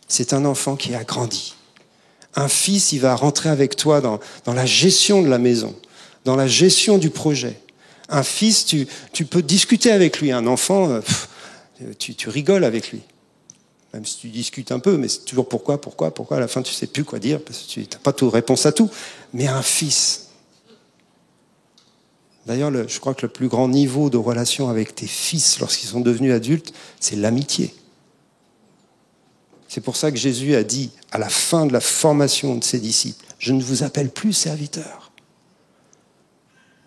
C'est 0.07 0.33
un 0.33 0.43
enfant 0.43 0.75
qui 0.75 0.93
a 0.93 1.03
grandi. 1.03 1.53
Un 2.35 2.47
fils, 2.47 2.91
il 2.91 2.99
va 2.99 3.15
rentrer 3.15 3.49
avec 3.49 3.75
toi 3.75 4.01
dans, 4.01 4.19
la 4.47 4.65
gestion 4.65 5.21
de 5.21 5.27
la 5.27 5.37
maison, 5.37 5.75
dans 6.25 6.35
la 6.35 6.47
gestion 6.47 6.97
du 6.97 7.09
projet. 7.09 7.59
Un 8.09 8.23
fils, 8.23 8.65
tu, 8.65 9.25
peux 9.25 9.41
discuter 9.41 9.91
avec 9.91 10.19
lui. 10.19 10.31
Un 10.31 10.47
enfant, 10.47 10.89
euh, 10.89 11.01
tu, 11.99 12.15
tu 12.15 12.29
rigoles 12.29 12.63
avec 12.63 12.91
lui. 12.91 13.01
Même 13.93 14.05
si 14.05 14.17
tu 14.17 14.29
discutes 14.29 14.71
un 14.71 14.79
peu, 14.79 14.97
mais 14.97 15.09
c'est 15.09 15.25
toujours 15.25 15.49
pourquoi, 15.49 15.81
pourquoi, 15.81 16.13
pourquoi. 16.13 16.37
À 16.37 16.39
la 16.39 16.47
fin, 16.47 16.61
tu 16.61 16.73
sais 16.73 16.87
plus 16.87 17.03
quoi 17.03 17.19
dire 17.19 17.43
parce 17.43 17.59
que 17.59 17.67
tu 17.67 17.79
n'as 17.81 17.99
pas 17.99 18.13
de 18.13 18.25
réponse 18.25 18.65
à 18.65 18.71
tout. 18.71 18.89
Mais 19.33 19.47
un 19.47 19.61
fils. 19.61 20.27
D'ailleurs, 22.45 22.71
je 22.87 22.99
crois 22.99 23.13
que 23.13 23.23
le 23.23 23.31
plus 23.31 23.49
grand 23.49 23.67
niveau 23.67 24.09
de 24.09 24.17
relation 24.17 24.69
avec 24.69 24.95
tes 24.95 25.07
fils 25.07 25.59
lorsqu'ils 25.59 25.89
sont 25.89 25.99
devenus 25.99 26.33
adultes, 26.33 26.73
c'est 26.99 27.15
l'amitié. 27.15 27.73
C'est 29.73 29.79
pour 29.79 29.95
ça 29.95 30.11
que 30.11 30.17
Jésus 30.17 30.53
a 30.55 30.63
dit 30.63 30.89
à 31.13 31.17
la 31.17 31.29
fin 31.29 31.65
de 31.65 31.71
la 31.71 31.79
formation 31.79 32.55
de 32.55 32.63
ses 32.63 32.77
disciples, 32.77 33.25
je 33.39 33.53
ne 33.53 33.63
vous 33.63 33.83
appelle 33.83 34.09
plus 34.09 34.33
serviteur. 34.33 35.13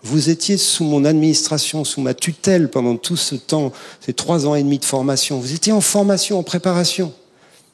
Vous 0.02 0.28
étiez 0.28 0.58
sous 0.58 0.84
mon 0.84 1.06
administration, 1.06 1.82
sous 1.84 2.02
ma 2.02 2.12
tutelle 2.12 2.68
pendant 2.68 2.98
tout 2.98 3.16
ce 3.16 3.36
temps, 3.36 3.72
ces 4.02 4.12
trois 4.12 4.46
ans 4.46 4.54
et 4.54 4.62
demi 4.62 4.78
de 4.78 4.84
formation. 4.84 5.40
Vous 5.40 5.54
étiez 5.54 5.72
en 5.72 5.80
formation, 5.80 6.38
en 6.38 6.42
préparation. 6.42 7.14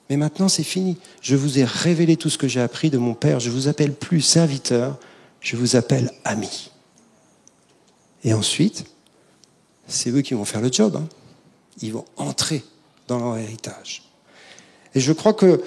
Mais 0.08 0.16
maintenant, 0.16 0.48
c'est 0.48 0.62
fini. 0.62 0.96
Je 1.22 1.34
vous 1.34 1.58
ai 1.58 1.64
révélé 1.64 2.16
tout 2.16 2.30
ce 2.30 2.38
que 2.38 2.46
j'ai 2.46 2.60
appris 2.60 2.88
de 2.88 2.98
mon 2.98 3.14
Père. 3.14 3.40
Je 3.40 3.50
vous 3.50 3.66
appelle 3.66 3.94
plus 3.94 4.20
serviteur, 4.20 4.96
je 5.40 5.56
vous 5.56 5.74
appelle 5.74 6.12
ami. 6.22 6.70
Et 8.22 8.32
ensuite, 8.32 8.84
c'est 9.88 10.10
eux 10.10 10.22
qui 10.22 10.34
vont 10.34 10.44
faire 10.44 10.60
le 10.60 10.70
job. 10.70 10.94
Hein. 10.94 11.08
Ils 11.82 11.94
vont 11.94 12.04
entrer 12.16 12.62
dans 13.08 13.18
leur 13.18 13.38
héritage. 13.38 14.04
Et 14.94 15.00
je 15.00 15.12
crois 15.12 15.34
que 15.34 15.62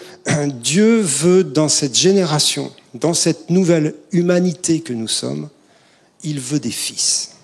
Dieu 0.62 1.00
veut, 1.00 1.44
dans 1.44 1.70
cette 1.70 1.96
génération, 1.96 2.72
dans 2.94 3.14
cette 3.14 3.50
nouvelle 3.50 3.96
humanité 4.12 4.82
que 4.82 4.94
nous 4.94 5.08
sommes, 5.08 5.50
il 6.24 6.40
veut 6.40 6.60
des 6.60 6.72
fils. 6.72 7.36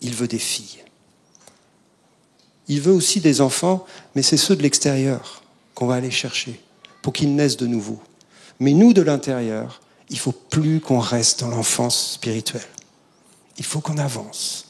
Il 0.00 0.14
veut 0.14 0.28
des 0.28 0.38
filles. 0.38 0.84
Il 2.68 2.80
veut 2.80 2.92
aussi 2.92 3.20
des 3.20 3.40
enfants, 3.40 3.86
mais 4.14 4.22
c'est 4.22 4.36
ceux 4.36 4.56
de 4.56 4.62
l'extérieur 4.62 5.42
qu'on 5.74 5.86
va 5.86 5.94
aller 5.94 6.10
chercher 6.10 6.60
pour 7.02 7.12
qu'ils 7.12 7.34
naissent 7.34 7.56
de 7.56 7.66
nouveau. 7.66 8.00
Mais 8.58 8.72
nous, 8.72 8.92
de 8.92 9.02
l'intérieur, 9.02 9.80
il 10.08 10.18
faut 10.18 10.32
plus 10.32 10.80
qu'on 10.80 10.98
reste 10.98 11.40
dans 11.40 11.48
l'enfance 11.48 12.12
spirituelle. 12.14 12.66
Il 13.58 13.64
faut 13.64 13.80
qu'on 13.80 13.98
avance. 13.98 14.68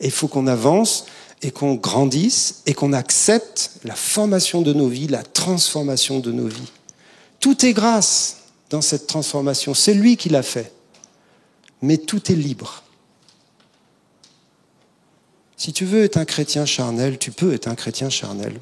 Et 0.00 0.06
il 0.06 0.12
faut 0.12 0.28
qu'on 0.28 0.46
avance 0.46 1.06
et 1.42 1.50
qu'on 1.50 1.74
grandisse 1.74 2.62
et 2.66 2.74
qu'on 2.74 2.92
accepte 2.92 3.72
la 3.84 3.94
formation 3.94 4.62
de 4.62 4.72
nos 4.72 4.88
vies, 4.88 5.08
la 5.08 5.22
transformation 5.22 6.20
de 6.20 6.32
nos 6.32 6.48
vies. 6.48 6.72
Tout 7.40 7.66
est 7.66 7.72
grâce 7.72 8.38
dans 8.70 8.80
cette 8.80 9.06
transformation. 9.06 9.74
C'est 9.74 9.94
lui 9.94 10.16
qui 10.16 10.28
l'a 10.28 10.42
fait. 10.42 10.72
Mais 11.82 11.98
tout 11.98 12.32
est 12.32 12.36
libre. 12.36 12.82
Si 15.56 15.72
tu 15.72 15.84
veux 15.84 16.04
être 16.04 16.16
un 16.16 16.24
chrétien 16.24 16.66
charnel, 16.66 17.18
tu 17.18 17.30
peux 17.30 17.52
être 17.52 17.68
un 17.68 17.74
chrétien 17.74 18.10
charnel. 18.10 18.60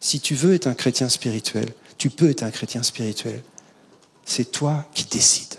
Si 0.00 0.20
tu 0.20 0.34
veux 0.34 0.54
être 0.54 0.66
un 0.66 0.74
chrétien 0.74 1.08
spirituel, 1.08 1.72
tu 1.96 2.10
peux 2.10 2.30
être 2.30 2.42
un 2.42 2.50
chrétien 2.50 2.82
spirituel. 2.82 3.42
C'est 4.24 4.50
toi 4.50 4.86
qui 4.94 5.04
décides. 5.04 5.56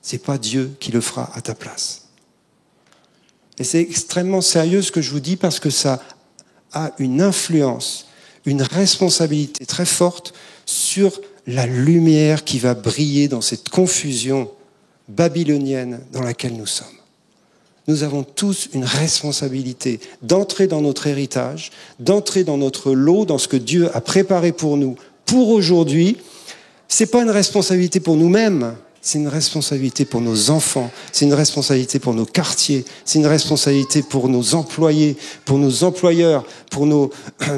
C'est 0.00 0.18
pas 0.18 0.38
Dieu 0.38 0.76
qui 0.80 0.92
le 0.92 1.00
fera 1.00 1.30
à 1.34 1.40
ta 1.40 1.54
place. 1.54 2.05
Et 3.58 3.64
c'est 3.64 3.80
extrêmement 3.80 4.40
sérieux 4.40 4.82
ce 4.82 4.92
que 4.92 5.00
je 5.00 5.10
vous 5.10 5.20
dis 5.20 5.36
parce 5.36 5.60
que 5.60 5.70
ça 5.70 6.02
a 6.72 6.92
une 6.98 7.22
influence, 7.22 8.06
une 8.44 8.62
responsabilité 8.62 9.64
très 9.66 9.86
forte 9.86 10.34
sur 10.66 11.20
la 11.46 11.66
lumière 11.66 12.44
qui 12.44 12.58
va 12.58 12.74
briller 12.74 13.28
dans 13.28 13.40
cette 13.40 13.68
confusion 13.68 14.50
babylonienne 15.08 16.00
dans 16.12 16.22
laquelle 16.22 16.56
nous 16.56 16.66
sommes. 16.66 16.86
Nous 17.88 18.02
avons 18.02 18.24
tous 18.24 18.68
une 18.74 18.84
responsabilité 18.84 20.00
d'entrer 20.20 20.66
dans 20.66 20.80
notre 20.80 21.06
héritage, 21.06 21.70
d'entrer 22.00 22.42
dans 22.42 22.58
notre 22.58 22.92
lot, 22.92 23.24
dans 23.24 23.38
ce 23.38 23.46
que 23.46 23.56
Dieu 23.56 23.94
a 23.94 24.00
préparé 24.00 24.50
pour 24.50 24.76
nous 24.76 24.96
pour 25.24 25.50
aujourd'hui. 25.50 26.16
C'est 26.88 27.06
pas 27.06 27.22
une 27.22 27.30
responsabilité 27.30 28.00
pour 28.00 28.16
nous-mêmes, 28.16 28.76
c'est 29.06 29.18
une 29.18 29.28
responsabilité 29.28 30.04
pour 30.04 30.20
nos 30.20 30.50
enfants, 30.50 30.90
c'est 31.12 31.26
une 31.26 31.34
responsabilité 31.34 32.00
pour 32.00 32.12
nos 32.12 32.26
quartiers, 32.26 32.84
c'est 33.04 33.20
une 33.20 33.28
responsabilité 33.28 34.02
pour 34.02 34.28
nos 34.28 34.56
employés, 34.56 35.16
pour 35.44 35.58
nos 35.58 35.84
employeurs, 35.84 36.44
pour 36.72 36.86
nos, 36.86 37.12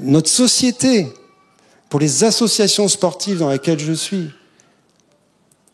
notre 0.00 0.30
société, 0.30 1.08
pour 1.90 2.00
les 2.00 2.24
associations 2.24 2.88
sportives 2.88 3.40
dans 3.40 3.50
lesquelles 3.50 3.80
je 3.80 3.92
suis. 3.92 4.30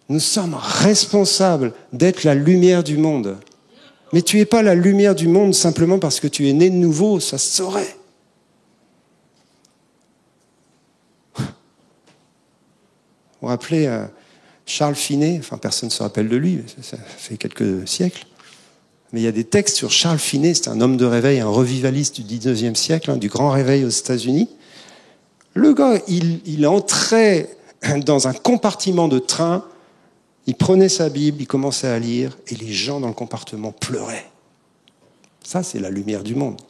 Nous 0.08 0.18
sommes 0.18 0.56
responsables 0.60 1.74
d'être 1.92 2.24
la 2.24 2.34
lumière 2.34 2.82
du 2.82 2.96
monde. 2.96 3.36
Mais 4.12 4.22
tu 4.22 4.38
n'es 4.38 4.46
pas 4.46 4.62
la 4.62 4.74
lumière 4.74 5.14
du 5.14 5.28
monde 5.28 5.54
simplement 5.54 6.00
parce 6.00 6.18
que 6.18 6.26
tu 6.26 6.48
es 6.48 6.52
né 6.52 6.70
de 6.70 6.74
nouveau, 6.74 7.20
ça 7.20 7.38
se 7.38 7.54
saurait. 7.54 7.96
Vous 11.36 11.44
vous 13.42 13.46
rappelez, 13.46 13.86
euh, 13.86 14.04
Charles 14.68 14.96
Finet, 14.96 15.38
enfin 15.38 15.56
personne 15.56 15.88
ne 15.88 15.92
se 15.92 16.02
rappelle 16.02 16.28
de 16.28 16.36
lui, 16.36 16.62
ça 16.82 16.98
fait 16.98 17.38
quelques 17.38 17.88
siècles, 17.88 18.26
mais 19.12 19.20
il 19.22 19.24
y 19.24 19.28
a 19.28 19.32
des 19.32 19.44
textes 19.44 19.76
sur 19.76 19.90
Charles 19.90 20.18
Finet, 20.18 20.52
c'est 20.52 20.68
un 20.68 20.82
homme 20.82 20.98
de 20.98 21.06
réveil, 21.06 21.40
un 21.40 21.48
revivaliste 21.48 22.20
du 22.20 22.38
19e 22.38 22.74
siècle, 22.74 23.10
hein, 23.10 23.16
du 23.16 23.30
grand 23.30 23.50
réveil 23.50 23.86
aux 23.86 23.88
États-Unis. 23.88 24.50
Le 25.54 25.72
gars, 25.72 26.02
il, 26.06 26.42
il 26.44 26.66
entrait 26.66 27.48
dans 28.04 28.28
un 28.28 28.34
compartiment 28.34 29.08
de 29.08 29.18
train, 29.18 29.64
il 30.46 30.54
prenait 30.54 30.90
sa 30.90 31.08
Bible, 31.08 31.40
il 31.40 31.46
commençait 31.46 31.88
à 31.88 31.98
lire, 31.98 32.36
et 32.48 32.54
les 32.54 32.70
gens 32.70 33.00
dans 33.00 33.08
le 33.08 33.14
compartiment 33.14 33.72
pleuraient. 33.72 34.30
Ça, 35.42 35.62
c'est 35.62 35.80
la 35.80 35.88
lumière 35.88 36.22
du 36.22 36.34
monde. 36.34 36.60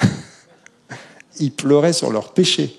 ils 1.38 1.52
pleuraient 1.52 1.92
sur 1.92 2.10
leurs 2.10 2.32
péchés. 2.32 2.76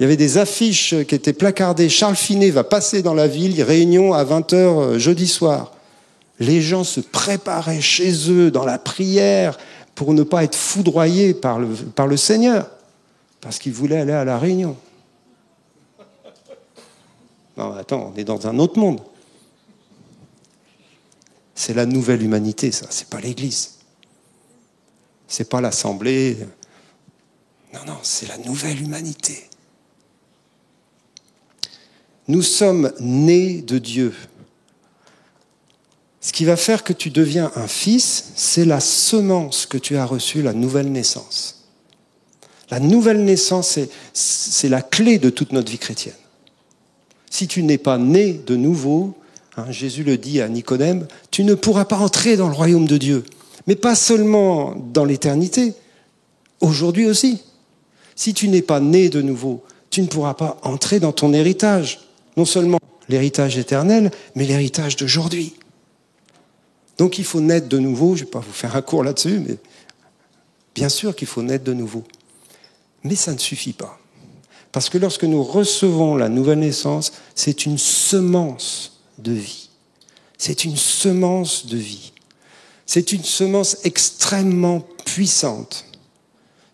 Il 0.00 0.04
y 0.04 0.06
avait 0.06 0.16
des 0.16 0.38
affiches 0.38 0.94
qui 1.06 1.14
étaient 1.14 1.34
placardées. 1.34 1.90
Charles 1.90 2.16
Finet 2.16 2.48
va 2.48 2.64
passer 2.64 3.02
dans 3.02 3.12
la 3.12 3.28
ville, 3.28 3.62
réunion 3.62 4.14
à 4.14 4.24
20h 4.24 4.54
euh, 4.54 4.98
jeudi 4.98 5.28
soir. 5.28 5.72
Les 6.38 6.62
gens 6.62 6.84
se 6.84 7.00
préparaient 7.00 7.82
chez 7.82 8.30
eux 8.30 8.50
dans 8.50 8.64
la 8.64 8.78
prière 8.78 9.58
pour 9.94 10.14
ne 10.14 10.22
pas 10.22 10.42
être 10.42 10.54
foudroyés 10.54 11.34
par 11.34 11.58
le, 11.58 12.16
Seigneur, 12.16 12.70
parce 13.42 13.58
qu'ils 13.58 13.74
voulaient 13.74 14.00
aller 14.00 14.14
à 14.14 14.24
la 14.24 14.38
réunion. 14.38 14.74
Non, 17.58 17.74
attends, 17.74 18.14
on 18.14 18.18
est 18.18 18.24
dans 18.24 18.46
un 18.46 18.58
autre 18.58 18.78
monde. 18.78 19.02
C'est 21.54 21.74
la 21.74 21.84
nouvelle 21.84 22.22
humanité, 22.22 22.72
ça, 22.72 22.86
c'est 22.88 23.10
pas 23.10 23.20
l'Église. 23.20 23.74
C'est 25.28 25.50
pas 25.50 25.60
l'Assemblée. 25.60 26.38
Non, 27.74 27.80
non, 27.86 27.98
c'est 28.02 28.28
la 28.28 28.38
nouvelle 28.38 28.80
humanité. 28.80 29.49
Nous 32.30 32.42
sommes 32.42 32.92
nés 33.00 33.60
de 33.60 33.78
Dieu. 33.78 34.14
Ce 36.20 36.32
qui 36.32 36.44
va 36.44 36.54
faire 36.54 36.84
que 36.84 36.92
tu 36.92 37.10
deviens 37.10 37.50
un 37.56 37.66
fils, 37.66 38.30
c'est 38.36 38.64
la 38.64 38.78
semence 38.78 39.66
que 39.66 39.76
tu 39.76 39.96
as 39.96 40.04
reçue, 40.04 40.40
la 40.40 40.52
nouvelle 40.52 40.92
naissance. 40.92 41.64
La 42.70 42.78
nouvelle 42.78 43.24
naissance, 43.24 43.80
c'est 44.12 44.68
la 44.68 44.80
clé 44.80 45.18
de 45.18 45.28
toute 45.28 45.50
notre 45.50 45.72
vie 45.72 45.78
chrétienne. 45.78 46.14
Si 47.28 47.48
tu 47.48 47.64
n'es 47.64 47.78
pas 47.78 47.98
né 47.98 48.34
de 48.34 48.54
nouveau, 48.54 49.14
hein, 49.56 49.68
Jésus 49.70 50.04
le 50.04 50.16
dit 50.16 50.40
à 50.40 50.48
Nicodème, 50.48 51.08
tu 51.32 51.42
ne 51.42 51.54
pourras 51.54 51.84
pas 51.84 51.98
entrer 51.98 52.36
dans 52.36 52.48
le 52.48 52.54
royaume 52.54 52.86
de 52.86 52.96
Dieu. 52.96 53.24
Mais 53.66 53.74
pas 53.74 53.96
seulement 53.96 54.76
dans 54.76 55.04
l'éternité, 55.04 55.74
aujourd'hui 56.60 57.06
aussi. 57.06 57.42
Si 58.14 58.34
tu 58.34 58.46
n'es 58.46 58.62
pas 58.62 58.78
né 58.78 59.08
de 59.08 59.20
nouveau, 59.20 59.64
tu 59.90 60.00
ne 60.00 60.06
pourras 60.06 60.34
pas 60.34 60.58
entrer 60.62 61.00
dans 61.00 61.10
ton 61.10 61.32
héritage 61.32 61.98
non 62.36 62.44
seulement 62.44 62.78
l'héritage 63.08 63.58
éternel, 63.58 64.10
mais 64.34 64.44
l'héritage 64.44 64.96
d'aujourd'hui. 64.96 65.54
Donc 66.98 67.18
il 67.18 67.24
faut 67.24 67.40
naître 67.40 67.68
de 67.68 67.78
nouveau, 67.78 68.14
je 68.14 68.22
ne 68.22 68.26
vais 68.26 68.30
pas 68.30 68.40
vous 68.40 68.52
faire 68.52 68.76
un 68.76 68.82
cours 68.82 69.02
là-dessus, 69.02 69.40
mais 69.46 69.56
bien 70.74 70.88
sûr 70.88 71.16
qu'il 71.16 71.28
faut 71.28 71.42
naître 71.42 71.64
de 71.64 71.72
nouveau. 71.72 72.04
Mais 73.04 73.16
ça 73.16 73.32
ne 73.32 73.38
suffit 73.38 73.72
pas. 73.72 73.98
Parce 74.72 74.88
que 74.88 74.98
lorsque 74.98 75.24
nous 75.24 75.42
recevons 75.42 76.14
la 76.14 76.28
nouvelle 76.28 76.60
naissance, 76.60 77.12
c'est 77.34 77.66
une 77.66 77.78
semence 77.78 79.00
de 79.18 79.32
vie. 79.32 79.70
C'est 80.38 80.64
une 80.64 80.76
semence 80.76 81.66
de 81.66 81.76
vie. 81.76 82.12
C'est 82.86 83.12
une 83.12 83.24
semence 83.24 83.78
extrêmement 83.84 84.80
puissante. 85.04 85.86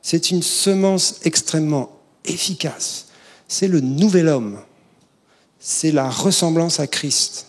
C'est 0.02 0.30
une 0.30 0.42
semence 0.42 1.20
extrêmement 1.24 1.90
efficace. 2.24 3.06
C'est 3.48 3.68
le 3.68 3.80
nouvel 3.80 4.28
homme 4.28 4.58
c'est 5.68 5.90
la 5.90 6.08
ressemblance 6.08 6.78
à 6.78 6.86
Christ. 6.86 7.46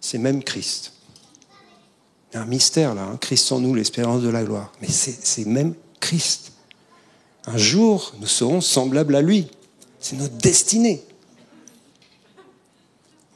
C'est 0.00 0.18
même 0.18 0.42
Christ. 0.42 0.92
Il 2.32 2.34
y 2.34 2.38
a 2.38 2.42
un 2.42 2.46
mystère 2.46 2.96
là, 2.96 3.02
hein. 3.04 3.16
Christ 3.16 3.52
en 3.52 3.60
nous, 3.60 3.76
l'espérance 3.76 4.22
de 4.22 4.28
la 4.28 4.42
gloire. 4.42 4.72
Mais 4.82 4.88
c'est 4.88 5.44
même 5.44 5.76
Christ. 6.00 6.50
Un 7.46 7.56
jour, 7.56 8.12
nous 8.18 8.26
serons 8.26 8.60
semblables 8.60 9.14
à 9.14 9.22
lui. 9.22 9.46
C'est 10.00 10.16
notre 10.16 10.34
destinée. 10.34 11.04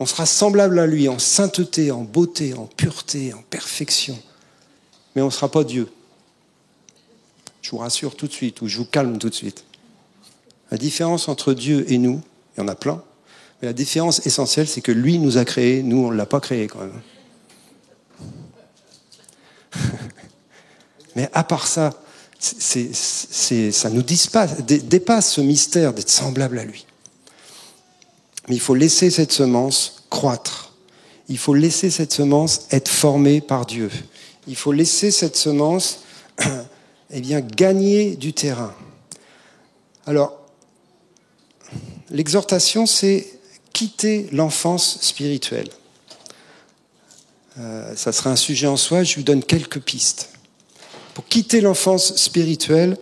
On 0.01 0.07
sera 0.07 0.27
semblable 0.27 0.81
à 0.81 0.87
lui 0.89 1.09
en 1.09 1.21
sainteté, 1.21 1.93
en 1.93 2.03
beauté, 2.03 2.55
en 2.55 2.67
pureté, 2.67 3.33
en 3.35 3.43
perfection. 3.43 4.19
Mais 5.15 5.23
on 5.23 5.27
ne 5.27 5.31
sera 5.31 5.49
pas 5.49 5.63
Dieu. 5.63 5.89
Je 7.63 7.71
vous 7.71 7.79
rassure 7.79 8.17
tout 8.17 8.27
de 8.27 8.33
suite, 8.33 8.63
ou 8.63 8.67
je 8.67 8.79
vous 8.79 8.85
calme 8.85 9.17
tout 9.19 9.31
de 9.31 9.35
suite. 9.35 9.65
La 10.73 10.77
différence 10.77 11.29
entre 11.29 11.55
Dieu 11.55 11.85
et 11.93 11.99
nous, 11.99 12.21
il 12.57 12.61
y 12.61 12.65
en 12.65 12.69
a 12.69 12.75
plein, 12.75 13.01
mais 13.61 13.69
la 13.69 13.73
différence 13.73 14.25
essentielle, 14.27 14.69
c'est 14.69 14.81
que 14.81 14.93
lui 14.93 15.19
nous 15.19 15.37
a 15.37 15.45
créés, 15.45 15.83
nous, 15.83 16.07
on 16.07 16.11
ne 16.11 16.17
l'a 16.17 16.27
pas 16.27 16.41
créé 16.41 16.69
quand 16.69 16.81
même. 16.81 17.01
mais 21.17 21.29
à 21.33 21.43
part 21.43 21.67
ça, 21.67 21.91
ça 22.39 23.91
nous 23.91 24.03
dépasse, 24.03 24.63
dépasse 24.63 25.33
ce 25.33 25.41
mystère 25.41 25.93
d'être 25.93 26.11
semblable 26.11 26.59
à 26.59 26.65
lui. 26.65 26.87
Mais 28.49 28.55
il 28.55 28.61
faut 28.61 28.75
laisser 28.75 29.11
cette 29.11 29.33
semence 29.33 30.05
croître. 30.09 30.73
Il 31.29 31.39
faut 31.39 31.55
laisser 31.55 31.91
cette 31.91 32.13
semence 32.13 32.67
être 32.71 32.89
formée 32.89 33.41
par 33.41 33.67
Dieu. 33.67 33.91
Il 34.47 34.57
faut 34.57 34.73
laisser 34.73 35.11
cette 35.11 35.37
semence 35.37 36.01
eh 37.11 37.21
bien, 37.21 37.41
gagner 37.41 38.17
du 38.17 38.33
terrain. 38.33 38.73
Alors, 40.07 40.41
l'exhortation, 42.11 42.87
c'est 42.87 43.38
quitter 43.79 44.29
l'enfance 44.33 44.99
spirituelle. 45.01 45.69
Euh, 47.59 47.95
ça 47.97 48.13
sera 48.13 48.31
un 48.31 48.37
sujet 48.37 48.67
en 48.67 48.77
soi, 48.77 49.05
je 49.05 49.17
vous 49.17 49.23
donne 49.23 49.43
quelques 49.43 49.81
pistes. 49.81 50.31
Pour 51.15 51.27
quitter 51.27 51.61
l'enfance 51.61 52.17
spirituelle, 52.17 52.97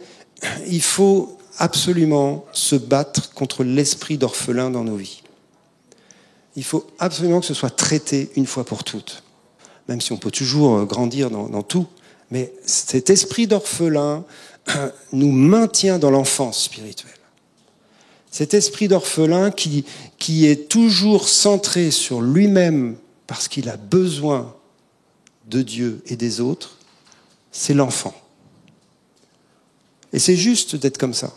il 0.66 0.82
faut 0.82 1.38
absolument 1.58 2.44
se 2.52 2.76
battre 2.76 3.32
contre 3.32 3.64
l'esprit 3.64 4.18
d'orphelin 4.18 4.70
dans 4.70 4.84
nos 4.84 4.96
vies 4.96 5.22
il 6.56 6.64
faut 6.64 6.86
absolument 6.98 7.40
que 7.40 7.46
ce 7.46 7.54
soit 7.54 7.70
traité 7.70 8.30
une 8.34 8.46
fois 8.46 8.64
pour 8.64 8.82
toutes. 8.82 9.22
Même 9.88 10.00
si 10.00 10.12
on 10.12 10.16
peut 10.16 10.30
toujours 10.30 10.76
euh, 10.76 10.84
grandir 10.84 11.30
dans, 11.30 11.62
tout, 11.62 11.86
mais 12.30 12.52
cet 12.64 13.10
esprit 13.10 13.46
d'orphelin 13.46 14.24
nous 15.12 15.30
maintient 15.30 15.98
dans 15.98 16.10
l'enfance 16.10 16.64
spirituelle. 16.64 17.12
Cet 18.36 18.52
esprit 18.52 18.86
d'orphelin 18.86 19.50
qui, 19.50 19.86
est 20.44 20.68
toujours 20.68 21.26
centré 21.26 21.90
sur 21.90 22.20
lui-même 22.20 22.98
parce 23.26 23.48
qu'il 23.48 23.70
a 23.70 23.78
besoin 23.78 24.54
de 25.46 25.62
Dieu 25.62 26.02
et 26.04 26.16
des 26.16 26.42
autres, 26.42 26.76
c'est 27.50 27.72
l'enfant. 27.72 28.14
Et 30.12 30.18
c'est 30.18 30.36
juste 30.36 30.76
d'être 30.76 30.98
comme 30.98 31.14
ça. 31.14 31.32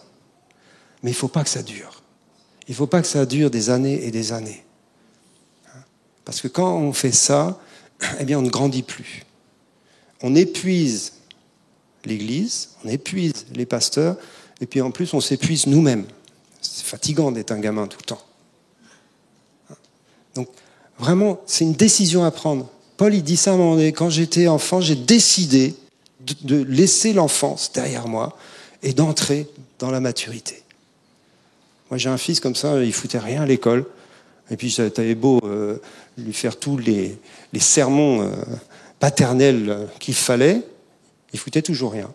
Mais 1.02 1.12
il 1.12 1.14
ne 1.14 1.18
faut 1.18 1.30
pas 1.30 1.46
que 1.46 1.50
ça 1.50 1.64
dure. 1.64 2.04
Il 2.68 2.72
ne 2.72 2.76
faut 2.76 2.86
pas 2.86 3.02
que 3.02 3.08
ça 3.08 3.26
dure 3.26 3.50
des 3.50 3.70
années 3.70 4.06
et 4.06 4.12
des 4.12 4.34
années. 4.34 4.66
Parce 6.26 6.42
que 6.42 6.50
quand 6.50 6.76
on 6.76 6.92
fait 6.92 7.14
ça, 7.14 7.62
eh 8.20 8.26
bien, 8.26 8.40
on 8.40 8.42
ne 8.42 8.50
grandit 8.50 8.84
plus. 8.84 9.24
On 10.22 10.36
épuise 10.36 11.14
l'Église, 12.04 12.72
on 12.84 12.90
épuise 12.90 13.46
les 13.54 13.66
pasteurs, 13.66 14.18
et 14.60 14.66
puis 14.66 14.82
en 14.82 14.92
plus, 14.92 15.14
on 15.14 15.22
s'épuise 15.22 15.66
nous-mêmes. 15.66 16.06
C'est 16.80 16.86
fatigant 16.86 17.30
d'être 17.34 17.52
un 17.52 17.60
gamin 17.60 17.88
tout 17.88 17.98
le 18.00 18.06
temps. 18.06 18.22
Donc, 20.34 20.48
vraiment, 20.98 21.42
c'est 21.46 21.66
une 21.66 21.74
décision 21.74 22.24
à 22.24 22.32
prendre. 22.32 22.70
Paul, 22.96 23.14
il 23.14 23.22
dit 23.22 23.36
ça 23.36 23.52
à 23.52 23.56
un 23.56 23.58
moment 23.58 23.76
donné, 23.76 23.92
quand 23.92 24.10
j'étais 24.10 24.48
enfant, 24.48 24.80
j'ai 24.80 24.96
décidé 24.96 25.76
de 26.22 26.64
laisser 26.64 27.12
l'enfance 27.12 27.74
derrière 27.74 28.08
moi 28.08 28.38
et 28.82 28.94
d'entrer 28.94 29.50
dans 29.78 29.92
la 29.92 30.00
maturité. 30.00 30.64
Moi, 31.92 31.98
j'ai 31.98 32.08
un 32.08 32.18
fils 32.18 32.40
comme 32.40 32.56
ça, 32.56 32.82
il 32.82 32.94
foutait 32.94 33.20
rien 33.20 33.42
à 33.42 33.46
l'école. 33.46 33.86
Et 34.50 34.56
puis, 34.56 34.74
t'avais 34.74 35.16
beau 35.16 35.42
euh, 35.44 35.82
lui 36.18 36.32
faire 36.32 36.58
tous 36.58 36.78
les, 36.78 37.20
sermons 37.60 38.22
euh, 38.22 38.32
paternels 39.02 39.70
euh, 39.70 39.86
qu'il 40.00 40.14
fallait, 40.14 40.62
il 41.34 41.40
foutait 41.40 41.62
toujours 41.62 41.92
rien. 41.92 42.10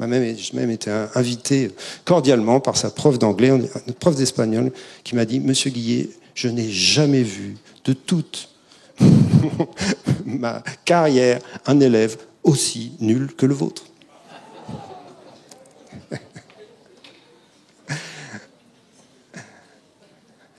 J'ai 0.00 0.54
même 0.54 0.70
été 0.70 0.90
invité 1.14 1.70
cordialement 2.06 2.58
par 2.58 2.78
sa 2.78 2.90
prof 2.90 3.18
d'anglais, 3.18 3.50
notre 3.50 3.98
prof 3.98 4.16
d'espagnol, 4.16 4.72
qui 5.04 5.14
m'a 5.14 5.26
dit 5.26 5.40
Monsieur 5.40 5.70
Guillet, 5.70 6.08
je 6.34 6.48
n'ai 6.48 6.70
jamais 6.70 7.22
vu 7.22 7.56
de 7.84 7.92
toute 7.92 8.48
ma 10.24 10.62
carrière 10.86 11.40
un 11.66 11.80
élève 11.80 12.16
aussi 12.42 12.92
nul 13.00 13.34
que 13.34 13.44
le 13.44 13.52
vôtre. 13.54 13.84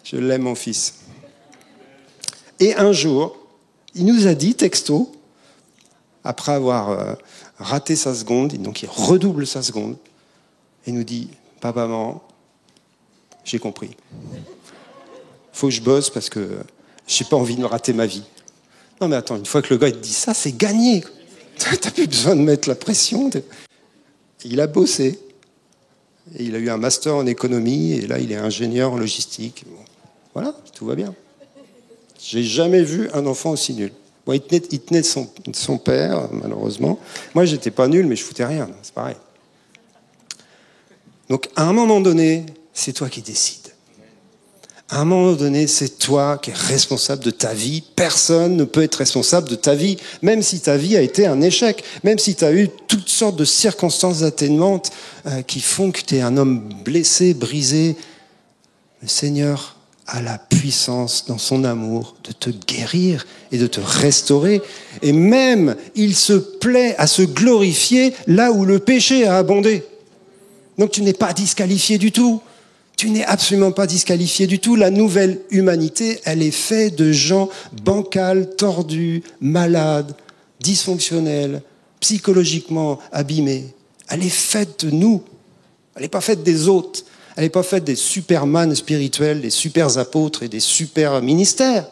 Je 0.03 0.17
l'aime, 0.17 0.41
mon 0.43 0.55
fils. 0.55 0.95
Et 2.59 2.75
un 2.75 2.91
jour, 2.91 3.37
il 3.95 4.05
nous 4.05 4.27
a 4.27 4.35
dit, 4.35 4.53
texto, 4.55 5.11
après 6.23 6.51
avoir 6.51 6.89
euh, 6.89 7.13
raté 7.61 7.95
sa 7.95 8.13
seconde, 8.13 8.53
donc 8.53 8.81
il 8.83 8.89
redouble 8.89 9.47
sa 9.47 9.61
seconde, 9.61 9.97
et 10.85 10.91
nous 10.91 11.03
dit, 11.03 11.29
papa, 11.59 11.87
maman, 11.87 12.21
j'ai 13.43 13.59
compris. 13.59 13.91
Faut 15.53 15.67
que 15.67 15.73
je 15.73 15.81
bosse 15.81 16.09
parce 16.09 16.29
que 16.29 16.59
j'ai 17.07 17.25
pas 17.25 17.35
envie 17.35 17.55
de 17.55 17.63
rater 17.63 17.93
ma 17.93 18.05
vie. 18.05 18.23
Non 18.99 19.07
mais 19.07 19.15
attends, 19.15 19.35
une 19.35 19.45
fois 19.45 19.61
que 19.61 19.73
le 19.73 19.79
gars 19.79 19.91
te 19.91 19.97
dit 19.97 20.13
ça, 20.13 20.33
c'est 20.33 20.55
gagné. 20.55 21.03
T'as 21.57 21.91
plus 21.91 22.07
besoin 22.07 22.35
de 22.35 22.41
mettre 22.41 22.69
la 22.69 22.75
pression. 22.75 23.29
Il 24.45 24.59
a 24.61 24.67
bossé. 24.67 25.19
Il 26.39 26.55
a 26.55 26.59
eu 26.59 26.69
un 26.69 26.77
master 26.77 27.15
en 27.15 27.25
économie 27.25 27.93
et 27.93 28.07
là 28.07 28.19
il 28.19 28.31
est 28.31 28.37
ingénieur 28.37 28.93
en 28.93 28.97
logistique. 28.97 29.65
Voilà, 30.33 30.55
tout 30.73 30.85
va 30.85 30.95
bien. 30.95 31.13
J'ai 32.19 32.43
jamais 32.43 32.83
vu 32.83 33.09
un 33.13 33.25
enfant 33.25 33.51
aussi 33.51 33.73
nul. 33.73 33.91
Il 34.35 34.41
tenait, 34.41 35.01
de 35.01 35.55
son, 35.55 35.77
père, 35.77 36.29
malheureusement. 36.31 36.99
Moi, 37.35 37.45
j'étais 37.45 37.71
pas 37.71 37.87
nul, 37.87 38.05
mais 38.05 38.15
je 38.15 38.23
foutais 38.23 38.45
rien. 38.45 38.69
C'est 38.81 38.93
pareil. 38.93 39.15
Donc, 41.29 41.49
à 41.55 41.63
un 41.63 41.73
moment 41.73 42.01
donné, 42.01 42.45
c'est 42.73 42.93
toi 42.93 43.09
qui 43.09 43.21
décides. 43.21 43.61
À 44.89 44.99
un 44.99 45.05
moment 45.05 45.31
donné, 45.31 45.67
c'est 45.67 45.97
toi 45.97 46.37
qui 46.37 46.49
es 46.49 46.53
responsable 46.53 47.23
de 47.23 47.31
ta 47.31 47.53
vie. 47.53 47.81
Personne 47.95 48.57
ne 48.57 48.65
peut 48.65 48.83
être 48.83 48.95
responsable 48.95 49.47
de 49.47 49.55
ta 49.55 49.73
vie, 49.73 49.95
même 50.21 50.41
si 50.41 50.59
ta 50.59 50.75
vie 50.75 50.97
a 50.97 51.01
été 51.01 51.25
un 51.25 51.39
échec, 51.39 51.81
même 52.03 52.19
si 52.19 52.35
tu 52.35 52.43
as 52.43 52.51
eu 52.51 52.67
toutes 52.87 53.07
sortes 53.07 53.37
de 53.37 53.45
circonstances 53.45 54.23
atténuantes 54.23 54.91
euh, 55.27 55.43
qui 55.43 55.61
font 55.61 55.91
que 55.91 56.01
tu 56.01 56.17
es 56.17 56.21
un 56.21 56.35
homme 56.35 56.67
blessé, 56.83 57.33
brisé. 57.33 57.95
Le 59.01 59.07
Seigneur 59.07 59.77
a 60.07 60.21
la 60.21 60.37
puissance 60.37 61.25
dans 61.27 61.37
son 61.37 61.63
amour 61.63 62.15
de 62.23 62.31
te 62.31 62.49
guérir 62.49 63.25
et 63.51 63.57
de 63.57 63.67
te 63.67 63.79
restaurer. 63.79 64.61
Et 65.01 65.13
même, 65.13 65.75
il 65.95 66.15
se 66.15 66.33
plaît 66.33 66.95
à 66.97 67.07
se 67.07 67.21
glorifier 67.21 68.13
là 68.27 68.51
où 68.51 68.65
le 68.65 68.79
péché 68.79 69.25
a 69.25 69.37
abondé. 69.37 69.83
Donc 70.77 70.91
tu 70.91 71.01
n'es 71.01 71.13
pas 71.13 71.33
disqualifié 71.33 71.97
du 71.97 72.11
tout. 72.11 72.41
Tu 72.97 73.09
n'es 73.09 73.25
absolument 73.25 73.71
pas 73.71 73.87
disqualifié 73.87 74.47
du 74.47 74.59
tout. 74.59 74.75
La 74.75 74.91
nouvelle 74.91 75.39
humanité, 75.49 76.19
elle 76.23 76.43
est 76.43 76.51
faite 76.51 76.95
de 76.95 77.11
gens 77.11 77.49
bancals, 77.83 78.55
tordus, 78.55 79.23
malades, 79.39 80.13
dysfonctionnels, 80.59 81.63
psychologiquement 81.99 82.99
abîmés. 83.11 83.73
Elle 84.09 84.23
est 84.23 84.29
faite 84.29 84.85
de 84.85 84.91
nous. 84.91 85.23
Elle 85.95 86.03
n'est 86.03 86.09
pas 86.09 86.21
faite 86.21 86.43
des 86.43 86.67
autres. 86.67 87.03
Elle 87.35 87.43
n'est 87.43 87.49
pas 87.49 87.63
faite 87.63 87.83
des 87.83 87.95
superman 87.95 88.73
spirituels, 88.75 89.41
des 89.41 89.49
super 89.49 89.97
apôtres 89.97 90.43
et 90.43 90.49
des 90.49 90.59
super 90.59 91.21
ministères. 91.21 91.87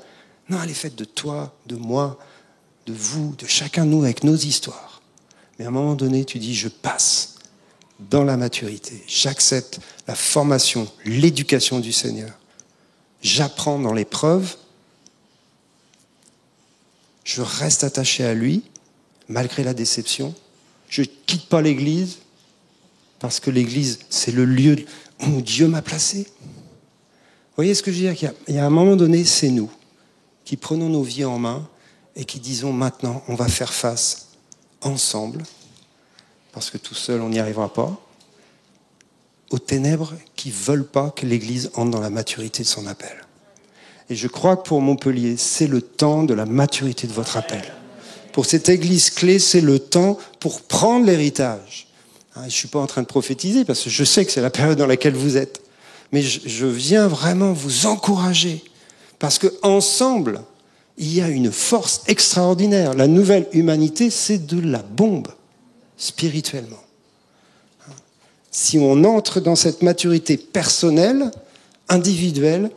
Non, 0.49 0.57
elle 0.63 0.71
est 0.71 0.73
faite 0.73 0.95
de 0.95 1.05
toi, 1.05 1.55
de 1.67 1.75
moi, 1.75 2.17
de 2.85 2.93
vous, 2.93 3.35
de 3.37 3.45
chacun 3.45 3.85
de 3.85 3.91
nous 3.91 4.03
avec 4.03 4.23
nos 4.23 4.35
histoires. 4.35 5.01
Mais 5.57 5.65
à 5.65 5.67
un 5.67 5.71
moment 5.71 5.95
donné, 5.95 6.25
tu 6.25 6.39
dis, 6.39 6.55
je 6.55 6.67
passe 6.67 7.35
dans 7.99 8.23
la 8.23 8.37
maturité. 8.37 9.03
J'accepte 9.07 9.79
la 10.07 10.15
formation, 10.15 10.87
l'éducation 11.05 11.79
du 11.79 11.91
Seigneur. 11.91 12.31
J'apprends 13.21 13.77
dans 13.77 13.93
l'épreuve. 13.93 14.55
Je 17.23 17.41
reste 17.41 17.83
attaché 17.83 18.23
à 18.23 18.33
lui, 18.33 18.63
malgré 19.27 19.63
la 19.63 19.73
déception. 19.73 20.33
Je 20.89 21.01
ne 21.01 21.07
quitte 21.27 21.47
pas 21.47 21.61
l'Église, 21.61 22.19
parce 23.19 23.39
que 23.39 23.51
l'Église, 23.51 23.99
c'est 24.09 24.31
le 24.31 24.45
lieu 24.45 24.77
où 25.27 25.41
Dieu 25.41 25.67
m'a 25.67 25.81
placé. 25.81 26.27
Vous 26.39 27.55
voyez 27.55 27.73
ce 27.73 27.83
que 27.83 27.91
je 27.91 27.97
veux 27.97 28.13
dire? 28.13 28.33
Il 28.47 28.55
y 28.55 28.57
a 28.57 28.65
un 28.65 28.69
moment 28.69 28.95
donné, 28.95 29.25
c'est 29.25 29.49
nous 29.49 29.69
qui 30.45 30.57
prenons 30.57 30.89
nos 30.89 31.03
vies 31.03 31.25
en 31.25 31.37
main 31.37 31.67
et 32.15 32.25
qui 32.25 32.39
disons 32.39 32.73
maintenant, 32.73 33.21
on 33.27 33.35
va 33.35 33.47
faire 33.47 33.71
face 33.71 34.29
ensemble, 34.81 35.43
parce 36.53 36.71
que 36.71 36.77
tout 36.77 36.95
seul, 36.95 37.21
on 37.21 37.29
n'y 37.29 37.39
arrivera 37.39 37.71
pas, 37.71 37.99
aux 39.51 39.59
ténèbres 39.59 40.13
qui 40.35 40.51
veulent 40.51 40.87
pas 40.87 41.11
que 41.11 41.25
l'Église 41.25 41.69
entre 41.75 41.91
dans 41.91 42.01
la 42.01 42.09
maturité 42.09 42.63
de 42.63 42.67
son 42.67 42.87
appel. 42.87 43.15
Et 44.09 44.15
je 44.15 44.27
crois 44.27 44.57
que 44.57 44.63
pour 44.63 44.81
Montpellier, 44.81 45.37
c'est 45.37 45.67
le 45.67 45.81
temps 45.81 46.23
de 46.23 46.33
la 46.33 46.45
maturité 46.45 47.05
de 47.05 47.13
votre 47.13 47.37
appel. 47.37 47.61
Pour 48.33 48.45
cette 48.45 48.69
Église 48.69 49.11
clé, 49.11 49.37
c'est 49.37 49.61
le 49.61 49.77
temps 49.77 50.17
pour 50.39 50.61
prendre 50.61 51.05
l'héritage 51.05 51.88
je 52.41 52.45
ne 52.45 52.49
suis 52.51 52.67
pas 52.67 52.79
en 52.79 52.87
train 52.87 53.01
de 53.01 53.07
prophétiser 53.07 53.65
parce 53.65 53.83
que 53.83 53.89
je 53.89 54.03
sais 54.03 54.25
que 54.25 54.31
c'est 54.31 54.41
la 54.41 54.49
période 54.49 54.77
dans 54.77 54.87
laquelle 54.87 55.15
vous 55.15 55.37
êtes. 55.37 55.61
Mais 56.11 56.21
je, 56.21 56.65
viens 56.65 57.07
vraiment 57.07 57.53
vous 57.53 57.85
encourager 57.85 58.63
Parce 59.19 59.37
que 59.37 59.47
ensemble, 59.61 60.41
il 60.97 61.13
y 61.13 61.21
a 61.21 61.27
une 61.27 61.51
force 61.51 62.01
extraordinaire. 62.07 62.95
La 62.95 63.07
nouvelle 63.07 63.47
humanité, 63.53 64.09
c'est 64.09 64.45
de 64.45 64.59
la 64.59 64.79
bombe, 64.79 65.27
spirituellement. 65.97 66.83
Si 68.51 68.79
on 68.79 69.03
entre 69.03 69.39
dans 69.39 69.55
cette 69.55 69.83
maturité 69.83 70.35
personnelle, 70.37 71.29
individuelle, 71.89 72.71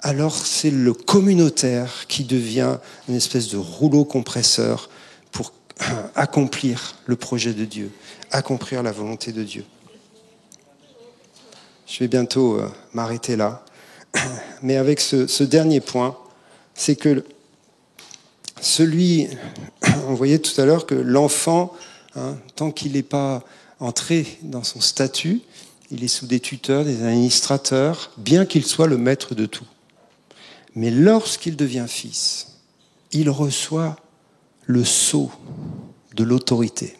alors 0.00 0.34
c'est 0.34 0.70
le 0.70 0.92
communautaire 0.92 2.06
qui 2.08 2.24
devient 2.24 2.78
une 3.08 3.14
espèce 3.14 3.48
de 3.48 3.56
rouleau 3.56 4.04
compresseur 4.04 4.90
accomplir 6.14 6.96
le 7.06 7.16
projet 7.16 7.52
de 7.52 7.64
Dieu, 7.64 7.90
accomplir 8.30 8.82
la 8.82 8.92
volonté 8.92 9.32
de 9.32 9.42
Dieu. 9.42 9.64
Je 11.86 11.98
vais 12.00 12.08
bientôt 12.08 12.58
euh, 12.58 12.68
m'arrêter 12.92 13.36
là. 13.36 13.64
Mais 14.62 14.76
avec 14.76 15.00
ce, 15.00 15.42
dernier 15.42 15.80
point, 15.80 16.16
c'est 16.74 16.96
que 16.96 17.24
celui, 18.60 19.28
on 20.08 20.14
voyait 20.14 20.38
tout 20.38 20.58
à 20.60 20.64
l'heure 20.64 20.86
que 20.86 20.94
l'enfant, 20.94 21.72
hein, 22.16 22.36
tant 22.56 22.70
qu'il 22.70 22.92
n'est 22.92 23.02
pas 23.02 23.42
entré 23.80 24.38
dans 24.42 24.62
son 24.62 24.80
statut, 24.80 25.40
il 25.90 26.02
est 26.02 26.08
sous 26.08 26.26
des 26.26 26.40
tuteurs, 26.40 26.84
des 26.84 27.02
administrateurs, 27.02 28.10
bien 28.16 28.46
qu'il 28.46 28.64
soit 28.64 28.86
le 28.86 28.96
maître 28.96 29.34
de 29.34 29.46
tout. 29.46 29.66
Mais 30.74 30.90
lorsqu'il 30.90 31.56
devient 31.56 31.86
fils, 31.86 32.54
il 33.12 33.30
reçoit 33.30 33.96
le 34.66 34.84
sceau 34.84 35.30
de 36.14 36.24
l'autorité. 36.24 36.96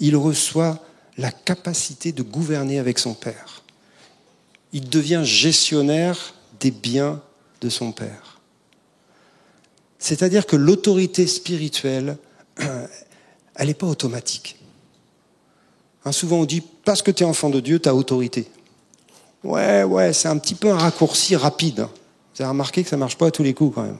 Il 0.00 0.16
reçoit 0.16 0.80
la 1.16 1.30
capacité 1.30 2.12
de 2.12 2.22
gouverner 2.22 2.78
avec 2.78 2.98
son 2.98 3.14
père. 3.14 3.62
Il 4.72 4.88
devient 4.88 5.22
gestionnaire 5.24 6.34
des 6.60 6.70
biens 6.70 7.22
de 7.60 7.68
son 7.68 7.92
père. 7.92 8.40
C'est-à-dire 9.98 10.46
que 10.46 10.56
l'autorité 10.56 11.26
spirituelle, 11.26 12.18
elle 12.58 13.68
n'est 13.68 13.74
pas 13.74 13.86
automatique. 13.86 14.58
Hein, 16.04 16.12
souvent 16.12 16.40
on 16.40 16.44
dit, 16.44 16.62
parce 16.84 17.02
que 17.02 17.10
tu 17.10 17.22
es 17.22 17.26
enfant 17.26 17.50
de 17.50 17.60
Dieu, 17.60 17.80
tu 17.80 17.88
as 17.88 17.94
autorité. 17.94 18.46
Ouais, 19.42 19.84
ouais, 19.84 20.12
c'est 20.12 20.28
un 20.28 20.38
petit 20.38 20.54
peu 20.54 20.70
un 20.70 20.78
raccourci 20.78 21.36
rapide. 21.36 21.86
Vous 22.34 22.42
avez 22.42 22.48
remarqué 22.48 22.82
que 22.82 22.88
ça 22.88 22.96
ne 22.96 23.00
marche 23.00 23.16
pas 23.16 23.26
à 23.26 23.30
tous 23.30 23.42
les 23.42 23.54
coups 23.54 23.74
quand 23.74 23.82
même. 23.82 23.98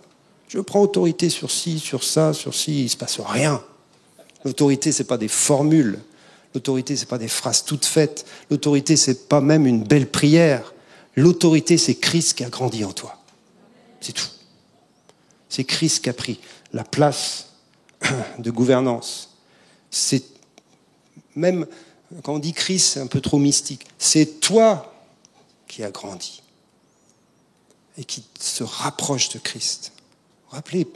Je 0.55 0.61
prends 0.61 0.80
autorité 0.80 1.30
sur 1.30 1.50
ci, 1.50 1.80
sur 1.80 2.05
ça, 2.05 2.32
sur 2.32 2.55
ci, 2.55 2.78
il 2.78 2.84
ne 2.84 2.88
se 2.88 2.96
passe 2.96 3.18
rien. 3.18 3.61
L'autorité, 4.44 4.92
ce 4.92 5.02
n'est 5.02 5.07
pas 5.09 5.18
des 5.18 5.26
formules. 5.26 5.98
L'autorité, 6.55 6.94
ce 6.94 7.00
n'est 7.00 7.09
pas 7.09 7.18
des 7.18 7.26
phrases 7.26 7.64
toutes 7.64 7.84
faites. 7.84 8.24
L'autorité, 8.50 8.96
ce 8.96 9.11
n'est 9.11 9.16
pas 9.16 9.40
même 9.40 9.66
une 9.66 9.82
belle 9.82 10.09
prière. 10.09 10.72
L'autorité, 11.16 11.76
c'est 11.76 11.96
Christ 11.96 12.34
qui 12.34 12.44
a 12.44 12.50
grandi 12.50 12.84
en 12.84 12.92
toi. 12.92 13.18
C'est 14.00 14.12
tout. 14.12 14.28
C'est 15.48 15.64
Christ 15.64 16.05
qui 16.05 16.11
a 16.11 16.12
pris 16.12 16.38
la 16.72 16.84
place 16.84 17.48
de 18.38 18.50
gouvernance. 18.52 19.30
C'est 19.90 20.22
même 21.34 21.66
quand 22.22 22.34
on 22.34 22.38
dit 22.38 22.52
Christ, 22.52 22.92
c'est 22.92 23.00
un 23.00 23.09
peu 23.09 23.20
trop 23.20 23.38
mystique. 23.38 23.88
C'est 23.98 24.38
toi 24.38 24.94
qui 25.66 25.82
a 25.82 25.90
grandi 25.90 26.44
et 27.98 28.05
qui 28.05 28.24
se 28.38 28.62
rapproche 28.62 29.30
de 29.30 29.40
Christ. 29.40 29.90
Rappelez 30.55 30.86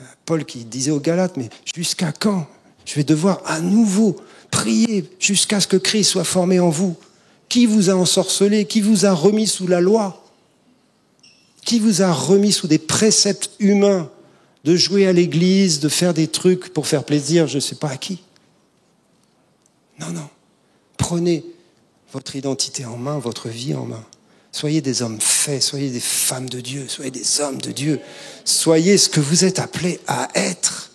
euh, 0.00 0.04
Paul 0.26 0.44
qui 0.44 0.64
disait 0.64 0.90
aux 0.90 0.98
Galates, 0.98 1.36
mais 1.36 1.48
jusqu'à 1.72 2.10
quand 2.10 2.48
Je 2.84 2.94
vais 2.96 3.04
devoir 3.04 3.40
à 3.46 3.60
nouveau 3.60 4.16
prier 4.50 5.08
jusqu'à 5.20 5.60
ce 5.60 5.68
que 5.68 5.76
Christ 5.76 6.10
soit 6.10 6.24
formé 6.24 6.58
en 6.58 6.68
vous? 6.68 6.96
Qui 7.48 7.66
vous 7.66 7.90
a 7.90 7.94
ensorcelé? 7.94 8.64
Qui 8.64 8.80
vous 8.80 9.06
a 9.06 9.12
remis 9.12 9.46
sous 9.46 9.68
la 9.68 9.80
loi? 9.80 10.24
Qui 11.64 11.78
vous 11.78 12.02
a 12.02 12.12
remis 12.12 12.50
sous 12.50 12.66
des 12.66 12.78
préceptes 12.78 13.52
humains 13.60 14.10
de 14.64 14.74
jouer 14.74 15.06
à 15.06 15.12
l'église, 15.12 15.78
de 15.78 15.88
faire 15.88 16.12
des 16.12 16.26
trucs 16.26 16.72
pour 16.72 16.88
faire 16.88 17.04
plaisir, 17.04 17.46
je 17.46 17.56
ne 17.56 17.60
sais 17.60 17.76
pas 17.76 17.90
à 17.90 17.96
qui? 17.96 18.20
Non, 20.00 20.10
non. 20.10 20.28
Prenez 20.96 21.44
votre 22.12 22.34
identité 22.34 22.84
en 22.84 22.96
main, 22.96 23.18
votre 23.18 23.48
vie 23.48 23.74
en 23.74 23.84
main. 23.84 24.04
Soyez 24.50 24.80
des 24.80 25.02
hommes 25.02 25.20
soyez 25.60 25.90
des 25.90 26.00
femmes 26.00 26.48
de 26.48 26.60
Dieu, 26.60 26.86
soyez 26.88 27.10
des 27.10 27.40
hommes 27.40 27.60
de 27.60 27.72
Dieu. 27.72 28.00
Soyez 28.44 28.98
ce 28.98 29.08
que 29.08 29.20
vous 29.20 29.44
êtes 29.44 29.58
appelés 29.58 30.00
à 30.06 30.28
être. 30.34 30.90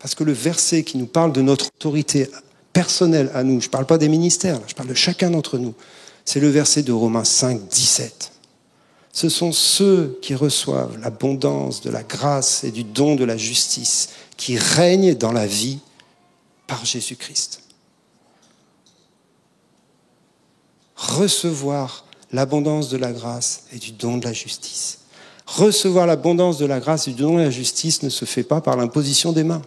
Parce 0.00 0.14
que 0.14 0.24
le 0.24 0.32
verset 0.32 0.82
qui 0.82 0.98
nous 0.98 1.06
parle 1.06 1.32
de 1.32 1.42
notre 1.42 1.66
autorité 1.66 2.28
personnelle 2.72 3.30
à 3.34 3.44
nous, 3.44 3.60
je 3.60 3.66
ne 3.66 3.70
parle 3.70 3.86
pas 3.86 3.98
des 3.98 4.08
ministères, 4.08 4.60
je 4.66 4.74
parle 4.74 4.88
de 4.88 4.94
chacun 4.94 5.30
d'entre 5.30 5.58
nous, 5.58 5.74
c'est 6.24 6.40
le 6.40 6.48
verset 6.48 6.82
de 6.82 6.92
Romains 6.92 7.24
5, 7.24 7.68
17. 7.68 8.32
Ce 9.12 9.28
sont 9.28 9.52
ceux 9.52 10.18
qui 10.22 10.34
reçoivent 10.34 10.98
l'abondance 10.98 11.82
de 11.82 11.90
la 11.90 12.02
grâce 12.02 12.64
et 12.64 12.70
du 12.70 12.82
don 12.82 13.14
de 13.14 13.24
la 13.24 13.36
justice, 13.36 14.08
qui 14.36 14.56
règnent 14.56 15.14
dans 15.14 15.32
la 15.32 15.46
vie 15.46 15.78
par 16.66 16.84
Jésus-Christ. 16.84 17.61
Recevoir 21.02 22.04
l'abondance 22.30 22.88
de 22.88 22.96
la 22.96 23.12
grâce 23.12 23.64
et 23.72 23.78
du 23.78 23.90
don 23.90 24.18
de 24.18 24.24
la 24.24 24.32
justice. 24.32 25.00
Recevoir 25.46 26.06
l'abondance 26.06 26.58
de 26.58 26.66
la 26.66 26.78
grâce 26.78 27.08
et 27.08 27.10
du 27.10 27.22
don 27.22 27.36
de 27.36 27.42
la 27.42 27.50
justice 27.50 28.02
ne 28.02 28.08
se 28.08 28.24
fait 28.24 28.44
pas 28.44 28.60
par 28.60 28.76
l'imposition 28.76 29.32
des 29.32 29.42
mains. 29.42 29.62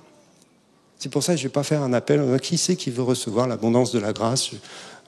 C'est 0.98 1.10
pour 1.10 1.24
ça 1.24 1.34
que 1.34 1.38
je 1.38 1.44
ne 1.44 1.50
vais 1.50 1.54
pas 1.54 1.64
faire 1.64 1.84
un 1.84 1.92
appel. 1.92 2.40
Qui 2.42 2.58
c'est 2.58 2.78
qui 2.78 2.90
veut 2.90 3.04
recevoir 3.04 3.48
l'abondance 3.48 3.92
de 3.92 4.00
la 4.00 4.14
grâce? 4.14 4.52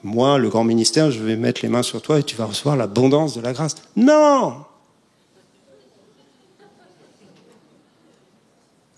Moi, 0.04 0.38
le 0.38 0.50
grand 0.50 0.64
ministère, 0.64 1.10
je 1.10 1.20
vais 1.20 1.36
mettre 1.36 1.62
les 1.62 1.68
mains 1.68 1.82
sur 1.82 2.02
toi 2.02 2.18
et 2.18 2.22
tu 2.22 2.36
vas 2.36 2.44
recevoir 2.44 2.76
l'abondance 2.76 3.34
de 3.34 3.40
la 3.40 3.52
grâce. 3.54 3.76
Non 3.96 4.64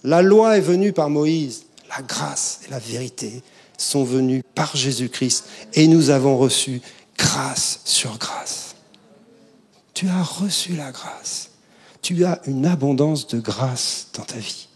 La 0.03 0.21
loi 0.21 0.57
est 0.57 0.63
venue 0.63 0.93
par 0.93 1.11
Moïse 1.11 1.65
la 1.91 2.03
grâce 2.03 2.61
et 2.67 2.71
la 2.71 2.79
vérité 2.79 3.43
sont 3.77 4.05
venues 4.05 4.43
par 4.55 4.77
Jésus-Christ 4.77 5.45
et 5.75 5.87
nous 5.89 6.11
avons 6.11 6.39
reçu 6.39 6.81
grâce 7.21 7.81
sur 7.85 8.19
grâce. 8.19 8.75
Tu 9.95 10.09
as 10.09 10.23
reçu 10.23 10.75
la 10.75 10.91
grâce. 10.91 11.51
Tu 12.03 12.25
as 12.25 12.41
une 12.47 12.67
abondance 12.67 13.27
de 13.27 13.39
grâce 13.39 14.09
dans 14.15 14.25
ta 14.25 14.39
vie. 14.39 14.69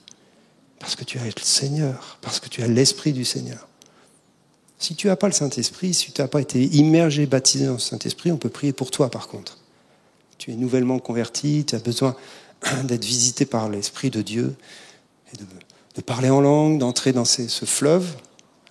Parce 0.78 0.94
que 0.94 1.04
tu 1.04 1.18
as 1.18 1.24
le 1.24 1.32
Seigneur, 1.42 2.18
parce 2.20 2.38
que 2.40 2.48
tu 2.48 2.62
as 2.62 2.68
l'Esprit 2.68 3.12
du 3.12 3.24
Seigneur. 3.24 3.66
Si 4.78 4.94
tu 4.94 5.06
n'as 5.06 5.16
pas 5.16 5.28
le 5.28 5.32
Saint-Esprit, 5.32 5.94
si 5.94 6.12
tu 6.12 6.20
n'as 6.20 6.28
pas 6.28 6.42
été 6.42 6.62
immergé, 6.62 7.24
baptisé 7.24 7.66
dans 7.66 7.74
le 7.74 7.78
Saint-Esprit, 7.78 8.30
on 8.30 8.36
peut 8.36 8.50
prier 8.50 8.74
pour 8.74 8.90
toi 8.90 9.10
par 9.10 9.28
contre. 9.28 9.58
Tu 10.36 10.52
es 10.52 10.56
nouvellement 10.56 10.98
converti, 10.98 11.64
tu 11.66 11.74
as 11.74 11.78
besoin 11.78 12.14
d'être 12.84 13.04
visité 13.04 13.46
par 13.46 13.70
l'Esprit 13.70 14.10
de 14.10 14.20
Dieu 14.20 14.54
de 15.94 16.00
parler 16.02 16.30
en 16.30 16.40
langue, 16.40 16.78
d'entrer 16.78 17.12
dans 17.12 17.24
ce 17.24 17.64
fleuve, 17.64 18.16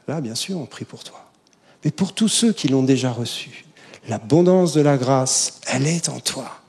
là, 0.08 0.22
bien 0.22 0.36
sûr, 0.36 0.58
on 0.58 0.66
prie 0.66 0.86
pour 0.86 1.04
toi. 1.04 1.23
Mais 1.84 1.92
pour 1.92 2.14
tous 2.14 2.30
ceux 2.30 2.54
qui 2.54 2.68
l'ont 2.68 2.84
déjà 2.84 3.12
reçu, 3.12 3.66
l'abondance 4.08 4.74
de 4.74 4.82
la 4.82 4.98
grâce, 4.98 5.60
elle 5.68 5.88
est 5.88 6.10
en 6.10 6.20
toi. 6.20 6.62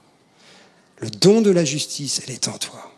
Le 0.99 1.11
don 1.11 1.41
de 1.41 1.51
la 1.51 1.65
justice, 1.65 2.23
elle 2.25 2.35
est 2.35 2.49
en 2.49 2.59
toi. 2.59 2.93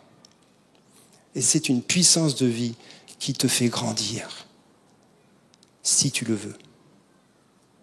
Et 1.35 1.41
c'est 1.41 1.69
une 1.69 1.81
puissance 1.81 2.35
de 2.35 2.47
vie 2.47 2.75
qui 3.19 3.33
te 3.33 3.47
fait 3.47 3.67
grandir, 3.67 4.47
si 5.83 6.11
tu 6.11 6.25
le 6.25 6.35
veux, 6.35 6.57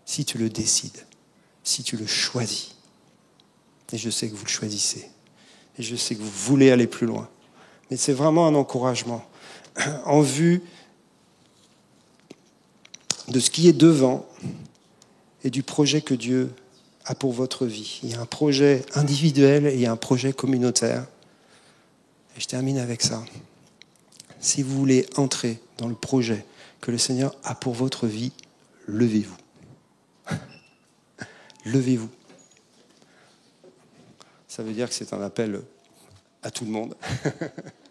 si 0.04 0.24
tu 0.24 0.38
le 0.38 0.48
décides, 0.48 1.06
si 1.62 1.82
tu 1.82 1.96
le 1.96 2.06
choisis. 2.06 2.74
Et 3.92 3.98
je 3.98 4.10
sais 4.10 4.28
que 4.28 4.34
vous 4.34 4.44
le 4.44 4.50
choisissez. 4.50 5.08
Et 5.78 5.82
je 5.82 5.94
sais 5.94 6.16
que 6.16 6.20
vous 6.20 6.30
voulez 6.30 6.72
aller 6.72 6.88
plus 6.88 7.06
loin. 7.06 7.28
Mais 7.90 7.96
c'est 7.96 8.12
vraiment 8.12 8.46
un 8.46 8.54
encouragement 8.54 9.24
en 10.04 10.20
vue 10.20 10.62
de 13.28 13.40
ce 13.40 13.50
qui 13.50 13.68
est 13.68 13.72
devant 13.72 14.26
et 15.42 15.50
du 15.50 15.62
projet 15.62 16.00
que 16.00 16.14
Dieu 16.14 16.50
a 17.04 17.14
pour 17.14 17.32
votre 17.32 17.66
vie. 17.66 18.00
Il 18.02 18.10
y 18.10 18.14
a 18.14 18.20
un 18.20 18.26
projet 18.26 18.84
individuel 18.94 19.66
et 19.66 19.86
un 19.86 19.96
projet 19.96 20.32
communautaire. 20.32 21.06
Et 22.36 22.40
je 22.40 22.46
termine 22.46 22.78
avec 22.78 23.02
ça. 23.02 23.22
Si 24.40 24.62
vous 24.62 24.76
voulez 24.76 25.06
entrer 25.16 25.60
dans 25.78 25.88
le 25.88 25.94
projet 25.94 26.44
que 26.80 26.90
le 26.90 26.98
Seigneur 26.98 27.34
a 27.44 27.54
pour 27.54 27.74
votre 27.74 28.06
vie, 28.06 28.32
levez-vous. 28.86 29.36
levez-vous. 31.64 32.10
Ça 34.48 34.62
veut 34.62 34.72
dire 34.72 34.88
que 34.88 34.94
c'est 34.94 35.12
un 35.12 35.20
appel 35.22 35.60
à 36.42 36.50
tout 36.50 36.64
le 36.64 36.70
monde. 36.70 36.94